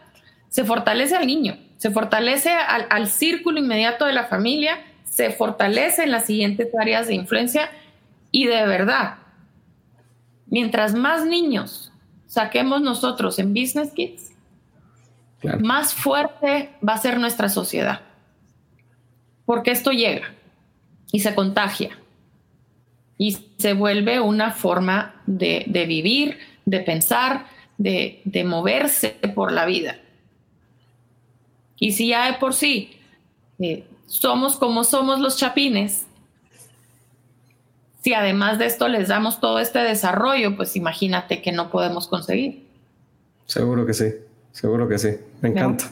se 0.48 0.64
fortalece 0.64 1.16
al 1.16 1.26
niño, 1.26 1.56
se 1.76 1.90
fortalece 1.90 2.50
al, 2.50 2.86
al 2.90 3.06
círculo 3.08 3.60
inmediato 3.60 4.06
de 4.06 4.12
la 4.12 4.24
familia, 4.24 4.78
se 5.16 5.30
fortalece 5.30 6.02
en 6.02 6.10
las 6.10 6.26
siguientes 6.26 6.68
áreas 6.78 7.06
de 7.06 7.14
influencia 7.14 7.70
y 8.30 8.44
de 8.44 8.66
verdad, 8.66 9.16
mientras 10.46 10.94
más 10.94 11.24
niños 11.24 11.90
saquemos 12.26 12.82
nosotros 12.82 13.38
en 13.38 13.54
Business 13.54 13.92
Kids, 13.94 14.32
más 15.60 15.94
fuerte 15.94 16.68
va 16.86 16.92
a 16.92 16.98
ser 16.98 17.18
nuestra 17.18 17.48
sociedad. 17.48 18.02
Porque 19.46 19.70
esto 19.70 19.90
llega 19.90 20.34
y 21.10 21.20
se 21.20 21.34
contagia 21.34 21.96
y 23.16 23.38
se 23.56 23.72
vuelve 23.72 24.20
una 24.20 24.50
forma 24.50 25.22
de, 25.26 25.64
vivir, 25.88 26.36
de 26.66 26.80
pensar, 26.80 27.46
de, 27.78 28.20
moverse 28.44 29.16
por 29.34 29.50
la 29.50 29.64
vida. 29.64 29.96
Y 31.78 31.92
si 31.92 32.08
ya 32.08 32.30
de 32.30 32.38
por 32.38 32.52
sí 32.52 32.98
eh, 33.60 33.86
somos 34.06 34.56
como 34.56 34.84
somos 34.84 35.20
los 35.20 35.36
chapines, 35.36 36.06
si 38.02 38.14
además 38.14 38.58
de 38.58 38.66
esto 38.66 38.86
les 38.86 39.08
damos 39.08 39.40
todo 39.40 39.58
este 39.58 39.80
desarrollo, 39.80 40.56
pues 40.56 40.76
imagínate 40.76 41.42
que 41.42 41.50
no 41.50 41.70
podemos 41.70 42.06
conseguir. 42.06 42.64
Seguro 43.46 43.84
que 43.84 43.94
sí, 43.94 44.14
seguro 44.52 44.88
que 44.88 44.96
sí, 44.96 45.08
me 45.40 45.48
encanta. 45.48 45.90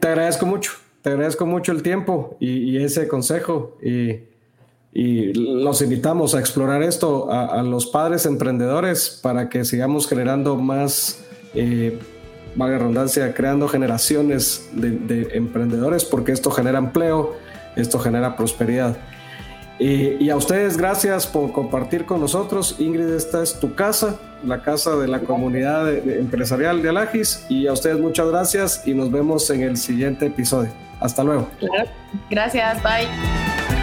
Te 0.00 0.08
agradezco 0.08 0.46
mucho, 0.46 0.72
te 1.02 1.10
agradezco 1.10 1.44
mucho 1.44 1.72
el 1.72 1.82
tiempo 1.82 2.38
y, 2.40 2.78
ese 2.78 3.06
consejo 3.06 3.76
y, 3.82 4.30
los 4.94 5.80
invitamos 5.82 6.34
a 6.34 6.40
explorar 6.40 6.82
esto 6.82 7.30
a, 7.30 7.62
los 7.62 7.86
padres 7.86 8.24
emprendedores 8.24 9.20
para 9.22 9.48
que 9.48 9.64
sigamos 9.66 10.08
generando 10.08 10.56
más... 10.56 11.22
Eh, 11.54 11.98
valga 12.54 12.78
redundancia, 12.78 13.32
creando 13.34 13.68
generaciones 13.68 14.68
de, 14.72 15.28
emprendedores, 15.32 16.04
porque 16.04 16.32
esto 16.32 16.50
genera 16.50 16.78
empleo, 16.78 17.36
esto 17.76 17.98
genera 17.98 18.36
prosperidad. 18.36 18.96
Y, 19.78 20.30
a 20.30 20.36
ustedes, 20.36 20.76
gracias 20.76 21.26
por 21.26 21.50
compartir 21.52 22.04
con 22.04 22.20
nosotros. 22.20 22.76
Ingrid, 22.78 23.08
esta 23.08 23.42
es 23.42 23.58
tu 23.58 23.74
casa, 23.74 24.20
la 24.46 24.62
casa 24.62 24.94
de 24.96 25.08
la 25.08 25.20
comunidad 25.20 25.92
empresarial 25.92 26.82
de 26.82 26.90
Alagis. 26.90 27.44
Y 27.48 27.66
a 27.66 27.72
ustedes, 27.72 27.98
muchas 27.98 28.28
gracias 28.28 28.86
y 28.86 28.94
nos 28.94 29.10
vemos 29.10 29.50
en 29.50 29.62
el 29.62 29.76
siguiente 29.76 30.26
episodio. 30.26 30.70
Hasta 31.00 31.24
luego. 31.24 31.48
Gracias, 32.30 32.80
bye. 32.82 33.81